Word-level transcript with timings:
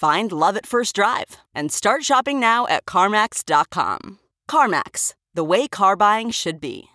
Find 0.00 0.32
love 0.32 0.56
at 0.56 0.64
first 0.64 0.94
drive 0.94 1.36
and 1.54 1.70
start 1.70 2.04
shopping 2.04 2.40
now 2.40 2.66
at 2.68 2.86
CarMax.com. 2.86 4.18
CarMax, 4.50 5.12
the 5.34 5.44
way 5.44 5.68
car 5.68 5.94
buying 5.94 6.30
should 6.30 6.58
be. 6.58 6.88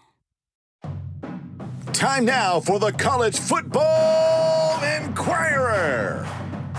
Time 1.94 2.26
now 2.26 2.59
for 2.59 2.80
the 2.80 2.92
College 2.94 3.38
Football 3.38 4.83
Inquirer 4.83 6.28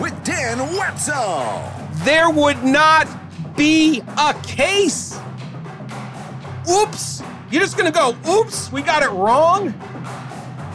with 0.00 0.24
Dan 0.24 0.58
Wetzel. 0.77 1.62
There 2.04 2.28
would 2.28 2.64
not 2.64 3.06
be 3.56 4.02
a 4.19 4.34
case. 4.42 5.20
Oops. 6.69 7.22
You're 7.52 7.62
just 7.62 7.78
going 7.78 7.92
to 7.92 7.97
go, 7.97 8.16
oops, 8.28 8.72
we 8.72 8.82
got 8.82 9.04
it 9.04 9.10
wrong? 9.10 9.72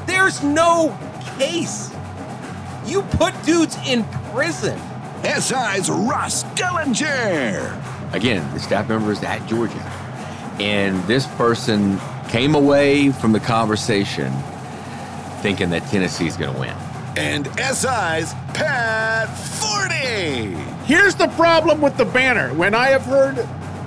There's 0.07 0.41
no 0.41 0.97
case. 1.37 1.91
You 2.85 3.01
put 3.01 3.33
dudes 3.43 3.75
in 3.85 4.05
prison. 4.31 4.79
SI's 5.23 5.89
Ross 5.89 6.43
Dellenger. 6.55 8.13
Again, 8.13 8.53
the 8.53 8.59
staff 8.59 8.89
member 8.89 9.11
is 9.11 9.23
at 9.23 9.45
Georgia. 9.47 9.79
And 10.59 11.01
this 11.03 11.27
person 11.35 11.99
came 12.29 12.55
away 12.55 13.11
from 13.11 13.31
the 13.31 13.39
conversation 13.39 14.33
thinking 15.41 15.69
that 15.71 15.83
Tennessee's 15.87 16.37
going 16.37 16.53
to 16.53 16.59
win. 16.59 16.75
And 17.17 17.47
SI's 17.57 18.33
Pat 18.53 19.27
Forde. 19.27 20.55
Here's 20.85 21.15
the 21.15 21.27
problem 21.29 21.81
with 21.81 21.97
the 21.97 22.05
banner. 22.05 22.53
When 22.53 22.73
I 22.73 22.87
have 22.87 23.03
heard 23.03 23.37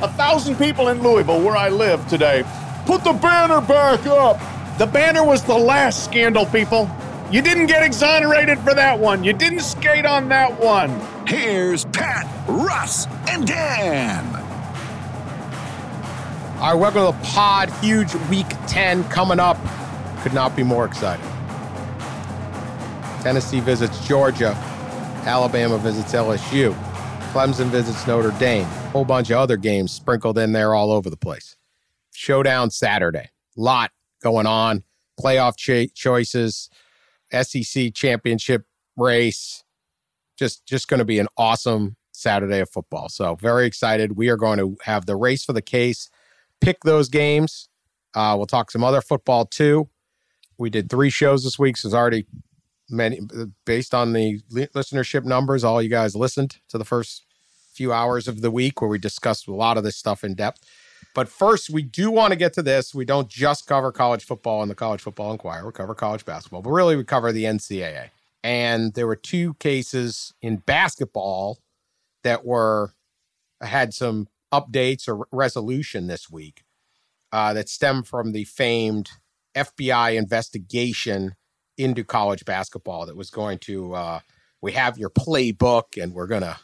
a 0.02 0.08
thousand 0.08 0.56
people 0.56 0.88
in 0.88 1.02
Louisville, 1.02 1.40
where 1.40 1.56
I 1.56 1.68
live 1.68 2.06
today, 2.08 2.44
put 2.86 3.02
the 3.02 3.12
banner 3.12 3.60
back 3.60 4.06
up. 4.06 4.38
The 4.78 4.86
banner 4.86 5.24
was 5.24 5.42
the 5.42 5.54
last 5.54 6.04
scandal, 6.04 6.46
people. 6.46 6.90
You 7.30 7.42
didn't 7.42 7.66
get 7.66 7.82
exonerated 7.82 8.58
for 8.60 8.74
that 8.74 8.98
one. 8.98 9.24
You 9.24 9.32
didn't 9.32 9.60
skate 9.60 10.06
on 10.06 10.28
that 10.28 10.60
one. 10.60 10.90
Here's 11.26 11.86
Pat, 11.86 12.26
Russ, 12.48 13.06
and 13.28 13.46
Dan. 13.46 14.26
All 16.60 16.72
right, 16.72 16.74
welcome 16.74 17.12
to 17.12 17.18
the 17.18 17.24
pod. 17.26 17.70
Huge 17.80 18.14
week 18.30 18.46
10 18.68 19.04
coming 19.04 19.40
up. 19.40 19.56
Could 20.22 20.34
not 20.34 20.54
be 20.54 20.62
more 20.62 20.84
excited. 20.84 21.24
Tennessee 23.22 23.60
visits 23.60 24.06
Georgia. 24.06 24.52
Alabama 25.24 25.78
visits 25.78 26.12
LSU. 26.12 26.74
Clemson 27.32 27.66
visits 27.66 28.06
Notre 28.06 28.30
Dame. 28.38 28.66
Whole 28.92 29.04
bunch 29.06 29.30
of 29.30 29.38
other 29.38 29.56
games 29.56 29.90
sprinkled 29.92 30.36
in 30.38 30.52
there 30.52 30.74
all 30.74 30.92
over 30.92 31.08
the 31.08 31.16
place. 31.16 31.56
Showdown 32.12 32.70
Saturday. 32.70 33.30
Lot 33.56 33.90
going 34.22 34.46
on. 34.46 34.84
Playoff 35.18 35.56
cho- 35.56 35.86
choices. 35.94 36.68
SEC 37.32 37.92
championship 37.94 38.64
race. 38.96 39.63
Just 40.36 40.66
just 40.66 40.88
going 40.88 40.98
to 40.98 41.04
be 41.04 41.18
an 41.18 41.28
awesome 41.36 41.96
Saturday 42.12 42.60
of 42.60 42.70
football. 42.70 43.08
So 43.08 43.34
very 43.36 43.66
excited. 43.66 44.16
We 44.16 44.28
are 44.28 44.36
going 44.36 44.58
to 44.58 44.76
have 44.82 45.06
the 45.06 45.16
race 45.16 45.44
for 45.44 45.52
the 45.52 45.62
case. 45.62 46.08
Pick 46.60 46.82
those 46.84 47.08
games. 47.08 47.68
Uh, 48.14 48.34
we'll 48.36 48.46
talk 48.46 48.70
some 48.70 48.84
other 48.84 49.00
football 49.00 49.44
too. 49.44 49.88
We 50.56 50.70
did 50.70 50.88
three 50.88 51.10
shows 51.10 51.42
this 51.42 51.58
week, 51.58 51.76
so 51.76 51.88
it's 51.88 51.94
already 51.94 52.26
many 52.88 53.20
based 53.64 53.94
on 53.94 54.12
the 54.12 54.40
listenership 54.52 55.24
numbers. 55.24 55.64
All 55.64 55.82
you 55.82 55.88
guys 55.88 56.14
listened 56.14 56.58
to 56.68 56.78
the 56.78 56.84
first 56.84 57.24
few 57.72 57.92
hours 57.92 58.28
of 58.28 58.40
the 58.40 58.50
week 58.50 58.80
where 58.80 58.88
we 58.88 58.98
discussed 58.98 59.48
a 59.48 59.52
lot 59.52 59.76
of 59.76 59.82
this 59.84 59.96
stuff 59.96 60.22
in 60.22 60.34
depth. 60.34 60.64
But 61.14 61.28
first, 61.28 61.70
we 61.70 61.82
do 61.82 62.10
want 62.10 62.32
to 62.32 62.36
get 62.36 62.52
to 62.54 62.62
this. 62.62 62.94
We 62.94 63.04
don't 63.04 63.28
just 63.28 63.66
cover 63.66 63.92
college 63.92 64.24
football 64.24 64.62
in 64.62 64.68
the 64.68 64.74
College 64.74 65.00
Football 65.00 65.32
Inquirer. 65.32 65.66
We 65.66 65.72
cover 65.72 65.94
college 65.94 66.24
basketball, 66.24 66.62
but 66.62 66.70
really 66.70 66.96
we 66.96 67.04
cover 67.04 67.30
the 67.30 67.44
NCAA. 67.44 68.10
And 68.44 68.92
there 68.92 69.06
were 69.06 69.16
two 69.16 69.54
cases 69.54 70.34
in 70.42 70.58
basketball 70.58 71.58
that 72.24 72.44
were 72.44 72.92
had 73.62 73.94
some 73.94 74.28
updates 74.52 75.08
or 75.08 75.26
resolution 75.32 76.06
this 76.06 76.30
week 76.30 76.62
uh, 77.32 77.54
that 77.54 77.70
stem 77.70 78.02
from 78.02 78.32
the 78.32 78.44
famed 78.44 79.10
FBI 79.56 80.16
investigation 80.16 81.34
into 81.78 82.04
college 82.04 82.44
basketball 82.44 83.06
that 83.06 83.16
was 83.16 83.30
going 83.30 83.58
to 83.58 83.94
uh, 83.94 84.20
we 84.60 84.72
have 84.72 84.98
your 84.98 85.10
playbook 85.10 86.00
and 86.00 86.12
we're 86.12 86.26
gonna 86.26 86.58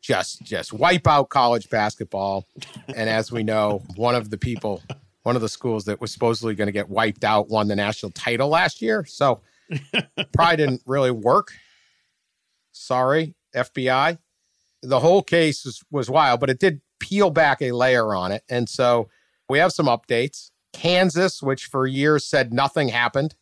just 0.00 0.42
just 0.42 0.72
wipe 0.72 1.06
out 1.06 1.28
college 1.28 1.70
basketball. 1.70 2.46
And 2.94 3.08
as 3.08 3.30
we 3.30 3.44
know 3.44 3.82
one 3.94 4.16
of 4.16 4.30
the 4.30 4.38
people 4.38 4.82
one 5.22 5.36
of 5.36 5.42
the 5.42 5.48
schools 5.48 5.84
that 5.84 6.00
was 6.00 6.12
supposedly 6.12 6.56
going 6.56 6.66
to 6.66 6.72
get 6.72 6.88
wiped 6.88 7.22
out 7.22 7.48
won 7.48 7.68
the 7.68 7.76
national 7.76 8.10
title 8.10 8.48
last 8.48 8.82
year. 8.82 9.04
So 9.04 9.40
probably 10.32 10.56
didn't 10.56 10.82
really 10.86 11.10
work 11.10 11.52
sorry 12.72 13.34
fbi 13.54 14.18
the 14.82 15.00
whole 15.00 15.22
case 15.22 15.64
was, 15.64 15.82
was 15.90 16.10
wild 16.10 16.40
but 16.40 16.50
it 16.50 16.58
did 16.58 16.80
peel 16.98 17.30
back 17.30 17.60
a 17.60 17.72
layer 17.72 18.14
on 18.14 18.32
it 18.32 18.42
and 18.48 18.68
so 18.68 19.08
we 19.48 19.58
have 19.58 19.72
some 19.72 19.86
updates 19.86 20.50
kansas 20.72 21.42
which 21.42 21.66
for 21.66 21.86
years 21.86 22.24
said 22.24 22.52
nothing 22.52 22.88
happened 22.88 23.34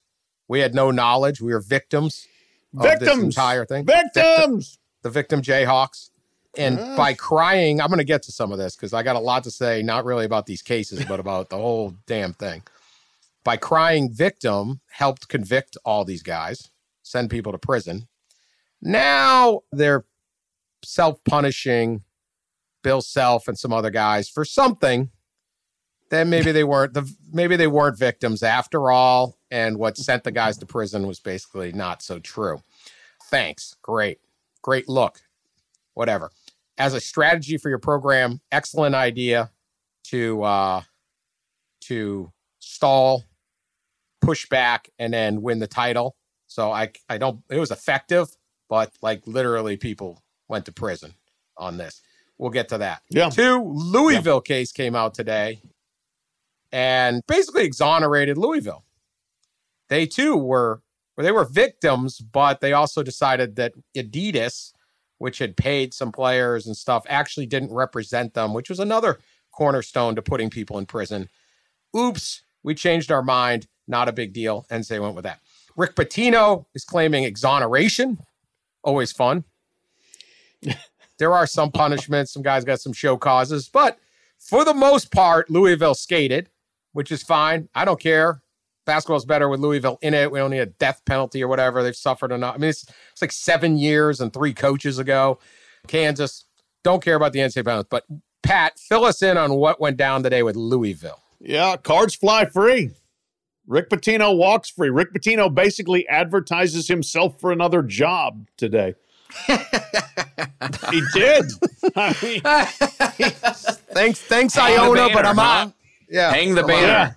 we 0.50 0.58
had 0.58 0.74
no 0.74 0.90
knowledge. 0.90 1.40
We 1.40 1.52
were 1.52 1.60
victims. 1.60 2.26
Victims. 2.74 3.22
entire 3.22 3.64
thing. 3.64 3.84
Victims. 3.84 4.80
The 5.02 5.08
victim 5.08 5.42
Jayhawks. 5.42 6.10
And 6.58 6.76
by 6.96 7.14
crying, 7.14 7.80
I'm 7.80 7.86
going 7.86 7.98
to 7.98 8.04
get 8.04 8.24
to 8.24 8.32
some 8.32 8.50
of 8.50 8.58
this 8.58 8.74
because 8.74 8.92
I 8.92 9.04
got 9.04 9.14
a 9.14 9.20
lot 9.20 9.44
to 9.44 9.52
say, 9.52 9.80
not 9.80 10.04
really 10.04 10.24
about 10.24 10.46
these 10.46 10.60
cases, 10.60 11.04
but 11.04 11.20
about 11.20 11.50
the 11.50 11.56
whole 11.56 11.94
damn 12.08 12.32
thing. 12.32 12.64
By 13.44 13.56
crying 13.56 14.12
victim, 14.12 14.80
helped 14.90 15.28
convict 15.28 15.76
all 15.84 16.04
these 16.04 16.22
guys, 16.22 16.70
send 17.02 17.30
people 17.30 17.52
to 17.52 17.58
prison. 17.58 18.08
Now 18.82 19.60
they're 19.72 20.04
self 20.84 21.22
punishing 21.24 22.02
Bill 22.82 23.00
Self 23.00 23.48
and 23.48 23.58
some 23.58 23.72
other 23.72 23.90
guys 23.90 24.28
for 24.28 24.44
something 24.44 25.10
then 26.10 26.28
maybe 26.28 26.52
they 26.52 26.64
weren't 26.64 26.92
the 26.92 27.10
maybe 27.32 27.56
they 27.56 27.68
weren't 27.68 27.98
victims 27.98 28.42
after 28.42 28.90
all 28.90 29.38
and 29.50 29.78
what 29.78 29.96
sent 29.96 30.24
the 30.24 30.32
guys 30.32 30.58
to 30.58 30.66
prison 30.66 31.06
was 31.06 31.20
basically 31.20 31.72
not 31.72 32.02
so 32.02 32.18
true. 32.18 32.60
Thanks. 33.30 33.76
Great. 33.80 34.18
Great 34.60 34.88
look. 34.88 35.20
Whatever. 35.94 36.30
As 36.76 36.94
a 36.94 37.00
strategy 37.00 37.56
for 37.56 37.68
your 37.68 37.78
program 37.78 38.40
excellent 38.52 38.94
idea 38.94 39.50
to 40.04 40.42
uh 40.42 40.82
to 41.82 42.32
stall 42.58 43.24
push 44.20 44.48
back 44.48 44.90
and 44.98 45.12
then 45.12 45.42
win 45.42 45.58
the 45.58 45.66
title 45.66 46.16
so 46.46 46.70
i 46.70 46.90
i 47.08 47.18
don't 47.18 47.40
it 47.50 47.58
was 47.58 47.70
effective 47.70 48.28
but 48.68 48.92
like 49.02 49.26
literally 49.26 49.76
people 49.76 50.22
went 50.48 50.64
to 50.64 50.72
prison 50.72 51.14
on 51.56 51.76
this 51.76 52.02
we'll 52.38 52.50
get 52.50 52.68
to 52.68 52.78
that 52.78 53.02
yeah 53.10 53.30
two 53.30 53.62
louisville 53.62 54.42
yeah. 54.46 54.54
case 54.54 54.72
came 54.72 54.94
out 54.94 55.14
today 55.14 55.60
and 56.72 57.22
basically 57.26 57.64
exonerated 57.64 58.38
Louisville. 58.38 58.84
They 59.88 60.06
too 60.06 60.36
were 60.36 60.82
they 61.16 61.32
were 61.32 61.44
victims, 61.44 62.18
but 62.18 62.60
they 62.60 62.72
also 62.72 63.02
decided 63.02 63.56
that 63.56 63.74
Adidas, 63.94 64.72
which 65.18 65.38
had 65.38 65.56
paid 65.56 65.92
some 65.92 66.12
players 66.12 66.66
and 66.66 66.74
stuff, 66.74 67.04
actually 67.08 67.44
didn't 67.44 67.74
represent 67.74 68.32
them, 68.32 68.54
which 68.54 68.70
was 68.70 68.80
another 68.80 69.18
cornerstone 69.52 70.14
to 70.14 70.22
putting 70.22 70.48
people 70.48 70.78
in 70.78 70.86
prison. 70.86 71.28
Oops, 71.94 72.42
we 72.62 72.74
changed 72.74 73.12
our 73.12 73.22
mind. 73.22 73.66
Not 73.90 74.08
a 74.08 74.12
big 74.12 74.32
deal. 74.32 74.66
And 74.70 74.84
they 74.84 75.00
went 75.00 75.14
with 75.14 75.24
that. 75.24 75.40
Rick 75.76 75.96
Pitino 75.96 76.66
is 76.74 76.84
claiming 76.84 77.24
exoneration. 77.24 78.18
Always 78.82 79.12
fun. 79.12 79.44
There 81.20 81.34
are 81.34 81.46
some 81.46 81.70
punishments. 81.70 82.32
Some 82.32 82.40
guys 82.40 82.64
got 82.64 82.80
some 82.80 82.94
show 82.94 83.18
causes, 83.18 83.68
but 83.68 83.98
for 84.38 84.64
the 84.64 84.72
most 84.72 85.12
part, 85.12 85.50
Louisville 85.50 85.94
skated, 85.94 86.48
which 86.94 87.12
is 87.12 87.22
fine. 87.22 87.68
I 87.74 87.84
don't 87.84 88.00
care. 88.00 88.40
Basketball's 88.86 89.26
better 89.26 89.46
with 89.46 89.60
Louisville 89.60 89.98
in 90.00 90.14
it. 90.14 90.32
We 90.32 90.38
don't 90.38 90.50
need 90.50 90.60
a 90.60 90.66
death 90.66 91.02
penalty 91.04 91.44
or 91.44 91.48
whatever. 91.48 91.82
They've 91.82 91.94
suffered 91.94 92.32
enough. 92.32 92.54
I 92.54 92.58
mean, 92.58 92.70
it's, 92.70 92.84
it's 93.12 93.20
like 93.20 93.32
seven 93.32 93.76
years 93.76 94.22
and 94.22 94.32
three 94.32 94.54
coaches 94.54 94.98
ago. 94.98 95.38
Kansas, 95.86 96.46
don't 96.82 97.02
care 97.04 97.16
about 97.16 97.34
the 97.34 97.40
NCAA 97.40 97.66
penalties. 97.66 97.88
But 97.90 98.04
Pat, 98.42 98.78
fill 98.78 99.04
us 99.04 99.22
in 99.22 99.36
on 99.36 99.52
what 99.56 99.78
went 99.78 99.98
down 99.98 100.22
today 100.22 100.42
with 100.42 100.56
Louisville. 100.56 101.20
Yeah, 101.38 101.76
cards 101.76 102.14
fly 102.14 102.46
free. 102.46 102.92
Rick 103.70 103.88
Pitino 103.88 104.36
walks 104.36 104.68
free. 104.68 104.90
Rick 104.90 105.12
Pitino 105.14 105.52
basically 105.54 106.06
advertises 106.08 106.88
himself 106.88 107.40
for 107.40 107.52
another 107.52 107.82
job 107.84 108.46
today. 108.56 108.96
he 109.46 111.00
did. 111.14 111.44
I 111.94 112.16
mean, 112.20 112.40
Thanks, 113.92 114.20
thanks, 114.22 114.54
Hang 114.54 114.76
Iona, 114.78 114.94
banner, 115.02 115.14
but 115.14 115.24
I'm 115.26 115.36
huh? 115.36 115.42
out. 115.42 115.72
Yeah, 116.08 116.32
Hang 116.32 116.54
the 116.56 116.64
banner. 116.64 116.92
out. 116.92 117.12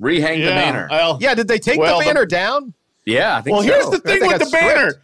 Rehang 0.00 0.38
the 0.42 0.50
banner. 0.52 0.88
well, 0.90 1.18
Yeah, 1.20 1.34
did 1.34 1.48
they 1.48 1.58
take 1.58 1.78
Well, 1.78 1.98
the 1.98 2.04
the- 2.04 2.08
banner 2.14 2.24
down? 2.26 2.72
yeah, 3.04 3.36
I 3.36 3.42
think 3.42 3.52
Well, 3.54 3.62
so. 3.62 3.68
here's 3.68 3.90
the 3.90 3.98
thing 3.98 4.20
with 4.22 4.32
the 4.32 4.38
that's 4.38 4.50
banner. 4.50 5.02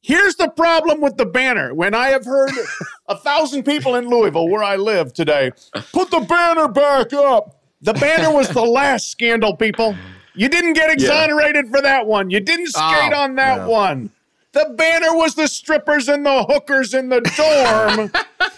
Here's 0.00 0.34
the 0.34 0.48
problem 0.48 1.00
with 1.00 1.16
the 1.16 1.26
banner. 1.26 1.72
When 1.74 1.94
I 1.94 2.08
have 2.08 2.24
heard 2.24 2.50
a 3.08 3.16
thousand 3.16 3.62
people 3.62 3.94
in 3.94 4.08
Louisville, 4.08 4.48
where 4.48 4.64
I 4.64 4.74
live 4.74 5.12
today, 5.12 5.52
put 5.92 6.10
the 6.10 6.20
banner 6.20 6.66
back 6.66 7.12
up. 7.12 7.60
The 7.82 7.92
banner 7.94 8.32
was 8.32 8.48
the 8.48 8.62
last 8.64 9.10
scandal, 9.12 9.54
people. 9.56 9.94
You 10.36 10.48
didn't 10.48 10.74
get 10.74 10.90
exonerated 10.90 11.68
for 11.70 11.80
that 11.80 12.06
one. 12.06 12.30
You 12.30 12.40
didn't 12.40 12.68
oh, 12.76 12.92
skate 12.92 13.12
Oh, 13.12 13.20
on 13.22 13.34
that 13.36 13.66
one. 13.68 14.10
The 14.52 14.74
banner 14.76 15.14
was 15.14 15.34
the 15.34 15.48
strippers 15.48 16.08
and 16.08 16.24
the 16.24 16.44
hookers 16.44 16.94
in 16.94 17.08
the 17.08 17.20
dorm. 17.36 18.10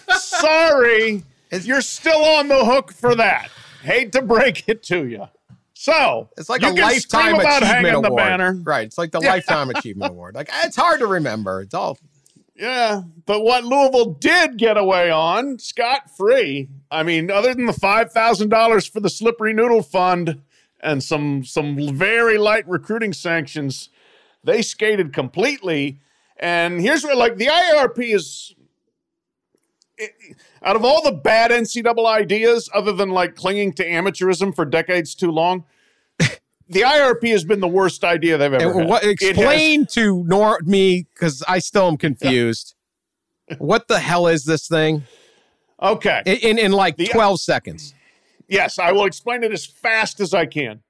Sorry, 0.19 1.23
you're 1.51 1.81
still 1.81 2.23
on 2.23 2.47
the 2.47 2.63
hook 2.65 2.91
for 2.93 3.15
that. 3.15 3.49
Hate 3.81 4.11
to 4.13 4.21
break 4.21 4.67
it 4.67 4.83
to 4.83 5.05
you. 5.05 5.27
So 5.73 6.29
It's 6.37 6.49
like 6.49 6.61
you 6.61 6.69
a 6.69 6.73
can 6.73 6.99
scream 6.99 7.21
lifetime 7.23 7.35
about 7.39 7.63
achievement 7.63 7.85
hanging 7.85 7.93
award, 8.05 8.11
the 8.11 8.15
banner. 8.15 8.53
right? 8.63 8.85
It's 8.85 8.97
like 8.97 9.11
the 9.11 9.21
lifetime 9.21 9.69
achievement 9.69 10.11
award. 10.11 10.35
Like 10.35 10.49
it's 10.63 10.75
hard 10.75 10.99
to 10.99 11.07
remember. 11.07 11.61
It's 11.61 11.73
all 11.73 11.97
Yeah, 12.55 13.03
but 13.25 13.41
what 13.41 13.63
Louisville 13.63 14.13
did 14.13 14.57
get 14.57 14.75
away 14.77 15.09
on 15.09 15.57
scot 15.59 16.11
free. 16.15 16.67
I 16.91 17.03
mean, 17.03 17.31
other 17.31 17.53
than 17.53 17.65
the 17.65 17.71
five 17.73 18.11
thousand 18.11 18.49
dollars 18.49 18.85
for 18.85 18.99
the 18.99 19.09
slippery 19.09 19.53
noodle 19.53 19.81
fund 19.81 20.41
and 20.81 21.03
some 21.03 21.43
some 21.43 21.95
very 21.95 22.37
light 22.37 22.67
recruiting 22.67 23.13
sanctions, 23.13 23.89
they 24.43 24.61
skated 24.61 25.13
completely. 25.13 25.99
And 26.41 26.79
here's 26.79 27.03
what, 27.03 27.17
like, 27.17 27.35
the 27.37 27.47
IRP 27.47 28.13
is. 28.15 28.55
it- 29.97 30.13
out 30.63 30.75
of 30.75 30.83
all 30.85 31.01
the 31.03 31.11
bad 31.11 31.51
NCAA 31.51 32.05
ideas, 32.07 32.69
other 32.73 32.91
than 32.93 33.09
like 33.09 33.35
clinging 33.35 33.73
to 33.73 33.85
amateurism 33.85 34.55
for 34.55 34.63
decades 34.65 35.15
too 35.15 35.31
long, 35.31 35.65
the 36.19 36.81
IRP 36.81 37.29
has 37.31 37.43
been 37.45 37.59
the 37.59 37.67
worst 37.67 38.03
idea 38.03 38.37
they've 38.37 38.53
ever 38.53 38.69
And 38.71 38.79
had. 38.81 38.89
what, 38.89 39.03
It 39.03 39.19
has- 39.21 39.29
explain 39.31 39.85
to 39.87 40.23
nor 40.25 40.59
me 40.63 41.07
because 41.13 41.43
I 41.47 41.59
still 41.59 41.87
am 41.87 41.97
confused. 41.97 42.75
what 43.57 43.87
the 43.87 43.99
hell 43.99 44.27
is 44.27 44.45
this 44.45 44.67
thing? 44.67 45.03
okay. 45.81 46.21
In 46.25 46.37
in, 46.37 46.57
in 46.59 46.71
like 46.71 46.95
The- 46.97 47.07
twelve 47.07 47.39
seconds. 47.41 47.93
Yes, 48.49 48.79
I 48.79 48.91
will 48.91 49.05
explain 49.05 49.43
it 49.43 49.51
as 49.51 49.65
fast 49.65 50.19
as 50.19 50.33
I 50.33 50.47
can. 50.47 50.81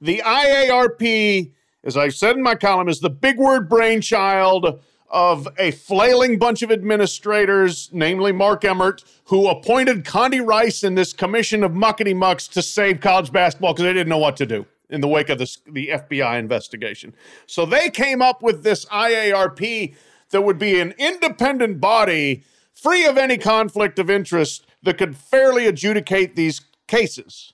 The 0.00 0.22
IARP, 0.24 1.52
as 1.84 1.96
I 1.96 2.08
said 2.08 2.36
in 2.36 2.42
my 2.42 2.56
column, 2.56 2.88
is 2.88 3.00
the 3.00 3.10
big 3.10 3.38
word 3.38 3.68
brainchild 3.68 4.80
of 5.08 5.48
a 5.56 5.70
flailing 5.70 6.36
bunch 6.36 6.62
of 6.62 6.72
administrators, 6.72 7.88
namely 7.92 8.32
Mark 8.32 8.64
Emmert, 8.64 9.04
who 9.26 9.48
appointed 9.48 10.04
Condi 10.04 10.44
Rice 10.44 10.82
in 10.82 10.96
this 10.96 11.12
commission 11.12 11.62
of 11.62 11.72
muckety 11.72 12.14
mucks 12.14 12.48
to 12.48 12.60
save 12.60 13.00
college 13.00 13.30
basketball 13.30 13.72
because 13.72 13.84
they 13.84 13.92
didn't 13.92 14.08
know 14.08 14.18
what 14.18 14.36
to 14.38 14.46
do 14.46 14.66
in 14.90 15.00
the 15.00 15.08
wake 15.08 15.28
of 15.28 15.38
this, 15.38 15.58
the 15.66 15.88
FBI 15.88 16.38
investigation. 16.38 17.14
So 17.46 17.64
they 17.64 17.88
came 17.88 18.20
up 18.20 18.42
with 18.42 18.64
this 18.64 18.84
IARP 18.86 19.94
that 20.30 20.42
would 20.42 20.58
be 20.58 20.80
an 20.80 20.92
independent 20.98 21.80
body 21.80 22.42
free 22.72 23.06
of 23.06 23.16
any 23.16 23.38
conflict 23.38 23.98
of 23.98 24.10
interest 24.10 24.66
that 24.82 24.98
could 24.98 25.16
fairly 25.16 25.66
adjudicate 25.66 26.34
these 26.34 26.60
cases. 26.86 27.52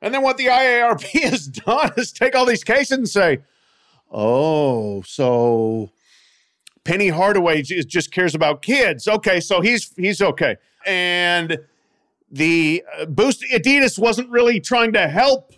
And 0.00 0.12
then 0.12 0.22
what 0.22 0.36
the 0.36 0.46
IARP 0.46 1.02
has 1.22 1.46
done 1.46 1.92
is 1.96 2.12
take 2.12 2.34
all 2.34 2.46
these 2.46 2.64
cases 2.64 2.98
and 2.98 3.08
say, 3.08 3.38
oh, 4.10 5.02
so 5.02 5.90
Penny 6.84 7.08
Hardaway 7.08 7.62
just 7.62 8.12
cares 8.12 8.34
about 8.34 8.62
kids. 8.62 9.08
Okay, 9.08 9.40
so 9.40 9.60
he's 9.60 9.92
he's 9.96 10.20
okay. 10.20 10.56
And 10.86 11.58
the 12.30 12.84
uh, 12.98 13.06
boost 13.06 13.42
Adidas 13.52 13.98
wasn't 13.98 14.28
really 14.30 14.60
trying 14.60 14.92
to 14.92 15.08
help 15.08 15.54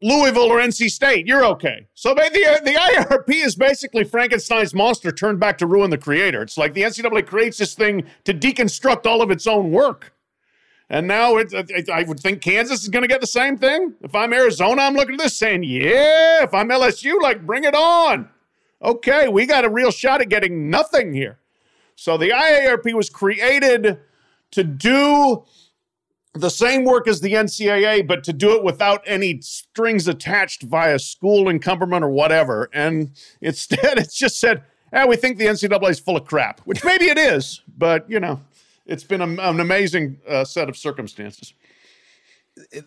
Louisville 0.00 0.50
or 0.50 0.58
NC 0.58 0.90
State. 0.90 1.26
You're 1.26 1.44
okay. 1.46 1.88
So 1.94 2.14
the 2.14 2.60
the 2.64 2.72
IRP 2.72 3.44
is 3.44 3.56
basically 3.56 4.04
Frankenstein's 4.04 4.74
monster 4.74 5.10
turned 5.10 5.40
back 5.40 5.58
to 5.58 5.66
ruin 5.66 5.90
the 5.90 5.98
creator. 5.98 6.42
It's 6.42 6.56
like 6.56 6.74
the 6.74 6.82
NCAA 6.82 7.26
creates 7.26 7.58
this 7.58 7.74
thing 7.74 8.04
to 8.24 8.32
deconstruct 8.32 9.06
all 9.06 9.22
of 9.22 9.30
its 9.30 9.46
own 9.46 9.72
work. 9.72 10.12
And 10.92 11.06
now 11.06 11.38
it, 11.38 11.88
I 11.88 12.02
would 12.02 12.20
think 12.20 12.42
Kansas 12.42 12.82
is 12.82 12.90
going 12.90 13.00
to 13.02 13.08
get 13.08 13.22
the 13.22 13.26
same 13.26 13.56
thing. 13.56 13.94
If 14.02 14.14
I'm 14.14 14.34
Arizona, 14.34 14.82
I'm 14.82 14.92
looking 14.92 15.14
at 15.14 15.22
this 15.22 15.34
saying, 15.34 15.64
yeah. 15.64 16.44
If 16.44 16.52
I'm 16.52 16.68
LSU, 16.68 17.14
like, 17.22 17.46
bring 17.46 17.64
it 17.64 17.74
on. 17.74 18.28
Okay, 18.82 19.26
we 19.26 19.46
got 19.46 19.64
a 19.64 19.70
real 19.70 19.90
shot 19.90 20.20
at 20.20 20.28
getting 20.28 20.68
nothing 20.68 21.14
here. 21.14 21.38
So 21.96 22.18
the 22.18 22.28
IARP 22.28 22.92
was 22.92 23.08
created 23.08 24.00
to 24.50 24.64
do 24.64 25.44
the 26.34 26.50
same 26.50 26.84
work 26.84 27.08
as 27.08 27.22
the 27.22 27.32
NCAA, 27.32 28.06
but 28.06 28.22
to 28.24 28.34
do 28.34 28.54
it 28.54 28.62
without 28.62 29.02
any 29.06 29.40
strings 29.40 30.06
attached 30.06 30.62
via 30.62 30.98
school 30.98 31.48
encumberment 31.48 32.04
or 32.04 32.10
whatever. 32.10 32.68
And 32.74 33.12
instead, 33.40 33.78
it's 33.98 34.14
just 34.14 34.38
said, 34.38 34.62
eh, 34.92 35.06
we 35.06 35.16
think 35.16 35.38
the 35.38 35.46
NCAA 35.46 35.88
is 35.88 36.00
full 36.00 36.18
of 36.18 36.26
crap, 36.26 36.60
which 36.60 36.84
maybe 36.84 37.06
it 37.06 37.16
is, 37.16 37.62
but 37.78 38.10
you 38.10 38.20
know, 38.20 38.42
it's 38.92 39.04
been 39.04 39.22
a, 39.22 39.48
an 39.48 39.58
amazing 39.58 40.18
uh, 40.28 40.44
set 40.44 40.68
of 40.68 40.76
circumstances. 40.76 41.54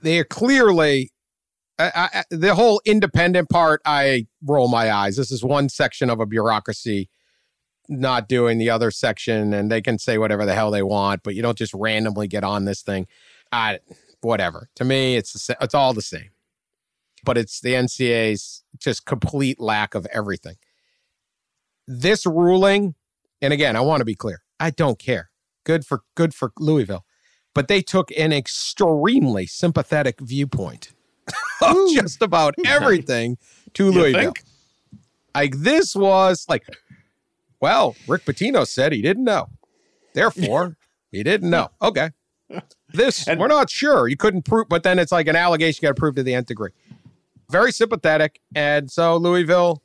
They 0.02 0.20
are 0.20 0.24
clearly 0.24 1.12
I, 1.78 2.10
I, 2.14 2.24
the 2.30 2.56
whole 2.56 2.82
independent 2.86 3.50
part. 3.50 3.82
I 3.86 4.28
roll 4.44 4.68
my 4.68 4.92
eyes. 4.92 5.18
This 5.18 5.32
is 5.32 5.44
one 5.44 5.68
section 5.68 6.10
of 6.10 6.20
a 6.20 6.26
bureaucracy 6.26 7.10
not 7.90 8.30
doing 8.30 8.58
the 8.58 8.70
other 8.70 8.92
section, 8.92 9.54
and 9.54 9.72
they 9.72 9.82
can 9.82 10.00
say 10.00 10.18
whatever 10.18 10.46
the 10.46 10.56
hell 10.56 10.72
they 10.72 10.84
want, 10.84 11.22
but 11.24 11.36
you 11.36 11.42
don't 11.42 11.58
just 11.58 11.74
randomly 11.74 12.28
get 12.28 12.44
on 12.44 12.66
this 12.66 12.82
thing. 12.82 13.08
I 13.52 13.80
whatever. 14.22 14.70
To 14.76 14.86
me, 14.86 15.18
it's 15.18 15.34
the, 15.34 15.58
it's 15.60 15.76
all 15.76 15.94
the 15.94 16.02
same. 16.02 16.30
But 17.24 17.38
it's 17.38 17.60
the 17.60 17.74
NCAA's 17.74 18.64
just 18.78 19.06
complete 19.06 19.60
lack 19.60 19.96
of 19.96 20.06
everything. 20.14 20.56
This 21.88 22.26
ruling, 22.26 22.96
and 23.42 23.52
again, 23.52 23.76
I 23.76 23.82
want 23.82 24.02
to 24.02 24.06
be 24.06 24.16
clear. 24.16 24.44
I 24.60 24.70
don't 24.70 25.00
care. 25.00 25.30
Good 25.66 25.86
for 25.86 26.04
good 26.16 26.34
for 26.34 26.54
Louisville, 26.60 27.06
but 27.54 27.68
they 27.68 27.82
took 27.82 28.10
an 28.18 28.32
extremely 28.32 29.46
sympathetic 29.46 30.20
viewpoint 30.22 30.94
of 31.62 31.76
just 31.94 32.22
about 32.22 32.56
everything 32.66 33.38
to 33.74 33.92
Louisville. 33.92 34.22
think? 34.22 34.44
Like 35.36 35.58
this 35.58 35.96
was 35.96 36.46
like, 36.48 36.66
well, 37.60 37.96
Rick 38.08 38.24
Pitino 38.26 38.66
said 38.66 38.94
he 38.94 39.02
didn't 39.02 39.24
know, 39.26 39.50
therefore 40.14 40.78
he 41.12 41.24
didn't 41.24 41.50
know. 41.50 41.72
Okay, 41.82 42.12
this 42.94 43.28
And- 43.28 43.40
we're 43.40 43.48
not 43.48 43.70
sure. 43.70 44.08
You 44.08 44.16
couldn't 44.18 44.44
prove, 44.44 44.70
but 44.70 44.84
then 44.84 45.00
it's 45.00 45.12
like 45.12 45.28
an 45.28 45.36
allegation 45.36 45.80
you 45.82 45.88
got 45.90 45.96
to 45.96 46.00
prove 46.00 46.16
to 46.16 46.24
the 46.24 46.34
nth 46.36 46.48
degree. 46.48 46.72
Very 47.50 47.72
sympathetic, 47.72 48.40
and 48.56 48.90
so 48.92 49.18
Louisville. 49.18 49.82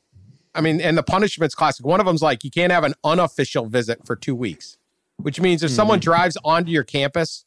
I 0.55 0.61
mean, 0.63 0.81
and 0.81 0.99
the 0.99 1.03
punishment's 1.05 1.55
classic. 1.55 1.87
One 1.87 2.01
of 2.01 2.07
them's 2.07 2.23
like 2.23 2.43
you 2.43 2.51
can't 2.51 2.73
have 2.73 2.83
an 2.85 2.95
unofficial 3.05 3.67
visit 3.67 4.05
for 4.05 4.17
two 4.17 4.35
weeks, 4.35 4.79
which 5.23 5.41
means 5.41 5.62
if 5.62 5.71
someone 5.71 5.99
Mm-hmm. 5.99 6.05
drives 6.11 6.37
onto 6.45 6.71
your 6.71 6.85
campus 6.85 7.45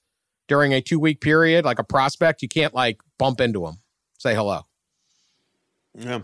during 0.47 0.73
a 0.73 0.81
two 0.81 0.99
week 0.99 1.21
period, 1.21 1.65
like 1.65 1.79
a 1.79 1.83
prospect, 1.83 2.41
you 2.41 2.47
can't 2.47 2.73
like 2.73 2.99
bump 3.17 3.39
into 3.41 3.61
them, 3.61 3.77
say 4.17 4.33
hello. 4.35 4.61
Yeah. 5.97 6.21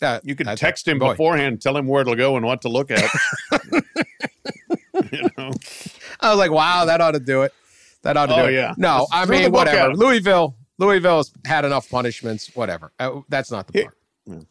That- 0.00 0.24
You 0.24 0.34
can 0.34 0.54
text 0.56 0.86
him 0.86 0.98
boy. 0.98 1.12
beforehand, 1.12 1.60
tell 1.62 1.76
him 1.76 1.86
where 1.86 2.04
to 2.04 2.14
go 2.16 2.36
and 2.36 2.44
what 2.44 2.62
to 2.62 2.68
look 2.68 2.90
at. 2.90 3.10
you 5.12 5.28
know? 5.36 5.50
I 6.20 6.30
was 6.30 6.38
like, 6.38 6.50
wow, 6.50 6.84
that 6.86 7.00
ought 7.00 7.12
to 7.12 7.20
do 7.20 7.42
it. 7.42 7.52
That 8.02 8.16
ought 8.16 8.26
to 8.26 8.34
Oh, 8.34 8.42
do 8.46 8.52
it. 8.52 8.54
yeah. 8.54 8.74
No, 8.76 9.00
Just 9.10 9.14
I 9.14 9.24
mean, 9.26 9.52
whatever. 9.52 9.90
at 9.92 9.96
Louisville, 9.98 10.54
Louisville's 10.78 11.32
had 11.44 11.64
enough 11.64 11.88
punishments. 11.90 12.50
Whatever. 12.54 12.92
Uh, 12.98 13.20
that's 13.28 13.50
not 13.50 13.66
the 13.66 13.84
part. 13.84 14.46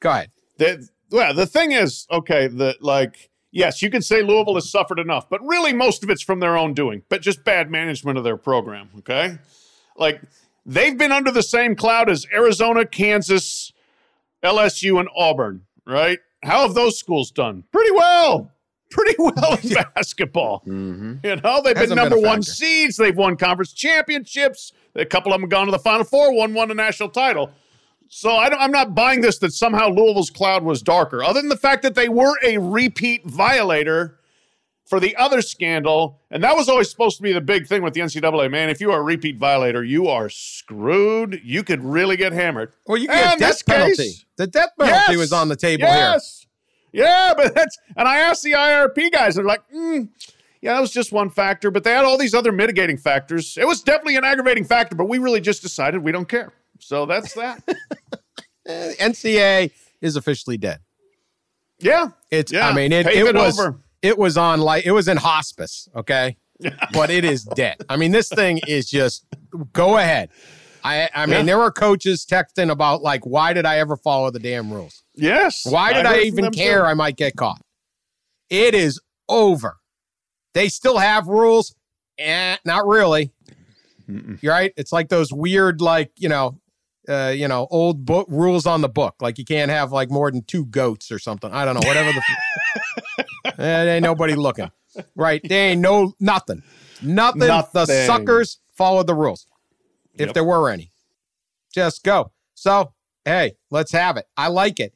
Go 0.00 0.10
ahead. 0.10 0.30
The, 0.58 0.88
well, 1.10 1.34
the 1.34 1.46
thing 1.46 1.72
is, 1.72 2.06
okay, 2.10 2.46
that 2.48 2.82
like, 2.82 3.30
yes, 3.52 3.80
you 3.82 3.90
can 3.90 4.02
say 4.02 4.22
Louisville 4.22 4.54
has 4.56 4.68
suffered 4.68 4.98
enough, 4.98 5.28
but 5.30 5.40
really 5.46 5.72
most 5.72 6.02
of 6.02 6.10
it's 6.10 6.22
from 6.22 6.40
their 6.40 6.56
own 6.56 6.74
doing, 6.74 7.02
but 7.08 7.22
just 7.22 7.44
bad 7.44 7.70
management 7.70 8.18
of 8.18 8.24
their 8.24 8.36
program. 8.36 8.88
Okay. 8.98 9.38
Like, 9.96 10.20
they've 10.66 10.96
been 10.98 11.12
under 11.12 11.30
the 11.30 11.42
same 11.42 11.76
cloud 11.76 12.10
as 12.10 12.26
Arizona, 12.34 12.84
Kansas, 12.86 13.72
LSU, 14.42 14.98
and 14.98 15.08
Auburn, 15.16 15.66
right? 15.86 16.18
How 16.42 16.62
have 16.62 16.74
those 16.74 16.98
schools 16.98 17.30
done? 17.30 17.62
Pretty 17.70 17.92
well. 17.92 18.50
pretty 18.90 19.14
well 19.18 19.58
in 19.62 19.68
basketball. 19.94 20.60
Mm-hmm. 20.66 21.24
You 21.24 21.36
know, 21.36 21.62
they've 21.62 21.76
Hasn't 21.76 21.98
been 21.98 22.08
been 22.08 22.10
number 22.10 22.18
one 22.18 22.42
seeds. 22.42 22.96
They've 22.96 23.16
won 23.16 23.36
conference 23.36 23.72
championships. 23.72 24.72
A 24.94 25.04
couple 25.06 25.32
of 25.32 25.36
them 25.36 25.42
have 25.42 25.50
gone 25.50 25.66
to 25.66 25.72
the 25.72 25.78
Final 25.78 26.04
Four. 26.04 26.34
One 26.34 26.52
won 26.54 26.70
a 26.70 26.74
national 26.74 27.10
title. 27.10 27.50
So 28.14 28.36
I 28.36 28.50
don't, 28.50 28.60
I'm 28.60 28.70
not 28.70 28.94
buying 28.94 29.22
this 29.22 29.38
that 29.38 29.54
somehow 29.54 29.88
Louisville's 29.88 30.28
cloud 30.28 30.64
was 30.64 30.82
darker, 30.82 31.24
other 31.24 31.40
than 31.40 31.48
the 31.48 31.56
fact 31.56 31.82
that 31.82 31.94
they 31.94 32.10
were 32.10 32.34
a 32.44 32.58
repeat 32.58 33.24
violator 33.24 34.18
for 34.84 35.00
the 35.00 35.16
other 35.16 35.40
scandal, 35.40 36.20
and 36.30 36.44
that 36.44 36.54
was 36.54 36.68
always 36.68 36.90
supposed 36.90 37.16
to 37.16 37.22
be 37.22 37.32
the 37.32 37.40
big 37.40 37.66
thing 37.66 37.82
with 37.82 37.94
the 37.94 38.00
NCAA. 38.02 38.50
Man, 38.50 38.68
if 38.68 38.82
you 38.82 38.92
are 38.92 38.98
a 39.00 39.02
repeat 39.02 39.38
violator, 39.38 39.82
you 39.82 40.08
are 40.08 40.28
screwed. 40.28 41.40
You 41.42 41.62
could 41.64 41.82
really 41.82 42.18
get 42.18 42.34
hammered. 42.34 42.74
Well, 42.86 42.98
you 42.98 43.06
get 43.08 43.38
death 43.38 43.64
penalty. 43.64 43.94
case- 43.96 44.24
the 44.36 44.46
death 44.46 44.72
penalty 44.78 45.12
Yes! 45.12 45.16
was 45.16 45.32
on 45.32 45.48
the 45.48 45.56
table 45.56 45.86
here. 45.86 45.94
yes. 45.96 46.46
Yeah, 46.92 47.32
but 47.34 47.54
that's 47.54 47.78
and 47.96 48.06
I 48.06 48.18
asked 48.18 48.42
the 48.42 48.52
IRP 48.52 49.10
guys, 49.10 49.36
they're 49.36 49.44
like, 49.46 49.62
mm, 49.74 50.10
yeah, 50.60 50.74
that 50.74 50.80
was 50.80 50.90
just 50.92 51.12
one 51.12 51.30
factor, 51.30 51.70
but 51.70 51.82
they 51.82 51.92
had 51.92 52.04
all 52.04 52.18
these 52.18 52.34
other 52.34 52.52
mitigating 52.52 52.98
factors. 52.98 53.56
It 53.56 53.66
was 53.66 53.80
definitely 53.80 54.16
an 54.16 54.24
aggravating 54.24 54.64
factor, 54.64 54.96
but 54.96 55.08
we 55.08 55.16
really 55.16 55.40
just 55.40 55.62
decided 55.62 56.02
we 56.02 56.12
don't 56.12 56.28
care. 56.28 56.52
So 56.82 57.06
that's 57.06 57.34
that. 57.34 57.62
Eh, 58.64 58.92
NCA 59.00 59.72
is 60.00 60.14
officially 60.14 60.56
dead. 60.56 60.78
yeah. 61.80 62.10
It's. 62.30 62.52
Yeah, 62.52 62.68
I 62.68 62.72
mean, 62.72 62.92
it, 62.92 63.06
it 63.08 63.26
it 63.26 63.34
was. 63.34 63.58
over. 63.58 63.80
It 64.02 64.16
was 64.16 64.36
on 64.36 64.60
like 64.60 64.86
it 64.86 64.92
was 64.92 65.08
in 65.08 65.16
hospice. 65.16 65.88
Okay, 65.96 66.36
but 66.92 67.10
it 67.10 67.24
is 67.24 67.42
dead. 67.42 67.78
I 67.88 67.96
mean, 67.96 68.12
this 68.12 68.28
thing 68.28 68.60
is 68.68 68.88
just 68.88 69.24
go 69.72 69.98
ahead. 69.98 70.28
I. 70.84 71.08
I 71.12 71.26
mean, 71.26 71.38
Yeah. 71.38 71.42
there 71.42 71.58
were 71.58 71.72
coaches 71.72 72.24
texting 72.24 72.70
about 72.70 73.02
like, 73.02 73.26
why 73.26 73.52
did 73.52 73.66
I 73.66 73.78
ever 73.80 73.96
follow 73.96 74.30
the 74.30 74.38
damn 74.38 74.72
rules? 74.72 75.02
Yes. 75.16 75.66
Why 75.68 75.92
did 75.92 76.06
I, 76.06 76.10
heard 76.10 76.18
from 76.18 76.26
even 76.26 76.50
care 76.52 76.82
too. 76.82 76.86
I 76.86 76.94
might 76.94 77.16
get 77.16 77.34
caught? 77.34 77.60
It 78.48 78.76
is 78.76 79.00
over. 79.28 79.78
They 80.54 80.68
still 80.68 80.98
have 80.98 81.26
rules. 81.26 81.74
Eh, 82.16 82.58
not 82.64 82.86
really. 82.86 83.32
You're 84.40 84.52
right. 84.52 84.72
It's 84.76 84.92
like 84.92 85.08
those 85.08 85.32
weird, 85.32 85.80
like, 85.80 86.12
you 86.16 86.28
know, 86.28 86.60
uh, 87.08 87.32
you 87.34 87.48
know, 87.48 87.66
old 87.70 88.04
book 88.04 88.26
rules 88.30 88.66
on 88.66 88.80
the 88.80 88.88
book. 88.88 89.16
Like 89.20 89.38
you 89.38 89.44
can't 89.44 89.70
have 89.70 89.92
like 89.92 90.10
more 90.10 90.30
than 90.30 90.42
two 90.42 90.66
goats 90.66 91.10
or 91.10 91.18
something. 91.18 91.50
I 91.52 91.64
don't 91.64 91.74
know. 91.74 91.86
Whatever 91.86 92.12
the 92.12 92.18
f- 93.18 93.26
Eh, 93.58 93.84
ain't 93.94 94.02
nobody 94.04 94.34
looking. 94.34 94.70
Right. 95.14 95.40
They 95.46 95.70
ain't 95.70 95.80
no 95.80 96.14
nothing. 96.20 96.62
Nothing. 97.02 97.40
The 97.40 97.86
suckers 97.86 98.58
followed 98.72 99.06
the 99.06 99.14
rules. 99.14 99.46
If 100.14 100.26
Yep. 100.28 100.34
there 100.34 100.44
were 100.44 100.70
any. 100.70 100.92
Just 101.74 102.04
go. 102.04 102.32
So, 102.54 102.92
hey, 103.24 103.56
let's 103.70 103.92
have 103.92 104.16
it. 104.16 104.26
I 104.36 104.48
like 104.48 104.78
it 104.80 104.94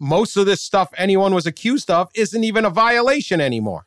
most 0.00 0.36
of 0.36 0.46
this 0.46 0.60
stuff 0.62 0.90
anyone 0.96 1.34
was 1.34 1.46
accused 1.46 1.90
of 1.90 2.08
isn't 2.14 2.44
even 2.44 2.64
a 2.64 2.70
violation 2.70 3.40
anymore. 3.40 3.86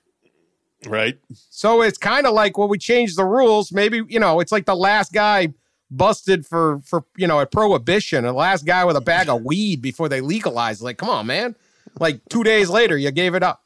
Right. 0.85 1.17
So 1.33 1.81
it's 1.81 1.97
kind 1.97 2.25
of 2.25 2.33
like, 2.33 2.57
well, 2.57 2.67
we 2.67 2.77
changed 2.77 3.17
the 3.17 3.23
rules. 3.25 3.71
Maybe, 3.71 4.01
you 4.09 4.19
know, 4.19 4.39
it's 4.39 4.51
like 4.51 4.65
the 4.65 4.75
last 4.75 5.13
guy 5.13 5.53
busted 5.91 6.45
for, 6.45 6.79
for, 6.85 7.03
you 7.17 7.27
know, 7.27 7.39
a 7.39 7.45
prohibition, 7.45 8.23
the 8.23 8.31
last 8.33 8.65
guy 8.65 8.83
with 8.85 8.95
a 8.95 9.01
bag 9.01 9.29
of 9.29 9.43
weed 9.43 9.81
before 9.81 10.09
they 10.09 10.21
legalized. 10.21 10.81
Like, 10.81 10.97
come 10.97 11.09
on, 11.09 11.27
man. 11.27 11.55
Like 11.99 12.21
two 12.29 12.43
days 12.43 12.69
later, 12.69 12.97
you 12.97 13.11
gave 13.11 13.35
it 13.35 13.43
up. 13.43 13.63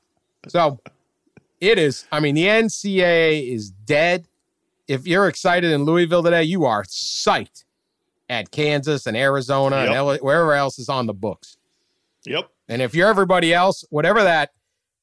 So 0.48 0.80
it 1.62 1.78
is, 1.78 2.06
I 2.12 2.20
mean, 2.20 2.36
the 2.36 2.46
NCAA 2.46 3.54
is 3.54 3.70
dead. 3.70 4.28
If 4.88 5.08
you're 5.08 5.28
excited 5.28 5.72
in 5.72 5.84
Louisville 5.84 6.24
today, 6.24 6.44
you 6.44 6.66
are 6.66 6.84
psyched 6.84 7.64
at 8.30 8.52
Kansas 8.52 9.06
and 9.06 9.16
Arizona 9.16 9.78
and 9.78 9.90
Yep. 9.92 9.96
L- 9.98 10.18
wherever 10.18 10.54
else 10.54 10.80
is 10.80 10.90
on 10.90 11.06
the 11.06 11.14
books. 11.14 11.58
Yep. 12.26 12.50
And 12.68 12.82
if 12.82 12.96
you're 12.96 13.08
everybody 13.10 13.54
else, 13.54 13.86
whatever 13.90 14.24
that 14.24 14.52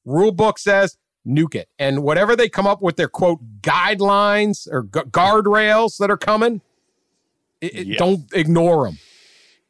rule 0.05 0.33
book 0.33 0.59
says, 0.59 0.99
nuke 1.27 1.55
it. 1.55 1.69
And 1.79 2.03
whatever 2.03 2.35
they 2.35 2.49
come 2.49 2.67
up 2.67 2.83
with 2.83 2.97
their 2.97 3.07
quote 3.09 3.39
guidelines 3.61 4.67
or 4.71 4.83
gu- 4.83 5.05
guardrails 5.05 5.99
that 5.99 6.11
are 6.11 6.17
coming, 6.17 6.61
i- 7.63 7.67
i- 7.67 7.71
Yeah. 7.81 7.97
don't 7.99 8.25
ignore 8.35 8.87
them. 8.87 8.99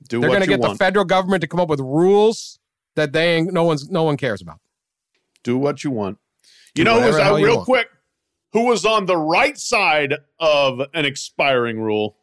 Do 0.08 0.20
They're 0.20 0.30
going 0.30 0.40
to 0.42 0.46
get 0.48 0.60
the 0.60 0.74
federal 0.74 1.04
government 1.04 1.42
to 1.42 1.46
come 1.46 1.60
up 1.60 1.68
with 1.68 1.80
rules 1.80 2.58
that 2.96 3.12
they 3.12 3.36
ain't, 3.36 3.52
no 3.52 3.62
one's 3.64 3.88
no 3.90 4.02
one 4.02 4.16
cares 4.16 4.42
about. 4.42 4.58
Do 5.44 5.56
what 5.58 5.84
you 5.84 5.90
want. 5.90 6.18
You 6.74 6.84
Do 6.84 6.84
know, 6.84 7.00
who 7.00 7.06
was, 7.06 7.16
uh, 7.18 7.34
real 7.34 7.64
quick, 7.64 7.88
who 8.52 8.64
was 8.64 8.84
on 8.84 9.06
the 9.06 9.16
right 9.16 9.56
side 9.58 10.14
of 10.40 10.80
an 10.94 11.04
expiring 11.04 11.80
rule? 11.80 12.16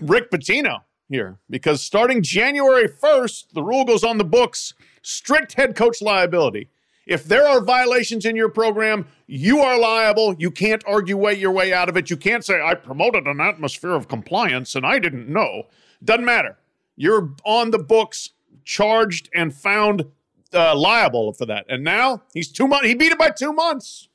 Rick 0.00 0.30
Pitino 0.30 0.82
here, 1.08 1.38
because 1.50 1.82
starting 1.82 2.22
January 2.22 2.86
1st, 2.88 3.54
the 3.54 3.62
rule 3.62 3.84
goes 3.84 4.04
on 4.04 4.18
the 4.18 4.24
books 4.24 4.74
strict 5.02 5.54
head 5.54 5.74
coach 5.74 6.00
liability. 6.02 6.68
If 7.08 7.24
there 7.24 7.48
are 7.48 7.62
violations 7.62 8.26
in 8.26 8.36
your 8.36 8.50
program, 8.50 9.06
you 9.26 9.60
are 9.60 9.78
liable. 9.78 10.36
You 10.38 10.50
can't 10.50 10.84
argue 10.86 11.16
way 11.16 11.32
your 11.32 11.50
way 11.50 11.72
out 11.72 11.88
of 11.88 11.96
it. 11.96 12.10
You 12.10 12.18
can't 12.18 12.44
say, 12.44 12.60
I 12.60 12.74
promoted 12.74 13.26
an 13.26 13.40
atmosphere 13.40 13.92
of 13.92 14.08
compliance 14.08 14.74
and 14.74 14.84
I 14.84 14.98
didn't 14.98 15.26
know. 15.26 15.68
Doesn't 16.04 16.26
matter. 16.26 16.58
You're 16.96 17.30
on 17.46 17.70
the 17.70 17.78
books, 17.78 18.30
charged 18.64 19.30
and 19.34 19.54
found 19.54 20.04
uh, 20.52 20.76
liable 20.76 21.32
for 21.32 21.46
that. 21.46 21.64
And 21.70 21.82
now 21.82 22.22
he's 22.34 22.52
two 22.52 22.68
months. 22.68 22.86
He 22.86 22.94
beat 22.94 23.12
it 23.12 23.18
by 23.18 23.30
two 23.30 23.54
months. 23.54 24.08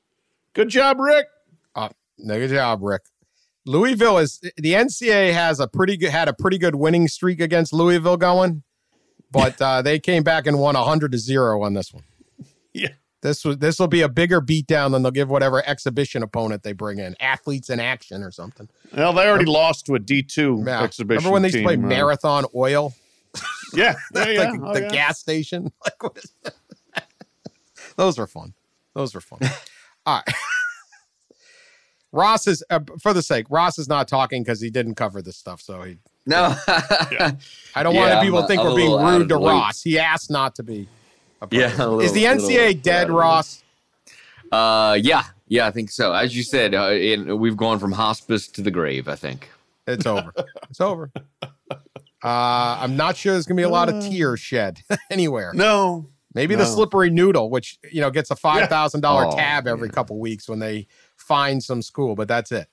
Good 0.54 0.70
job, 0.70 1.00
Rick. 1.00 1.26
Uh, 1.74 1.90
no, 2.20 2.38
good 2.38 2.52
job, 2.52 2.84
Rick. 2.84 3.02
Louisville 3.66 4.20
is 4.20 4.40
the 4.40 4.74
NCAA 4.74 5.34
has 5.34 5.60
a 5.60 5.68
pretty 5.68 5.98
good 5.98 6.12
had 6.12 6.28
a 6.28 6.34
pretty 6.34 6.60
good 6.60 6.76
winning 6.76 7.08
streak 7.08 7.40
against 7.40 7.74
Louisville 7.74 8.18
going, 8.18 8.62
but 9.32 9.60
uh, 9.60 9.82
they 9.82 10.00
came 10.00 10.22
back 10.22 10.46
and 10.46 10.60
won 10.60 10.76
hundred 10.76 11.14
to 11.14 11.18
zero 11.18 11.64
on 11.64 11.74
this 11.74 11.92
one. 11.92 12.04
Yeah. 12.74 12.89
This 13.22 13.46
was 13.46 13.58
this 13.60 13.80
will 13.80 13.88
be 13.88 14.01
a 14.01 14.10
bigger 14.10 14.42
beatdown 14.42 14.92
than 14.92 15.01
they'll 15.03 15.12
give 15.12 15.30
whatever 15.30 15.65
exhibition 15.65 16.24
opponent 16.24 16.63
they 16.63 16.74
bring 16.74 17.00
in, 17.00 17.15
athletes 17.22 17.70
in 17.70 17.80
action 17.80 18.22
or 18.22 18.32
something. 18.32 18.68
Well, 18.96 19.13
they 19.13 19.25
already 19.27 19.46
lost 19.46 19.86
to 19.86 19.96
a 19.96 20.00
D2 20.00 20.65
Yeah. 20.68 20.82
exhibition. 20.84 21.18
Remember 21.20 21.32
when 21.32 21.42
they 21.44 21.48
used 21.48 21.58
to 21.60 21.63
play 21.63 21.75
team, 21.77 21.86
uh, 21.86 21.88
Marathon 21.88 22.46
Oil, 22.53 22.94
Yeah. 23.74 23.96
yeah, 24.13 24.27
yeah. 24.30 24.51
like 24.51 24.60
Oh, 24.62 24.74
the 24.74 24.82
yeah. 24.82 24.89
gas 24.89 25.20
station? 25.20 25.72
Like 25.86 26.03
what 26.03 26.18
is 26.18 26.34
Those 27.96 28.18
were 28.18 28.27
fun. 28.27 28.53
Those 28.94 29.15
were 29.15 29.22
fun. 29.22 29.39
All 30.06 30.15
right. 30.25 30.36
Ross 32.12 32.46
is, 32.46 32.63
uh, 32.70 32.80
for 33.01 33.13
the 33.13 33.24
sake, 33.24 33.46
Ross 33.50 33.80
is 33.80 33.88
not 33.88 34.08
talking 34.08 34.44
because 34.44 34.62
he 34.62 34.70
didn't 34.70 34.96
cover 34.96 35.22
this 35.22 35.38
stuff. 35.38 35.62
So 35.62 35.82
he, 35.82 35.98
No. 36.27 36.56
I 36.68 37.82
don't 37.82 37.96
Yeah, 37.96 38.15
want 38.15 38.22
people 38.25 38.42
to 38.42 38.48
think 38.48 38.62
a- 38.62 38.65
we're 38.65 38.75
being 38.75 38.92
rude 39.01 39.30
to 39.30 39.36
the 39.36 39.39
loop. 39.39 39.50
Ross. 39.50 39.82
He 39.82 39.98
asked 39.98 40.30
not 40.30 40.56
to 40.56 40.63
be. 40.63 40.88
A 41.52 41.56
Yeah, 41.56 41.66
of 41.66 41.72
it. 41.74 41.80
a 41.80 41.88
little- 41.88 42.00
is 42.02 42.14
the 42.14 42.28
little 42.28 42.82
dead, 42.82 43.10
of. 43.10 43.16
Ross? 43.16 43.64
uh, 44.52 44.98
yeah, 45.02 45.24
yeah, 45.48 45.66
I 45.68 45.72
think 45.72 45.90
so. 45.92 46.14
As 46.14 46.36
you 46.36 46.44
said, 46.44 46.76
uh, 46.76 46.92
in, 46.92 47.40
we've 47.40 47.58
gone 47.58 47.80
from 47.80 47.92
hospice 47.92 48.48
to 48.50 48.62
the 48.62 48.72
grave. 48.72 49.08
I 49.08 49.16
think. 49.16 49.50
It's 49.88 50.06
over. 50.06 50.32
it's 50.70 50.80
over. 50.80 51.12
Uh, 51.42 51.48
I'm 52.80 52.96
not 52.96 53.18
sure 53.18 53.34
there's 53.34 53.46
gonna 53.46 53.58
be 53.58 53.64
a 53.64 53.70
lot 53.70 53.90
of 53.90 54.02
tears 54.02 54.40
shed 54.40 54.80
anywhere. 55.12 55.52
No. 55.54 56.08
Maybe 56.36 56.56
the 56.56 56.66
slippery 56.66 57.12
noodle, 57.12 57.50
which 57.52 57.78
you 57.92 58.02
know 58.02 58.10
gets 58.10 58.32
a 58.32 58.36
five 58.36 58.68
thousand 58.70 59.02
dollar 59.02 59.28
Oh, 59.28 59.36
tab 59.36 59.68
every 59.68 59.90
couple 59.90 60.18
weeks 60.20 60.50
when 60.50 60.58
they 60.60 60.88
find 61.16 61.62
some 61.64 61.82
school, 61.84 62.16
but 62.16 62.28
that's 62.28 62.52
it. 62.52 62.68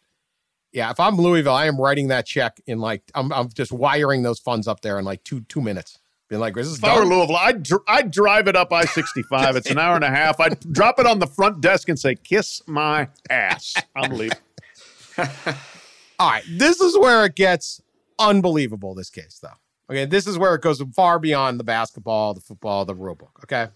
Yeah, 0.73 0.91
if 0.91 0.99
I'm 1.01 1.17
Louisville, 1.17 1.53
I 1.53 1.67
am 1.67 1.79
writing 1.79 2.09
that 2.09 2.25
check 2.27 2.59
in 2.67 2.79
like 2.79 3.03
I'm, 3.15 3.31
I'm 3.33 3.49
just 3.51 3.71
wiring 3.73 4.23
those 4.23 4.39
funds 4.39 4.67
up 4.69 4.81
there 4.81 4.99
in 4.99 5.05
like 5.05 5.25
two 5.25 5.41
two 5.43 5.61
minutes. 5.61 5.99
Being 6.31 6.41
like, 6.41 6.55
this 6.55 6.69
is 6.69 6.79
If 6.79 6.85
I 6.85 6.97
were. 6.97 7.05
Louisville, 7.05 7.37
I'd, 7.37 7.65
dr- 7.65 7.83
I'd 7.89 8.13
drive 8.13 8.47
it 8.47 8.55
up 8.55 8.73
I 8.73 8.85
65. 8.85 9.57
It's 9.57 9.69
an 9.69 9.79
hour 9.79 9.97
and 9.97 10.05
a 10.05 10.11
half. 10.11 10.39
I'd 10.39 10.61
drop 10.73 11.01
it 11.01 11.07
on 11.07 11.19
the 11.19 11.27
front 11.27 11.61
desk 11.61 11.89
and 11.89 11.99
say, 11.99 12.15
kiss 12.15 12.63
my 12.69 13.09
ass. 13.29 13.75
I'm 13.97 14.13
leaving. 14.13 14.39
All 15.19 16.31
right, 16.31 16.45
this 16.49 16.81
is 16.81 16.97
where 16.97 17.25
it 17.25 17.35
gets 17.35 17.83
unbelievable. 18.21 18.95
This 18.95 19.11
case, 19.11 19.41
though. 19.43 19.49
Okay, 19.91 20.05
this 20.05 20.29
is 20.29 20.39
where 20.39 20.55
it 20.55 20.63
goes 20.63 20.81
far 20.95 21.19
beyond 21.19 21.59
the 21.59 21.65
basketball, 21.65 22.33
the 22.33 22.41
football, 22.41 22.85
the 22.85 22.95
rule 22.95 23.17
book. 23.17 23.41
Okay. 23.43 23.67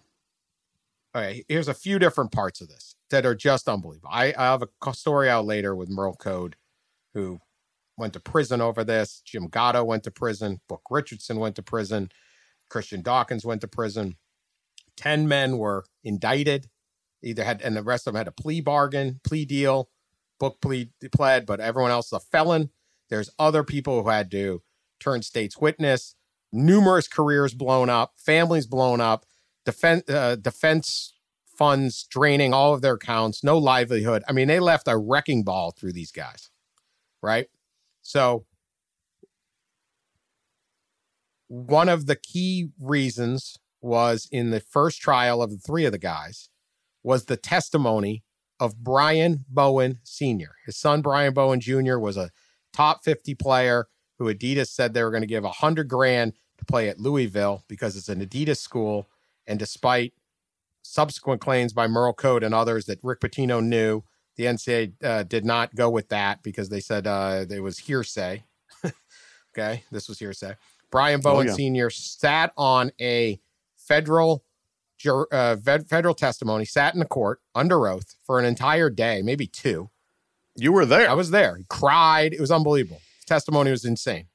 Okay, 1.17 1.45
here's 1.49 1.69
a 1.69 1.75
few 1.75 1.99
different 1.99 2.31
parts 2.31 2.61
of 2.61 2.69
this 2.69 2.95
that 3.11 3.27
are 3.27 3.35
just 3.35 3.69
unbelievable. 3.69 4.11
I, 4.13 4.33
I 4.39 4.45
have 4.45 4.63
a 4.63 4.95
story 4.95 5.29
out 5.29 5.45
later 5.45 5.75
with 5.75 5.89
Merl 5.89 6.17
Code, 6.17 6.55
who 7.15 7.41
went 7.97 8.13
to 8.13 8.21
prison 8.21 8.61
over 8.61 8.85
this. 8.85 9.23
Jim 9.25 9.49
Gatto 9.49 9.83
went 9.83 10.05
to 10.05 10.11
prison. 10.13 10.61
Book 10.69 10.83
Richardson 10.91 11.39
went 11.39 11.57
to 11.57 11.63
prison. 11.63 12.11
Christian 12.75 13.03
Dawkins 13.03 13.45
went 13.45 13.61
to 13.61 13.69
prison. 13.69 14.17
Ten 14.97 15.29
men 15.29 15.59
were 15.59 15.85
indicted. 16.03 16.69
Either 17.23 17.45
had, 17.45 17.63
and 17.63 17.77
the 17.77 17.85
rest 17.85 18.09
of 18.09 18.13
them 18.13 18.19
had 18.19 18.27
a 18.27 18.33
plea 18.33 18.61
bargain, 18.61 19.21
plea 19.23 19.45
deal 19.45 19.89
book 20.41 20.61
plea 20.61 20.91
pled, 21.13 21.47
but 21.47 21.61
everyone 21.61 21.93
else 21.93 22.11
a 22.11 22.19
felon. 22.19 22.71
There's 23.11 23.31
other 23.39 23.63
people 23.63 24.03
who 24.03 24.09
had 24.09 24.29
to 24.33 24.61
turn 24.99 25.23
state's 25.23 25.57
witness. 25.57 26.17
Numerous 26.53 27.07
careers 27.07 27.55
blown 27.55 27.89
up, 27.89 28.15
families 28.17 28.67
blown 28.67 29.01
up, 29.01 29.25
defense 29.65 30.03
uh, 30.11 30.35
defense 30.35 31.15
funds 31.47 32.09
draining 32.11 32.53
all 32.53 32.75
of 32.75 32.83
their 32.83 32.95
accounts, 32.95 33.45
no 33.45 33.57
livelihood. 33.57 34.25
I 34.29 34.33
mean, 34.33 34.49
they 34.49 34.59
left 34.59 34.89
a 34.89 34.99
wrecking 34.99 35.45
ball 35.45 35.71
through 35.71 35.93
these 35.93 36.11
guys, 36.11 36.51
right? 37.23 37.47
So 38.03 38.47
one 41.55 41.89
of 41.89 42.07
the 42.07 42.17
key 42.17 42.71
reasons 42.81 43.57
was 43.81 44.27
in 44.33 44.51
the 44.51 44.59
first 44.59 45.01
trial 45.01 45.41
of 45.41 45.51
the 45.51 45.59
three 45.59 45.85
of 45.85 45.93
the 45.93 45.99
guys 45.99 46.49
was 47.05 47.27
the 47.27 47.37
testimony 47.37 48.25
of 48.59 48.83
Brian 48.83 49.45
Bowen 49.49 50.01
Sr. 50.03 50.57
His 50.67 50.77
son, 50.77 51.01
Brian 51.01 51.33
Bowen 51.33 51.61
Jr., 51.61 51.99
was 51.99 52.17
a 52.17 52.31
top 52.73 53.05
50 53.05 53.37
player 53.37 53.87
who 54.19 54.33
Adidas 54.33 54.69
said 54.69 54.95
they 54.95 55.05
were 55.05 55.11
going 55.11 55.23
to 55.23 55.29
give 55.29 55.45
a 55.45 55.51
hundred 55.51 55.87
grand 55.87 56.33
to 56.59 56.65
play 56.65 56.89
at 56.89 56.99
Louisville 56.99 57.63
because 57.69 57.97
it's 57.97 58.09
an 58.09 58.25
Adidas 58.25 58.59
school. 58.59 59.09
And 59.47 59.59
despite 59.59 60.13
subsequent 60.83 61.41
claims 61.41 61.73
by 61.73 61.87
Merl 61.87 62.15
Code 62.15 62.43
and 62.43 62.55
others 62.55 62.87
that 62.87 62.99
Rick 63.03 63.21
Pitino 63.21 63.63
knew, 63.63 64.03
the 64.37 64.45
NCAA 64.45 64.93
uh, 65.05 65.23
did 65.23 65.45
not 65.45 65.77
go 65.77 65.89
with 65.89 66.09
that 66.09 66.43
because 66.43 66.69
they 66.69 66.81
said 66.81 67.07
uh, 67.07 67.45
it 67.49 67.61
was 67.61 67.79
hearsay. 67.79 68.43
okay, 69.53 69.85
this 69.93 70.09
was 70.09 70.19
hearsay. 70.19 70.55
Brian 70.95 71.21
Bowen 71.21 71.49
oh, 71.49 71.51
yeah. 71.51 71.57
Sr. 71.57 71.91
sat 71.91 72.53
on 72.57 72.93
a 73.01 73.41
federal 73.77 74.45
uh, 75.05 75.57
federal 75.89 76.15
testimony, 76.15 76.65
sat 76.65 76.95
in 76.95 77.01
the 77.01 77.05
court 77.05 77.41
under 77.53 77.89
oath 77.89 78.15
for 78.23 78.39
an 78.39 78.45
entire 78.45 78.89
day, 78.89 79.21
maybe 79.21 79.49
two. 79.49 79.91
You 80.55 80.71
were 80.71 80.87
there. 80.87 81.11
I 81.11 81.15
was 81.15 81.33
there. 81.33 81.57
He 81.57 81.65
cried. 81.69 82.33
It 82.33 82.41
was 82.41 82.53
unbelievable. 82.53 83.03
His 83.17 83.25
testimony 83.25 83.73
was 83.73 83.85
insane 83.85 84.29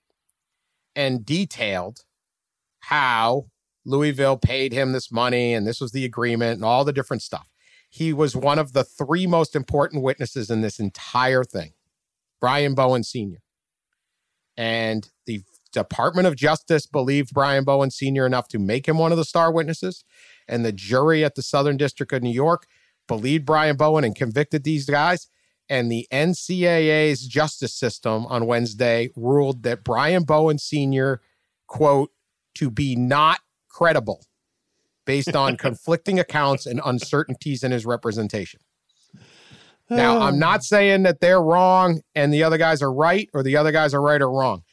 and 0.97 1.25
detailed 1.25 2.03
how 2.81 3.45
Louisville 3.85 4.35
paid 4.35 4.73
him 4.73 4.91
this 4.91 5.13
money 5.13 5.53
and 5.53 5.65
this 5.65 5.79
was 5.79 5.93
the 5.93 6.03
agreement 6.03 6.55
and 6.55 6.65
all 6.65 6.83
the 6.83 6.91
different 6.91 7.23
stuff. 7.23 7.47
He 7.89 8.11
was 8.11 8.35
one 8.35 8.59
of 8.59 8.73
the 8.73 8.83
three 8.83 9.25
most 9.25 9.55
important 9.55 10.03
witnesses 10.03 10.49
in 10.49 10.59
this 10.59 10.77
entire 10.77 11.45
thing, 11.45 11.71
Brian 12.41 12.75
Bowen 12.75 13.03
Sr. 13.03 13.39
And 14.57 15.09
the 15.25 15.41
Department 15.71 16.27
of 16.27 16.35
Justice 16.35 16.85
believed 16.85 17.33
Brian 17.33 17.63
Bowen 17.63 17.91
Sr. 17.91 18.25
enough 18.25 18.47
to 18.49 18.59
make 18.59 18.87
him 18.87 18.97
one 18.97 19.11
of 19.11 19.17
the 19.17 19.25
star 19.25 19.51
witnesses. 19.51 20.03
And 20.47 20.65
the 20.65 20.71
jury 20.71 21.23
at 21.23 21.35
the 21.35 21.41
Southern 21.41 21.77
District 21.77 22.11
of 22.11 22.23
New 22.23 22.31
York 22.31 22.65
believed 23.07 23.45
Brian 23.45 23.77
Bowen 23.77 24.03
and 24.03 24.15
convicted 24.15 24.63
these 24.63 24.89
guys. 24.89 25.27
And 25.69 25.91
the 25.91 26.07
NCAA's 26.11 27.27
justice 27.27 27.75
system 27.75 28.25
on 28.25 28.47
Wednesday 28.47 29.09
ruled 29.15 29.63
that 29.63 29.83
Brian 29.83 30.23
Bowen 30.23 30.57
Sr., 30.57 31.21
quote, 31.67 32.11
to 32.55 32.71
be 32.71 32.95
not 32.95 33.39
credible 33.69 34.25
based 35.05 35.35
on 35.35 35.57
conflicting 35.57 36.19
accounts 36.19 36.65
and 36.65 36.81
uncertainties 36.83 37.63
in 37.63 37.71
his 37.71 37.85
representation. 37.85 38.59
Now, 39.91 40.19
I'm 40.19 40.35
oh. 40.35 40.37
not 40.37 40.63
saying 40.63 41.03
that 41.03 41.19
they're 41.19 41.41
wrong 41.41 42.01
and 42.13 42.33
the 42.33 42.43
other 42.43 42.57
guys 42.57 42.81
are 42.81 42.93
right 42.93 43.29
or 43.33 43.41
the 43.41 43.57
other 43.57 43.71
guys 43.71 43.93
are 43.93 44.01
right 44.01 44.21
or 44.21 44.31
wrong. 44.31 44.63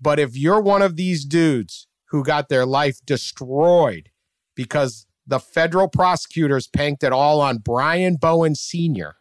But 0.00 0.18
if 0.18 0.36
you're 0.36 0.60
one 0.60 0.82
of 0.82 0.96
these 0.96 1.24
dudes 1.24 1.86
who 2.08 2.24
got 2.24 2.48
their 2.48 2.66
life 2.66 2.98
destroyed 3.04 4.10
because 4.54 5.06
the 5.26 5.40
federal 5.40 5.88
prosecutors 5.88 6.68
panked 6.68 7.02
it 7.02 7.12
all 7.12 7.40
on 7.40 7.58
Brian 7.58 8.16
Bowen 8.16 8.54
Sr., 8.54 9.16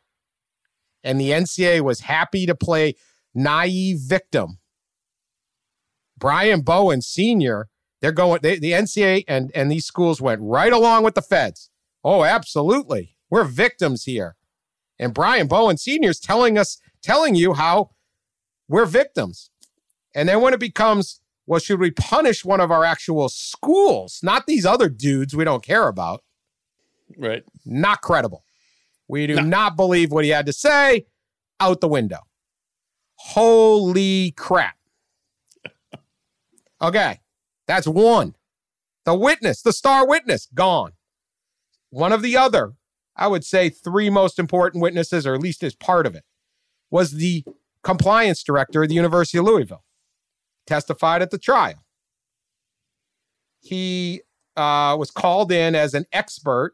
and 1.05 1.19
the 1.19 1.31
NCAA 1.31 1.81
was 1.81 2.01
happy 2.01 2.45
to 2.45 2.55
play 2.55 2.95
naive 3.33 3.99
victim, 3.99 4.59
Brian 6.17 6.61
Bowen 6.61 7.01
Sr 7.01 7.69
they're 8.03 8.11
going, 8.11 8.41
they, 8.43 8.59
the 8.59 8.73
NCAA 8.73 9.23
and, 9.29 9.49
and 9.55 9.71
these 9.71 9.85
schools 9.85 10.19
went 10.19 10.41
right 10.41 10.73
along 10.73 11.05
with 11.05 11.15
the 11.15 11.21
feds. 11.21 11.69
Oh, 12.03 12.25
absolutely. 12.25 13.15
We're 13.29 13.45
victims 13.45 14.03
here. 14.03 14.35
And 14.99 15.13
Brian 15.13 15.47
Bowen 15.47 15.77
Sr. 15.77 16.09
is 16.09 16.19
telling 16.19 16.57
us, 16.57 16.79
telling 17.01 17.35
you 17.35 17.53
how 17.53 17.91
we're 18.67 18.87
victims. 18.87 19.51
And 20.15 20.29
then 20.29 20.41
when 20.41 20.53
it 20.53 20.59
becomes, 20.59 21.19
well, 21.45 21.59
should 21.59 21.79
we 21.79 21.91
punish 21.91 22.45
one 22.45 22.61
of 22.61 22.71
our 22.71 22.83
actual 22.83 23.29
schools, 23.29 24.19
not 24.23 24.45
these 24.45 24.65
other 24.65 24.89
dudes 24.89 25.35
we 25.35 25.43
don't 25.43 25.63
care 25.63 25.87
about? 25.87 26.23
Right. 27.17 27.43
Not 27.65 28.01
credible. 28.01 28.43
We 29.07 29.27
do 29.27 29.35
no. 29.35 29.41
not 29.41 29.75
believe 29.75 30.11
what 30.11 30.23
he 30.23 30.31
had 30.31 30.45
to 30.45 30.53
say 30.53 31.05
out 31.59 31.81
the 31.81 31.87
window. 31.87 32.19
Holy 33.15 34.31
crap. 34.31 34.75
Okay. 36.81 37.21
That's 37.65 37.87
one. 37.87 38.35
The 39.05 39.15
witness, 39.15 39.61
the 39.61 39.71
star 39.71 40.05
witness, 40.05 40.47
gone. 40.53 40.91
One 41.89 42.11
of 42.11 42.21
the 42.21 42.35
other, 42.35 42.73
I 43.15 43.27
would 43.27 43.45
say, 43.45 43.69
three 43.69 44.09
most 44.09 44.37
important 44.37 44.81
witnesses, 44.81 45.25
or 45.25 45.33
at 45.33 45.41
least 45.41 45.63
as 45.63 45.75
part 45.75 46.05
of 46.05 46.15
it, 46.15 46.23
was 46.89 47.11
the 47.11 47.45
compliance 47.83 48.43
director 48.43 48.83
of 48.83 48.89
the 48.89 48.95
University 48.95 49.37
of 49.37 49.45
Louisville, 49.45 49.83
testified 50.67 51.21
at 51.21 51.31
the 51.31 51.37
trial. 51.37 51.83
He 53.61 54.21
uh, 54.55 54.95
was 54.99 55.11
called 55.11 55.51
in 55.51 55.75
as 55.75 55.93
an 55.93 56.05
expert 56.11 56.73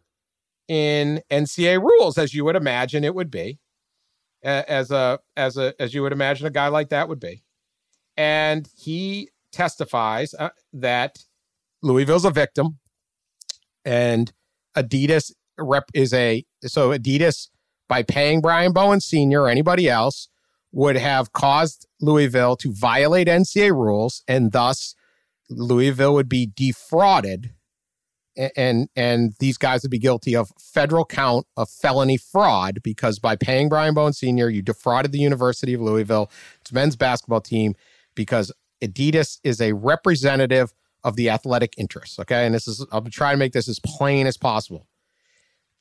in 0.67 1.21
NCA 1.31 1.81
rules, 1.81 2.17
as 2.17 2.33
you 2.33 2.45
would 2.45 2.55
imagine 2.55 3.03
it 3.03 3.15
would 3.15 3.31
be, 3.31 3.59
as 4.43 4.91
a 4.91 5.19
as 5.35 5.57
a 5.57 5.73
as 5.79 5.93
you 5.93 6.01
would 6.01 6.11
imagine 6.11 6.47
a 6.47 6.51
guy 6.51 6.67
like 6.67 6.89
that 6.89 7.09
would 7.09 7.19
be, 7.19 7.43
and 8.17 8.69
he 8.77 9.29
testifies 9.51 10.33
uh, 10.35 10.49
that 10.73 11.19
Louisville's 11.81 12.25
a 12.25 12.31
victim 12.31 12.79
and 13.85 14.31
Adidas 14.77 15.31
rep 15.57 15.89
is 15.93 16.13
a 16.13 16.45
so 16.63 16.89
Adidas 16.91 17.49
by 17.87 18.03
paying 18.03 18.41
Brian 18.41 18.71
Bowen 18.71 19.01
Sr. 19.01 19.41
or 19.41 19.49
anybody 19.49 19.89
else 19.89 20.28
would 20.71 20.95
have 20.95 21.33
caused 21.33 21.87
Louisville 21.99 22.55
to 22.57 22.71
violate 22.71 23.27
NCAA 23.27 23.71
rules 23.73 24.23
and 24.27 24.51
thus 24.51 24.95
Louisville 25.49 26.13
would 26.13 26.29
be 26.29 26.51
defrauded 26.55 27.53
and 28.55 28.87
and 28.95 29.33
these 29.39 29.57
guys 29.57 29.81
would 29.81 29.91
be 29.91 29.99
guilty 29.99 30.35
of 30.35 30.51
federal 30.57 31.03
count 31.03 31.45
of 31.57 31.69
felony 31.69 32.15
fraud 32.15 32.79
because 32.83 33.19
by 33.19 33.35
paying 33.35 33.67
Brian 33.67 33.93
Bowen 33.93 34.13
Sr. 34.13 34.49
you 34.49 34.61
defrauded 34.61 35.11
the 35.11 35.19
University 35.19 35.73
of 35.73 35.81
Louisville, 35.81 36.31
its 36.61 36.71
men's 36.71 36.95
basketball 36.95 37.41
team 37.41 37.75
because 38.15 38.51
Adidas 38.81 39.39
is 39.43 39.59
a 39.59 39.73
representative 39.73 40.73
of 41.03 41.15
the 41.15 41.29
athletic 41.29 41.73
interests. 41.77 42.19
Okay. 42.19 42.45
And 42.45 42.53
this 42.53 42.67
is, 42.67 42.85
I'll 42.91 43.01
trying 43.01 43.33
to 43.33 43.37
make 43.37 43.53
this 43.53 43.67
as 43.67 43.79
plain 43.79 44.27
as 44.27 44.37
possible. 44.37 44.87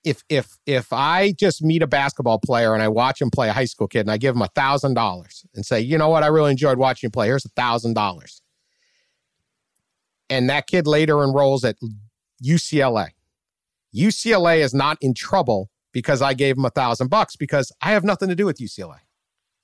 If, 0.08 0.24
if, 0.30 0.56
if 0.64 0.90
I 0.90 1.32
just 1.32 1.62
meet 1.62 1.82
a 1.82 1.86
basketball 1.86 2.38
player 2.38 2.72
and 2.72 2.82
I 2.82 2.88
watch 2.88 3.20
him 3.20 3.30
play 3.30 3.50
a 3.50 3.52
high 3.52 3.66
school 3.66 3.86
kid 3.86 4.00
and 4.00 4.10
I 4.10 4.16
give 4.16 4.34
him 4.34 4.40
a 4.40 4.48
thousand 4.48 4.94
dollars 4.94 5.44
and 5.54 5.66
say, 5.66 5.80
you 5.80 5.98
know 5.98 6.08
what, 6.08 6.22
I 6.22 6.28
really 6.28 6.50
enjoyed 6.50 6.78
watching 6.78 7.08
you 7.08 7.10
play. 7.10 7.26
Here's 7.26 7.44
a 7.44 7.50
thousand 7.50 7.92
dollars. 7.92 8.40
And 10.30 10.48
that 10.48 10.66
kid 10.66 10.86
later 10.86 11.22
enrolls 11.22 11.62
at 11.62 11.76
UCLA. 12.42 13.08
UCLA 13.94 14.60
is 14.60 14.72
not 14.72 14.96
in 15.02 15.12
trouble 15.12 15.70
because 15.92 16.22
I 16.22 16.32
gave 16.32 16.56
him 16.56 16.64
a 16.64 16.70
thousand 16.70 17.08
bucks 17.08 17.36
because 17.36 17.70
I 17.82 17.92
have 17.92 18.04
nothing 18.04 18.30
to 18.30 18.34
do 18.34 18.46
with 18.46 18.58
UCLA. 18.58 19.00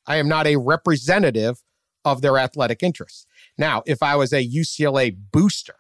I 0.07 0.16
am 0.16 0.28
not 0.28 0.46
a 0.46 0.57
representative 0.57 1.62
of 2.04 2.20
their 2.20 2.37
athletic 2.37 2.83
interests. 2.83 3.26
Now, 3.57 3.83
if 3.87 4.02
I 4.02 4.16
was 4.16 4.33
a 4.35 4.46
UCLA 4.46 5.16
booster, 5.33 5.76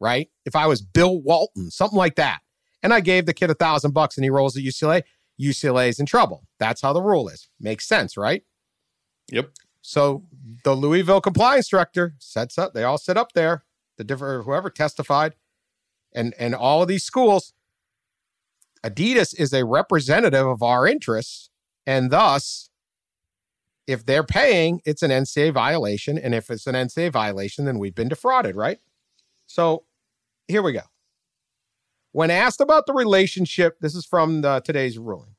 right? 0.00 0.30
If 0.46 0.56
I 0.56 0.66
was 0.66 0.80
Bill 0.80 1.20
Walton, 1.20 1.70
something 1.70 1.98
like 1.98 2.14
that, 2.16 2.40
and 2.82 2.94
I 2.94 3.00
gave 3.00 3.26
the 3.26 3.34
kid 3.34 3.50
a 3.50 3.54
thousand 3.54 3.92
bucks 3.92 4.16
and 4.16 4.24
he 4.24 4.30
rolls 4.30 4.56
at 4.56 4.62
UCLA, 4.62 5.02
UCLA 5.40 5.88
is 5.88 6.00
in 6.00 6.06
trouble. 6.06 6.44
That's 6.58 6.80
how 6.80 6.92
the 6.92 7.02
rule 7.02 7.28
is. 7.28 7.48
Makes 7.60 7.86
sense, 7.86 8.16
right? 8.16 8.42
Yep. 9.30 9.50
So 9.82 10.24
the 10.64 10.74
Louisville 10.74 11.20
compliance 11.20 11.68
director 11.68 12.14
sets 12.18 12.58
up, 12.58 12.74
they 12.74 12.84
all 12.84 12.98
sit 12.98 13.16
up 13.16 13.32
there, 13.32 13.64
the 13.96 14.04
different 14.04 14.44
whoever 14.44 14.70
testified, 14.70 15.34
and 16.12 16.34
and 16.38 16.54
all 16.54 16.82
of 16.82 16.88
these 16.88 17.04
schools, 17.04 17.52
Adidas 18.84 19.38
is 19.38 19.52
a 19.52 19.64
representative 19.64 20.46
of 20.46 20.62
our 20.62 20.86
interests, 20.86 21.50
and 21.86 22.10
thus 22.10 22.68
if 23.88 24.04
they're 24.04 24.22
paying, 24.22 24.82
it's 24.84 25.02
an 25.02 25.10
NCAA 25.10 25.52
violation. 25.52 26.18
And 26.18 26.34
if 26.34 26.50
it's 26.50 26.66
an 26.66 26.74
NCAA 26.74 27.10
violation, 27.10 27.64
then 27.64 27.78
we've 27.78 27.94
been 27.94 28.08
defrauded, 28.08 28.54
right? 28.54 28.78
So 29.46 29.84
here 30.46 30.60
we 30.60 30.72
go. 30.72 30.82
When 32.18 32.32
asked 32.32 32.60
about 32.60 32.86
the 32.86 32.94
relationship, 32.94 33.78
this 33.78 33.94
is 33.94 34.04
from 34.04 34.40
the, 34.40 34.58
today's 34.58 34.98
ruling. 34.98 35.36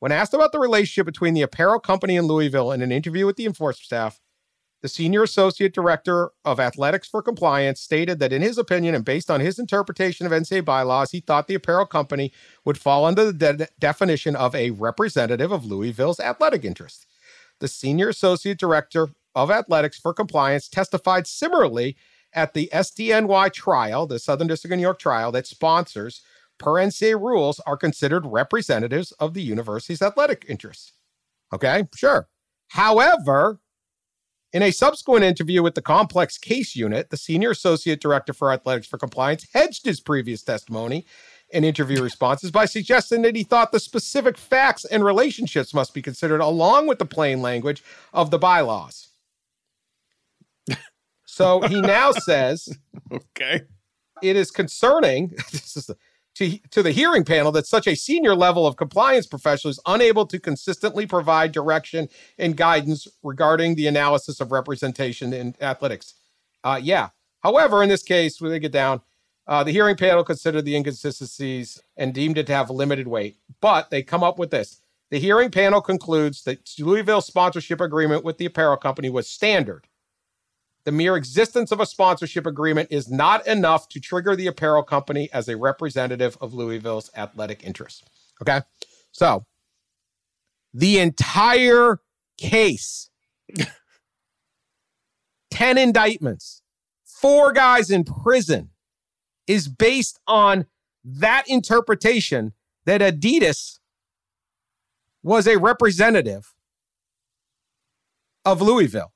When 0.00 0.12
asked 0.12 0.34
about 0.34 0.52
the 0.52 0.58
relationship 0.58 1.06
between 1.06 1.32
the 1.32 1.40
apparel 1.40 1.80
company 1.80 2.18
and 2.18 2.28
Louisville 2.28 2.72
in 2.72 2.82
an 2.82 2.92
interview 2.92 3.24
with 3.24 3.36
the 3.36 3.46
enforcement 3.46 3.86
staff, 3.86 4.20
the 4.82 4.88
senior 4.90 5.22
associate 5.22 5.72
director 5.72 6.32
of 6.44 6.60
athletics 6.60 7.08
for 7.08 7.22
compliance 7.22 7.80
stated 7.80 8.18
that, 8.18 8.34
in 8.34 8.42
his 8.42 8.58
opinion 8.58 8.94
and 8.94 9.02
based 9.02 9.30
on 9.30 9.40
his 9.40 9.58
interpretation 9.58 10.26
of 10.26 10.32
NCAA 10.32 10.62
bylaws, 10.62 11.12
he 11.12 11.20
thought 11.20 11.46
the 11.46 11.54
apparel 11.54 11.86
company 11.86 12.34
would 12.66 12.76
fall 12.76 13.06
under 13.06 13.32
the 13.32 13.54
de- 13.54 13.68
definition 13.78 14.36
of 14.36 14.54
a 14.54 14.72
representative 14.72 15.52
of 15.52 15.64
Louisville's 15.64 16.20
athletic 16.20 16.66
interests 16.66 17.06
the 17.60 17.68
senior 17.68 18.10
associate 18.10 18.58
director 18.58 19.08
of 19.34 19.50
athletics 19.50 19.98
for 19.98 20.12
compliance, 20.12 20.68
testified 20.68 21.26
similarly 21.26 21.96
at 22.34 22.54
the 22.54 22.68
SDNY 22.72 23.52
trial, 23.52 24.06
the 24.06 24.18
Southern 24.18 24.48
District 24.48 24.72
of 24.72 24.76
New 24.76 24.82
York 24.82 24.98
trial 24.98 25.32
that 25.32 25.46
sponsors, 25.46 26.22
per 26.58 26.72
NCAA 26.72 27.20
rules, 27.20 27.60
are 27.60 27.76
considered 27.76 28.26
representatives 28.26 29.12
of 29.12 29.34
the 29.34 29.42
university's 29.42 30.02
athletic 30.02 30.44
interests. 30.48 30.92
Okay, 31.52 31.84
sure. 31.94 32.28
However, 32.68 33.60
in 34.52 34.62
a 34.62 34.70
subsequent 34.70 35.24
interview 35.24 35.62
with 35.62 35.74
the 35.74 35.82
complex 35.82 36.38
case 36.38 36.76
unit, 36.76 37.10
the 37.10 37.16
senior 37.16 37.50
associate 37.50 38.00
director 38.00 38.32
for 38.32 38.52
athletics 38.52 38.86
for 38.86 38.98
compliance 38.98 39.46
hedged 39.52 39.84
his 39.84 40.00
previous 40.00 40.42
testimony 40.42 41.06
in 41.50 41.64
interview 41.64 42.02
responses 42.02 42.50
by 42.50 42.64
suggesting 42.64 43.22
that 43.22 43.36
he 43.36 43.42
thought 43.42 43.72
the 43.72 43.80
specific 43.80 44.36
facts 44.36 44.84
and 44.84 45.04
relationships 45.04 45.74
must 45.74 45.92
be 45.92 46.02
considered 46.02 46.40
along 46.40 46.86
with 46.86 46.98
the 46.98 47.04
plain 47.04 47.42
language 47.42 47.82
of 48.12 48.30
the 48.30 48.38
bylaws. 48.38 49.08
So 51.34 51.60
he 51.62 51.80
now 51.80 52.12
says 52.12 52.68
Okay. 53.12 53.62
it 54.22 54.36
is 54.36 54.50
concerning 54.50 55.28
this 55.52 55.76
is 55.76 55.86
the, 55.86 55.96
to, 56.36 56.58
to 56.70 56.82
the 56.82 56.90
hearing 56.90 57.24
panel 57.24 57.52
that 57.52 57.66
such 57.66 57.86
a 57.86 57.94
senior 57.94 58.34
level 58.34 58.66
of 58.66 58.76
compliance 58.76 59.26
professional 59.26 59.70
is 59.70 59.80
unable 59.86 60.26
to 60.26 60.38
consistently 60.38 61.06
provide 61.06 61.52
direction 61.52 62.08
and 62.38 62.56
guidance 62.56 63.06
regarding 63.22 63.74
the 63.74 63.86
analysis 63.86 64.40
of 64.40 64.50
representation 64.50 65.32
in 65.32 65.54
athletics. 65.60 66.14
Uh, 66.64 66.80
yeah. 66.82 67.10
However, 67.42 67.82
in 67.82 67.88
this 67.88 68.02
case, 68.02 68.40
when 68.40 68.50
they 68.50 68.58
get 68.58 68.72
down, 68.72 69.00
uh, 69.46 69.62
the 69.62 69.70
hearing 69.70 69.96
panel 69.96 70.24
considered 70.24 70.64
the 70.64 70.74
inconsistencies 70.74 71.80
and 71.96 72.14
deemed 72.14 72.38
it 72.38 72.46
to 72.46 72.54
have 72.54 72.70
limited 72.70 73.06
weight. 73.06 73.36
But 73.60 73.90
they 73.90 74.02
come 74.02 74.24
up 74.24 74.38
with 74.38 74.50
this. 74.50 74.80
The 75.10 75.20
hearing 75.20 75.50
panel 75.50 75.80
concludes 75.80 76.42
that 76.44 76.68
Louisville's 76.78 77.26
sponsorship 77.26 77.80
agreement 77.80 78.24
with 78.24 78.38
the 78.38 78.46
apparel 78.46 78.76
company 78.76 79.10
was 79.10 79.28
standard 79.28 79.86
the 80.84 80.92
mere 80.92 81.16
existence 81.16 81.72
of 81.72 81.80
a 81.80 81.86
sponsorship 81.86 82.46
agreement 82.46 82.88
is 82.90 83.10
not 83.10 83.46
enough 83.46 83.88
to 83.88 84.00
trigger 84.00 84.36
the 84.36 84.46
apparel 84.46 84.82
company 84.82 85.30
as 85.32 85.48
a 85.48 85.56
representative 85.56 86.36
of 86.40 86.52
Louisville's 86.52 87.10
athletic 87.16 87.64
interests. 87.64 88.02
Okay. 88.42 88.60
So 89.12 89.46
the 90.74 90.98
entire 90.98 92.00
case 92.36 93.10
10 95.50 95.78
indictments, 95.78 96.62
four 97.04 97.52
guys 97.52 97.90
in 97.90 98.04
prison 98.04 98.70
is 99.46 99.68
based 99.68 100.18
on 100.26 100.66
that 101.04 101.44
interpretation 101.48 102.52
that 102.86 103.00
Adidas 103.00 103.78
was 105.22 105.46
a 105.46 105.56
representative 105.56 106.52
of 108.44 108.60
Louisville. 108.60 109.13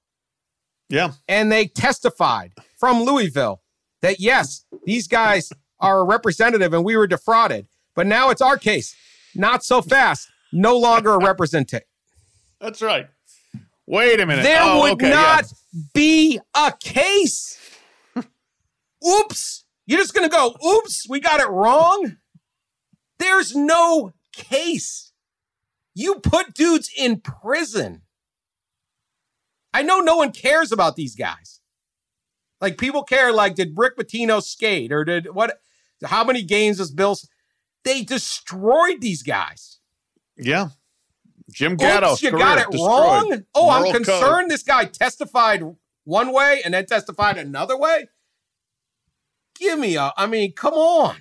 Yeah. 0.88 1.12
And 1.28 1.50
they 1.52 1.66
testified 1.66 2.52
from 2.78 3.02
Louisville 3.02 3.60
that 4.02 4.20
yes, 4.20 4.64
these 4.84 5.06
guys 5.08 5.52
are 5.80 6.00
a 6.00 6.04
representative 6.04 6.72
and 6.72 6.84
we 6.84 6.96
were 6.96 7.06
defrauded. 7.06 7.66
But 7.94 8.06
now 8.06 8.30
it's 8.30 8.40
our 8.42 8.56
case. 8.56 8.94
Not 9.34 9.64
so 9.64 9.82
fast. 9.82 10.28
No 10.52 10.76
longer 10.78 11.10
a 11.10 11.18
representative. 11.18 11.82
That's 12.60 12.80
right. 12.80 13.08
Wait 13.86 14.20
a 14.20 14.26
minute. 14.26 14.42
There 14.42 14.60
Oh, 14.62 14.80
would 14.82 14.92
okay, 14.92 15.10
not 15.10 15.44
yeah. 15.72 15.80
be 15.94 16.40
a 16.54 16.72
case. 16.80 17.58
oops. 19.06 19.64
You're 19.86 19.98
just 20.00 20.14
going 20.14 20.28
to 20.28 20.34
go, 20.34 20.54
oops, 20.66 21.06
we 21.08 21.20
got 21.20 21.40
it 21.40 21.48
wrong. 21.48 22.16
There's 23.18 23.54
no 23.56 24.12
case. 24.32 25.12
You 25.94 26.16
put 26.16 26.54
dudes 26.54 26.90
in 26.96 27.20
prison. 27.20 28.02
I 29.72 29.82
know 29.82 30.00
no 30.00 30.16
one 30.16 30.32
cares 30.32 30.72
about 30.72 30.96
these 30.96 31.14
guys. 31.14 31.60
Like 32.60 32.78
people 32.78 33.04
care, 33.04 33.32
like, 33.32 33.54
did 33.54 33.74
Rick 33.76 33.96
Pitino 33.96 34.42
skate 34.42 34.92
or 34.92 35.04
did 35.04 35.34
what? 35.34 35.60
How 36.04 36.24
many 36.24 36.42
games 36.42 36.78
does 36.78 36.90
Bills? 36.90 37.28
They 37.84 38.02
destroyed 38.02 39.00
these 39.00 39.22
guys. 39.22 39.78
Yeah. 40.36 40.68
Jim 41.50 41.76
Gatto. 41.76 42.12
Oops, 42.12 42.22
you 42.22 42.30
got 42.32 42.58
it 42.58 42.76
wrong. 42.76 43.44
Oh, 43.54 43.70
I'm 43.70 43.92
concerned. 43.92 44.50
This 44.50 44.62
guy 44.62 44.84
testified 44.84 45.62
one 46.04 46.32
way 46.32 46.60
and 46.64 46.74
then 46.74 46.86
testified 46.86 47.38
another 47.38 47.76
way. 47.76 48.08
Give 49.58 49.78
me 49.78 49.96
a. 49.96 50.12
I 50.16 50.26
mean, 50.26 50.52
come 50.52 50.74
on. 50.74 51.16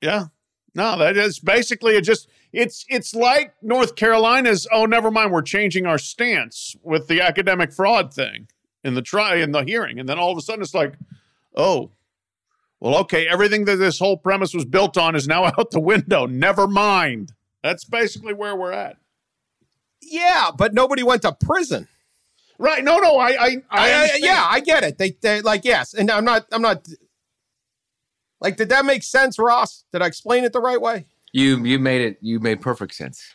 Yeah. 0.00 0.26
No, 0.74 0.98
that 0.98 1.16
is 1.16 1.40
basically 1.40 1.94
it 1.96 2.02
just 2.02 2.28
it's 2.58 2.84
it's 2.88 3.14
like 3.14 3.54
North 3.62 3.94
Carolina's 3.94 4.66
oh 4.72 4.84
never 4.84 5.10
mind 5.12 5.30
we're 5.32 5.42
changing 5.42 5.86
our 5.86 5.96
stance 5.98 6.74
with 6.82 7.06
the 7.06 7.20
academic 7.20 7.72
fraud 7.72 8.12
thing 8.12 8.48
in 8.82 8.94
the 8.94 9.02
try 9.02 9.36
in 9.36 9.52
the 9.52 9.62
hearing 9.62 9.98
and 10.00 10.08
then 10.08 10.18
all 10.18 10.32
of 10.32 10.36
a 10.38 10.40
sudden 10.40 10.60
it's 10.62 10.74
like 10.74 10.94
oh 11.56 11.90
well 12.80 12.96
okay 12.96 13.28
everything 13.28 13.64
that 13.64 13.76
this 13.76 13.98
whole 14.00 14.16
premise 14.16 14.52
was 14.52 14.64
built 14.64 14.96
on 14.98 15.14
is 15.14 15.28
now 15.28 15.44
out 15.58 15.70
the 15.70 15.80
window 15.80 16.26
never 16.26 16.66
mind 16.66 17.32
that's 17.62 17.84
basically 17.84 18.34
where 18.34 18.56
we're 18.56 18.72
at 18.72 18.96
Yeah, 20.02 20.50
but 20.56 20.74
nobody 20.74 21.02
went 21.04 21.22
to 21.22 21.32
prison. 21.32 21.86
right 22.58 22.82
no 22.82 22.98
no 22.98 23.18
I 23.18 23.28
I, 23.28 23.46
I, 23.46 23.56
I, 23.70 23.90
I, 24.14 24.18
yeah, 24.18 24.46
I 24.50 24.60
get 24.60 24.82
it. 24.82 24.98
They, 24.98 25.10
they 25.20 25.42
like 25.42 25.64
yes, 25.64 25.94
and 25.94 26.10
I'm 26.10 26.24
not. 26.24 26.46
I'm 26.50 26.62
not. 26.62 26.86
Like, 28.40 28.56
did 28.56 28.68
that 28.68 28.84
make 28.84 29.02
sense, 29.02 29.38
Ross? 29.38 29.84
Did 29.92 30.00
I 30.02 30.06
explain 30.06 30.44
it 30.44 30.52
the 30.52 30.60
right 30.60 30.80
way? 30.80 31.06
You 31.38 31.64
you 31.64 31.78
made 31.78 32.00
it. 32.02 32.18
You 32.20 32.40
made 32.40 32.60
perfect 32.60 32.94
sense. 32.94 33.34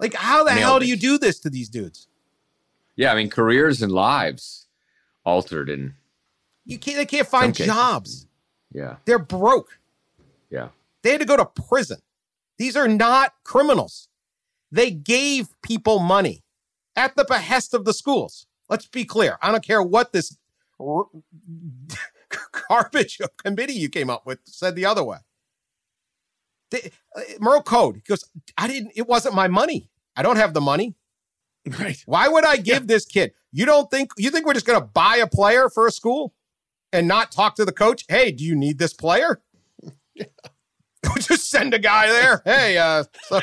Like, 0.00 0.14
how 0.14 0.44
the 0.44 0.50
Nailed 0.50 0.60
hell 0.62 0.78
do 0.80 0.84
it. 0.84 0.88
you 0.88 0.96
do 0.96 1.18
this 1.18 1.38
to 1.40 1.50
these 1.50 1.68
dudes? 1.68 2.08
Yeah, 2.96 3.12
I 3.12 3.16
mean 3.16 3.30
careers 3.30 3.80
and 3.82 3.92
lives 3.92 4.66
altered, 5.24 5.68
and 5.70 5.92
You 6.64 6.78
can't. 6.78 6.96
They 6.96 7.06
can't 7.06 7.28
find 7.28 7.54
cases. 7.54 7.72
jobs. 7.72 8.26
yeah, 8.72 8.96
They're 9.04 9.18
broke. 9.18 9.78
yeah. 10.50 10.68
They 11.02 11.12
had 11.12 11.20
to 11.20 11.26
go 11.26 11.36
to 11.36 11.44
prison. 11.46 11.98
These 12.58 12.76
are 12.76 12.88
not 12.88 13.34
criminals. 13.44 14.08
They 14.72 14.90
gave 14.90 15.48
people 15.62 16.00
money 16.00 16.42
at 16.96 17.14
the 17.16 17.24
behest 17.24 17.72
of 17.72 17.84
the 17.84 17.92
schools. 17.94 18.46
Let's 18.68 18.86
be 18.86 19.04
clear. 19.04 19.38
I 19.40 19.52
don't 19.52 19.64
care 19.64 19.82
what 19.82 20.12
this 20.12 20.36
r- 20.80 21.06
garbage 22.68 23.18
committee 23.42 23.74
you 23.74 23.88
came 23.88 24.10
up 24.10 24.26
with 24.26 24.40
said 24.44 24.74
the 24.74 24.84
other 24.86 25.04
way. 25.04 25.18
They, 26.70 26.90
uh, 27.16 27.20
Merl 27.40 27.64
Code 27.64 27.96
he 27.96 28.02
goes, 28.02 28.24
I 28.56 28.68
didn't, 28.68 28.92
it 28.94 29.06
wasn't 29.08 29.34
my 29.34 29.48
money. 29.48 29.90
I 30.16 30.22
don't 30.22 30.36
have 30.36 30.54
the 30.54 30.60
money. 30.60 30.94
right 31.78 32.02
Why 32.06 32.28
would 32.28 32.44
I 32.44 32.56
give 32.56 32.86
this 32.86 33.04
kid? 33.04 33.32
You 33.52 33.66
don't 33.66 33.90
think, 33.90 34.12
you 34.16 34.30
think 34.30 34.46
we're 34.46 34.54
just 34.54 34.66
going 34.66 34.80
to 34.80 34.86
buy 34.86 35.16
a 35.16 35.26
player 35.26 35.68
for 35.68 35.86
a 35.86 35.90
school 35.90 36.34
and 36.92 37.08
not 37.08 37.32
talk 37.32 37.56
to 37.56 37.64
the 37.64 37.72
coach? 37.72 38.04
Hey, 38.08 38.32
do 38.32 38.44
you 38.44 38.54
need 38.54 38.78
this 38.78 38.92
player? 38.92 39.40
just 41.20 41.50
send 41.50 41.74
a 41.74 41.78
guy 41.78 42.08
there. 42.08 42.42
Hey, 42.44 42.78
uh, 42.78 43.04
so- 43.22 43.40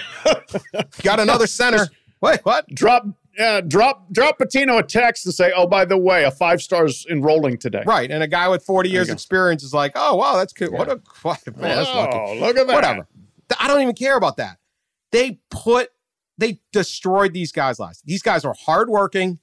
got 1.01 1.19
another 1.19 1.47
center. 1.47 1.88
Wait, 2.21 2.39
what? 2.43 2.67
drop 2.69 3.05
yeah 3.38 3.59
drop 3.61 4.11
drop 4.11 4.39
Pitino 4.39 4.79
a 4.79 4.83
text 4.83 5.25
and 5.25 5.35
say 5.35 5.51
oh 5.55 5.67
by 5.67 5.83
the 5.83 5.97
way 5.97 6.23
a 6.23 6.31
five 6.31 6.61
stars 6.61 7.05
enrolling 7.09 7.57
today 7.57 7.83
Right. 7.85 8.09
And 8.09 8.23
a 8.23 8.27
guy 8.27 8.47
with 8.47 8.63
40 8.63 8.89
years 8.89 9.09
experience 9.09 9.61
is 9.61 9.73
like, 9.73 9.91
oh, 9.95 10.15
wow, 10.15 10.38
that's 10.38 10.53
good. 10.53 10.71
What 10.71 10.89
a, 10.89 11.01
what, 11.21 11.45
man, 11.57 11.75
that's 11.75 11.89
lucky. 11.89 12.17
oh 12.17 12.35
look 12.35 12.57
at 12.57 12.67
that 12.67 12.73
Whatever. 12.73 13.07
I 13.60 13.67
don't 13.67 13.81
even 13.81 13.95
care 13.95 14.17
about 14.17 14.38
that. 14.38 14.58
They 15.12 15.39
put, 15.49 15.89
they 16.38 16.60
destroyed 16.73 17.34
these 17.34 17.51
guys' 17.51 17.79
lives. 17.79 18.01
These 18.05 18.21
guys 18.21 18.43
were 18.43 18.55
hardworking. 18.65 19.39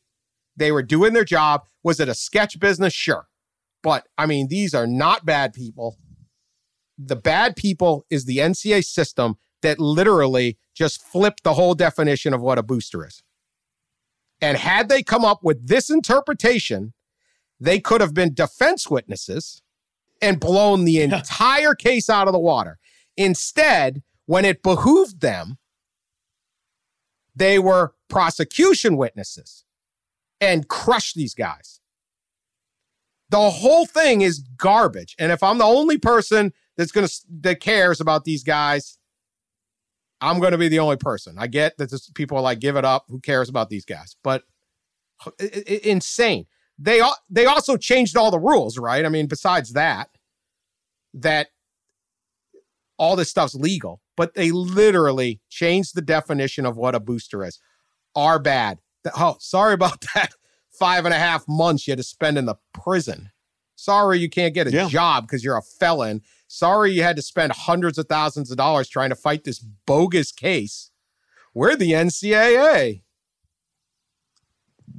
They 0.56 0.72
were 0.72 0.82
doing 0.82 1.12
their 1.12 1.24
job. 1.24 1.62
Was 1.82 2.00
it 2.00 2.08
a 2.08 2.14
sketch 2.14 2.58
business? 2.60 2.92
Sure. 2.92 3.28
But 3.82 4.06
I 4.16 4.26
mean, 4.26 4.48
these 4.48 4.74
are 4.74 4.86
not 4.86 5.24
bad 5.24 5.52
people. 5.52 5.98
The 6.98 7.16
bad 7.16 7.56
people 7.56 8.06
is 8.10 8.26
the 8.26 8.38
NCA 8.38 8.84
system 8.84 9.36
that 9.62 9.78
literally 9.78 10.58
just 10.74 11.02
flipped 11.02 11.42
the 11.42 11.54
whole 11.54 11.74
definition 11.74 12.34
of 12.34 12.40
what 12.40 12.58
a 12.58 12.62
booster 12.62 13.06
is. 13.06 13.22
And 14.40 14.58
had 14.58 14.88
they 14.88 15.02
come 15.02 15.24
up 15.24 15.40
with 15.42 15.68
this 15.68 15.88
interpretation, 15.88 16.92
they 17.60 17.78
could 17.78 18.00
have 18.00 18.12
been 18.12 18.34
defense 18.34 18.90
witnesses 18.90 19.62
and 20.20 20.38
blown 20.38 20.84
the 20.84 21.00
entire 21.00 21.74
case 21.74 22.10
out 22.10 22.26
of 22.26 22.32
the 22.32 22.38
water. 22.38 22.78
Instead, 23.16 24.02
when 24.26 24.44
it 24.44 24.62
behooved 24.62 25.20
them, 25.20 25.58
they 27.34 27.58
were 27.58 27.94
prosecution 28.08 28.96
witnesses 28.96 29.64
and 30.40 30.68
crushed 30.68 31.14
these 31.14 31.34
guys. 31.34 31.80
The 33.30 33.50
whole 33.50 33.86
thing 33.86 34.20
is 34.20 34.40
garbage. 34.56 35.14
And 35.18 35.32
if 35.32 35.42
I'm 35.42 35.58
the 35.58 35.64
only 35.64 35.96
person 35.96 36.52
that's 36.76 36.92
going 36.92 37.06
to 37.06 37.14
that 37.40 37.60
cares 37.60 38.00
about 38.00 38.24
these 38.24 38.44
guys, 38.44 38.98
I'm 40.20 40.38
going 40.38 40.52
to 40.52 40.58
be 40.58 40.68
the 40.68 40.78
only 40.80 40.96
person. 40.96 41.36
I 41.38 41.46
get 41.46 41.78
that 41.78 41.90
this, 41.90 42.10
people 42.10 42.36
are 42.36 42.42
like, 42.42 42.60
give 42.60 42.76
it 42.76 42.84
up. 42.84 43.06
Who 43.08 43.18
cares 43.20 43.48
about 43.48 43.70
these 43.70 43.84
guys? 43.86 44.16
But 44.22 44.44
i- 45.26 45.32
i- 45.40 45.80
insane. 45.84 46.46
They 46.78 47.00
they 47.30 47.46
also 47.46 47.76
changed 47.76 48.16
all 48.16 48.30
the 48.30 48.38
rules, 48.38 48.76
right? 48.78 49.04
I 49.04 49.08
mean, 49.08 49.26
besides 49.26 49.72
that, 49.72 50.08
that 51.14 51.48
all 52.98 53.16
this 53.16 53.30
stuff's 53.30 53.54
legal, 53.54 54.00
but 54.16 54.34
they 54.34 54.50
literally 54.50 55.40
changed 55.48 55.94
the 55.94 56.02
definition 56.02 56.66
of 56.66 56.76
what 56.76 56.94
a 56.94 57.00
booster 57.00 57.44
is. 57.44 57.58
Are 58.14 58.38
bad. 58.38 58.78
Oh, 59.16 59.36
sorry 59.40 59.74
about 59.74 60.00
that. 60.14 60.32
Five 60.78 61.04
and 61.04 61.12
a 61.14 61.18
half 61.18 61.46
months 61.48 61.86
you 61.86 61.92
had 61.92 61.98
to 61.98 62.02
spend 62.04 62.38
in 62.38 62.46
the 62.46 62.56
prison. 62.72 63.30
Sorry 63.76 64.18
you 64.18 64.28
can't 64.30 64.54
get 64.54 64.66
a 64.66 64.70
Yeah. 64.70 64.88
job 64.88 65.24
because 65.26 65.42
you're 65.44 65.56
a 65.56 65.62
felon. 65.62 66.22
Sorry 66.48 66.92
you 66.92 67.02
had 67.02 67.16
to 67.16 67.22
spend 67.22 67.52
hundreds 67.52 67.98
of 67.98 68.06
thousands 68.06 68.50
of 68.50 68.56
dollars 68.56 68.88
trying 68.88 69.10
to 69.10 69.16
fight 69.16 69.44
this 69.44 69.58
bogus 69.58 70.32
case. 70.32 70.90
We're 71.54 71.76
the 71.76 71.92
NCAA. 71.92 73.02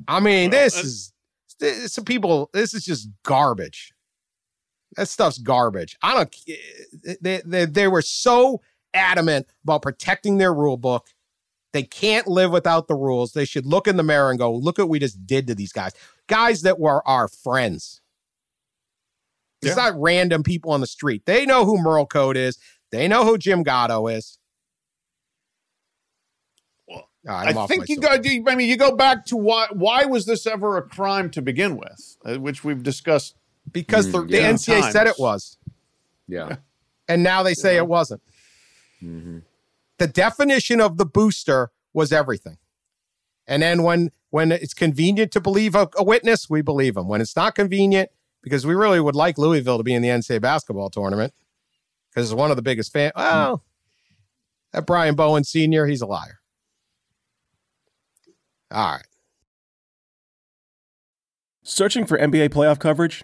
I 0.08 0.20
mean, 0.20 0.52
Well, 0.52 0.60
this 0.64 0.74
that's- 0.74 0.86
is 0.92 1.14
this, 1.60 1.94
some 1.94 2.06
people. 2.06 2.50
This 2.54 2.74
is 2.74 2.84
just 2.84 3.08
garbage. 3.24 3.93
That 4.96 5.08
stuff's 5.08 5.38
garbage. 5.38 5.98
I 6.02 6.14
don't. 6.14 6.36
Eh, 6.48 6.54
eh, 7.08 7.16
they, 7.22 7.42
they, 7.46 7.66
they 7.66 7.88
were 7.88 8.02
so 8.02 8.62
adamant 8.94 9.48
about 9.64 9.82
protecting 9.82 10.38
their 10.38 10.54
rule 10.54 10.78
book. 10.78 11.08
They 11.72 11.84
can't 11.84 12.28
live 12.28 12.52
without 12.52 12.88
the 12.88 12.96
rules. 12.96 13.34
They 13.34 13.46
should 13.46 13.66
look 13.66 13.88
in 13.88 13.98
the 13.98 14.04
mirror 14.04 14.30
and 14.30 14.38
go, 14.38 14.54
look 14.54 14.78
what 14.78 14.90
we 14.90 15.00
just 15.00 15.26
did 15.26 15.48
to 15.48 15.56
these 15.56 15.74
guys. 15.74 15.94
Guys 16.28 16.62
that 16.62 16.80
were 16.80 17.06
our 17.08 17.28
friends. 17.28 18.02
It's 19.64 19.78
not 19.78 20.00
random 20.00 20.44
people 20.44 20.72
on 20.72 20.82
the 20.82 20.88
street. 20.88 21.26
They 21.26 21.46
know 21.46 21.66
who 21.66 21.78
Merl 21.78 22.06
Code 22.06 22.38
is. 22.38 22.58
They 22.92 23.08
know 23.08 23.26
who 23.26 23.38
Jim 23.38 23.64
Gatto 23.64 24.08
is. 24.08 24.38
Well, 26.88 27.10
right, 27.26 27.48
I'm 27.48 27.58
I 27.58 27.68
think 27.68 27.90
you 27.90 27.98
go. 27.98 28.10
I 28.10 28.56
mean, 28.56 28.70
you 28.70 28.78
go 28.78 28.96
back 28.96 29.26
to 29.28 29.38
why. 29.38 29.68
Why 29.72 30.06
was 30.06 30.26
this 30.26 30.46
ever 30.46 30.78
a 30.78 30.82
crime 30.82 31.30
to 31.32 31.42
begin 31.42 31.78
with? 31.78 32.18
Uh, 32.26 32.36
which 32.36 32.64
we've 32.64 32.84
discussed. 32.84 33.36
Because 33.72 34.12
the, 34.12 34.20
Mm, 34.20 34.30
the 34.30 34.38
yeah. 34.38 34.52
NCAA 34.52 34.92
said 34.92 35.08
it 35.08 35.16
was. 35.20 35.58
Yeah. 36.28 36.58
and 37.08 37.24
now 37.24 37.44
they 37.44 37.54
say 37.54 37.78
it 37.78 37.88
wasn't. 37.88 38.22
hmm 39.00 39.40
The 39.98 40.08
definition 40.08 40.80
of 40.82 40.98
the 40.98 41.06
booster 41.06 41.72
was 41.94 42.12
everything. 42.12 42.58
And 43.48 43.62
then 43.62 43.84
when 43.84 44.12
when 44.30 44.52
it's 44.52 44.74
convenient 44.74 45.32
to 45.34 45.42
believe 45.42 45.76
a, 45.76 45.90
a 45.98 46.04
witness, 46.04 46.50
we 46.50 46.62
believe 46.62 46.96
him. 46.98 47.08
When 47.08 47.22
it's 47.22 47.36
not 47.36 47.56
convenient, 47.56 48.10
because 48.42 48.66
we 48.66 48.74
really 48.74 49.00
would 49.00 49.16
like 49.16 49.38
Louisville 49.38 49.78
to 49.78 49.84
be 49.84 49.94
in 49.94 50.02
the 50.02 50.08
NCAA 50.08 50.42
basketball 50.42 50.90
tournament, 50.90 51.34
because 52.10 52.32
it's 52.32 52.36
one 52.38 52.50
of 52.50 52.56
the 52.56 52.64
biggest 52.64 52.92
fan. 52.94 53.12
Well, 53.16 53.64
that 54.72 54.86
Brian 54.88 55.14
Bowen 55.16 55.44
Senior, 55.44 55.86
he's 55.86 56.02
a 56.02 56.08
liar. 56.08 56.40
All 58.72 58.94
right. 58.94 59.06
Searching 61.62 62.06
for 62.06 62.18
NBA 62.18 62.50
playoff 62.50 62.80
coverage? 62.80 63.24